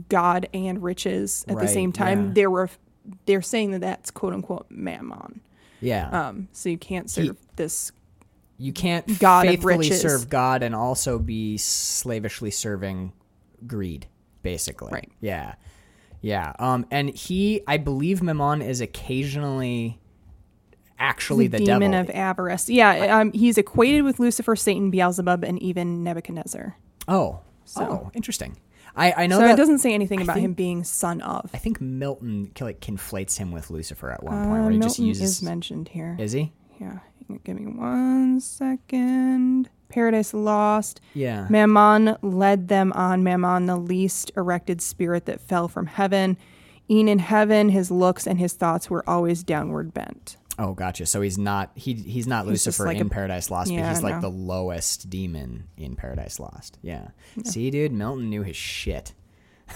[0.09, 2.33] God and riches at Right, the same time, yeah.
[2.33, 2.69] they were
[3.25, 5.41] they're saying that that's quote unquote mammon.
[5.81, 6.09] yeah.
[6.29, 7.91] Um, so you can't serve this.
[8.57, 13.11] you can't God faithfully serve God and also be slavishly serving
[13.67, 14.07] greed,
[14.41, 14.89] basically.
[14.93, 15.11] Right.
[15.21, 15.55] Yeah.
[16.23, 16.53] Yeah.
[16.57, 19.99] Um, and he, I believe Mammon is occasionally
[20.97, 22.09] actually the, demon devil.
[22.09, 22.69] of avarice.
[22.69, 26.75] Yeah, um, he's equated with Lucifer, Satan, Beelzebub, and even Nebuchadnezzar.
[27.07, 27.39] oh.
[27.65, 28.57] So- oh, interesting.
[28.95, 31.21] I, I know So that it doesn't say anything I about think- him being son
[31.21, 31.49] of.
[31.53, 34.99] I think Milton like conflates him with Lucifer at one Uh, point where he just
[34.99, 36.15] Milton uses is mentioned here.
[36.19, 36.51] Is he?
[36.79, 36.99] Yeah,
[37.43, 39.69] give me one second.
[39.89, 41.01] Paradise Lost.
[41.13, 41.47] Yeah.
[41.49, 43.23] Mammon led them on.
[43.23, 46.37] Mammon, the least erected spirit that fell from heaven.
[46.89, 50.37] E'en in heaven, his looks and his thoughts were always downward bent.
[50.59, 51.05] Oh, gotcha.
[51.05, 54.03] So he's not he he's not He's Lucifer like in a- Paradise Lost, but he's
[54.03, 56.77] like the lowest demon in Paradise Lost.
[56.81, 57.07] Yeah.
[57.43, 59.13] See, dude, Milton knew his shit.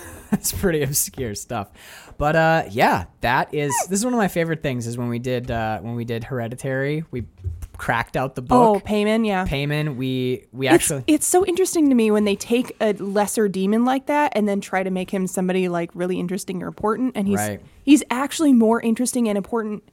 [0.32, 1.69] That's pretty obscure stuff.
[2.18, 5.19] But uh yeah, that is this is one of my favorite things is when we
[5.19, 7.26] did uh when we did Hereditary, we
[7.78, 8.78] cracked out the book.
[8.78, 8.80] Oh.
[8.86, 9.45] Paimon, yeah.
[9.45, 13.48] Paimon, we we It's, actually it's so interesting to me when they take a lesser
[13.48, 17.15] demon like that and then try to make him somebody like really interesting or important,
[17.15, 17.61] and he's Right.
[17.84, 19.84] he's actually more interesting and important.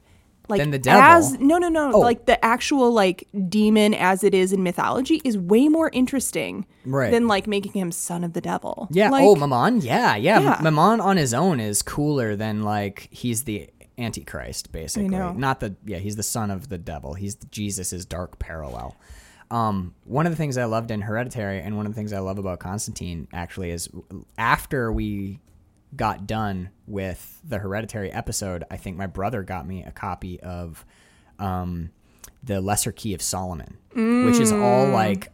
[0.47, 1.01] Like Than the devil.
[1.01, 1.99] as no no no Oh.
[1.99, 7.11] like the actual like demon as it is in mythology is way more interesting Right.
[7.11, 8.87] than like making him son of the devil.
[8.91, 9.09] Yeah.
[9.09, 9.81] Like, oh, Mammon.
[9.81, 10.39] Yeah, yeah.
[10.39, 10.59] Yeah.
[10.61, 15.07] Mammon on his own is cooler than like he's the Antichrist, basically.
[15.09, 15.97] Not the yeah.
[15.99, 17.13] He's the son of the devil.
[17.13, 18.95] He's Jesus's dark parallel.
[19.51, 22.19] Um, one of the things I loved in Hereditary, and one of the things I
[22.19, 23.87] love about Constantine, actually, is
[24.37, 25.39] after we
[25.95, 30.85] got done with the Hereditary episode, I think my brother got me a copy of
[31.39, 31.91] um,
[32.43, 35.31] the Lesser Key of Solomon, which is all like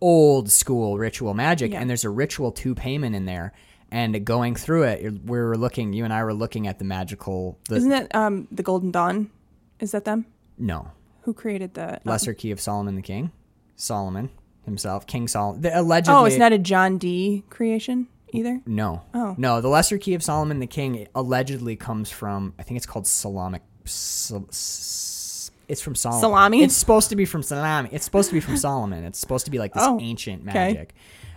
[0.00, 1.80] old school ritual magic, Yeah.
[1.80, 3.52] and there's a ritual to Paimon in there.
[3.90, 5.92] And going through it, we were looking.
[5.92, 7.56] You and I were looking at the magical.
[7.68, 9.30] The, Isn't that um the Golden Dawn?
[9.78, 10.26] Is that them?
[10.58, 10.90] no
[11.22, 13.30] Who created the um, Lesser Key of Solomon the King,
[13.76, 14.30] Solomon
[14.64, 15.60] himself, King Solomon.
[15.62, 18.60] The, allegedly, Oh, it's not a John Dee creation either.
[18.66, 19.02] No.
[19.14, 19.34] Oh.
[19.38, 23.06] No, the Lesser Key of Solomon the King allegedly comes from I think it's called
[23.06, 26.20] Solomonic Sol- s- it's from Solomon.
[26.20, 26.62] Salami?
[26.62, 27.88] It's supposed to be from Salami.
[27.92, 29.04] It's supposed to be from Solomon.
[29.04, 30.52] It's supposed to be like this Oh, ancient okay.
[30.72, 30.94] magic.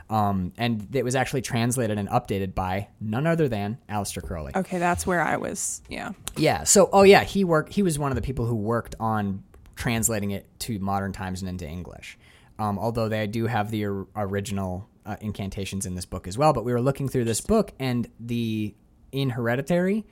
[0.09, 4.51] Um, and it was actually translated and updated by none other than Aleister Crowley.
[4.55, 5.81] Okay, that's where I was.
[5.87, 6.11] Yeah.
[6.35, 6.63] Yeah.
[6.63, 7.73] So, oh yeah, he worked.
[7.73, 9.43] He was one of the people who worked on
[9.75, 12.17] translating it to modern times and into English.
[12.57, 16.53] Um, although they do have the or- original uh, incantations in this book as well.
[16.53, 18.73] But we were looking through this book, and the
[19.11, 20.05] in Hereditary,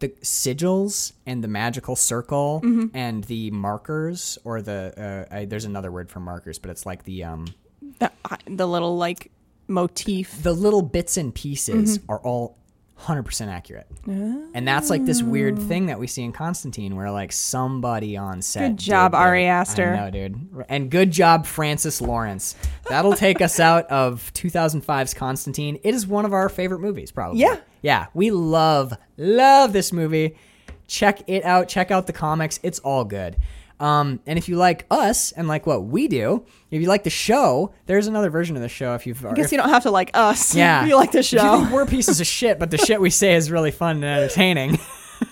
[0.00, 2.60] the sigils and the magical circle
[2.92, 7.04] and the markers, or the uh, I, there's another word for markers, but it's like
[7.04, 7.46] the um,
[7.98, 8.10] The
[8.46, 9.30] the little like
[9.68, 10.42] motif.
[10.42, 12.10] the little bits and pieces Mm-hmm.
[12.12, 12.58] are all
[13.02, 13.86] 100% accurate.
[14.06, 15.62] And that's like this weird Ah.
[15.62, 18.68] thing that we see in Constantine where like somebody on set.
[18.68, 19.46] Good job, Ari.
[19.46, 19.92] Aster.
[19.94, 20.64] I know, dude.
[20.68, 22.54] And good job, Francis Lawrence.
[22.88, 25.78] That'll take us out of 2005's Constantine.
[25.82, 27.40] It is one of our favorite movies, probably.
[27.40, 27.56] Yeah.
[27.82, 28.06] Yeah.
[28.14, 30.36] We love, love this movie.
[30.86, 31.68] Check it out.
[31.68, 32.60] Check out the comics.
[32.62, 33.36] It's all good.
[33.82, 37.10] Um, and if you like us and like what we do, if you like the
[37.10, 38.94] show, there's another version of the show.
[38.94, 40.54] If you've I guess you don't have to like us.
[40.54, 40.84] yeah.
[40.84, 41.68] if you like the If show.
[41.72, 44.78] we're pieces of shit, but the shit we say is really fun and entertaining.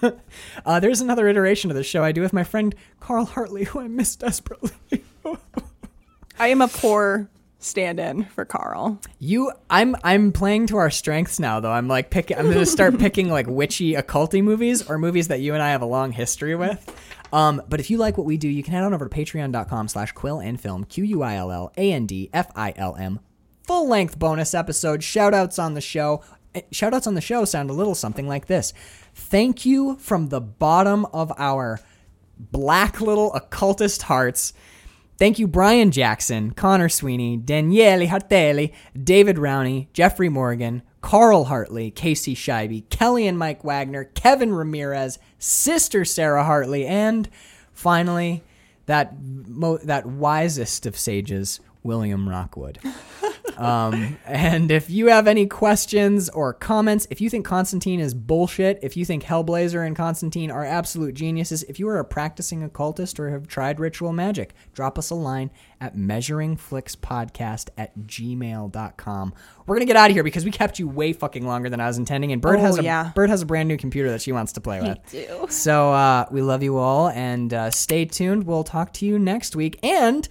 [0.66, 3.78] uh, there's another iteration of the show I do with my friend Carl Hartley, who
[3.78, 4.72] I miss desperately.
[6.40, 7.30] I am a poor
[7.60, 9.00] stand-in for Carl.
[9.18, 11.70] You, I'm, I'm playing to our strengths now, though.
[11.70, 12.36] I'm like picking.
[12.36, 15.82] I'm gonna start picking like witchy, occulty movies or movies that you and I have
[15.82, 16.92] a long history with.
[17.32, 19.88] Um, but if you like what we do, you can head on over to patreon.com
[19.88, 22.96] slash quill and film, Q U I L L A N D F I L
[22.96, 23.20] M.
[23.66, 26.24] Full length bonus episode, shout outs on the show,
[26.54, 28.72] eh, shoutouts on the show sound a little something like this.
[29.14, 31.78] Thank you from the bottom of our
[32.38, 34.52] black little occultist hearts.
[35.20, 38.72] Thank you, Brian Jackson, Connor Sweeney, Daniele Hartelli,
[39.04, 46.06] David Rowney, Jeffrey Morgan, Carl Hartley, Casey Scheibe, Kelly and Mike Wagner, Kevin Ramirez, Sister
[46.06, 47.28] Sarah Hartley, and
[47.74, 48.42] finally,
[48.86, 52.78] that mo- that wisest of sages, William Rockwood.
[53.60, 58.78] Um, and if you have any questions or comments, if you think Constantine is bullshit,
[58.82, 63.20] if you think Hellblazer and Constantine are absolute geniuses, if you are a practicing occultist
[63.20, 65.50] or have tried ritual magic, drop us a line
[65.80, 69.34] at measuringflixpodcast at gmail.com.
[69.66, 71.80] We're going to get out of here because we kept you way fucking longer than
[71.80, 72.32] I was intending.
[72.32, 73.12] And Bird, Oh, has, a, yeah.
[73.14, 74.98] Bird has a brand new computer that she wants to play with.
[75.10, 75.46] do.
[75.48, 78.44] So uh, we love you all and uh, stay tuned.
[78.44, 79.78] We'll talk to you next week.
[79.82, 80.28] And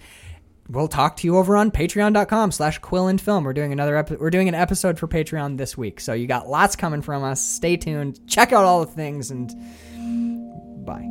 [0.70, 3.44] we'll talk to you over on patreon.com slash quillandfilm.
[3.44, 6.00] We're doing another epi- we're doing an episode for Patreon this week.
[6.00, 7.40] So you got lots coming from us.
[7.44, 8.20] Stay tuned.
[8.28, 9.50] Check out all the things and
[10.86, 11.06] bye.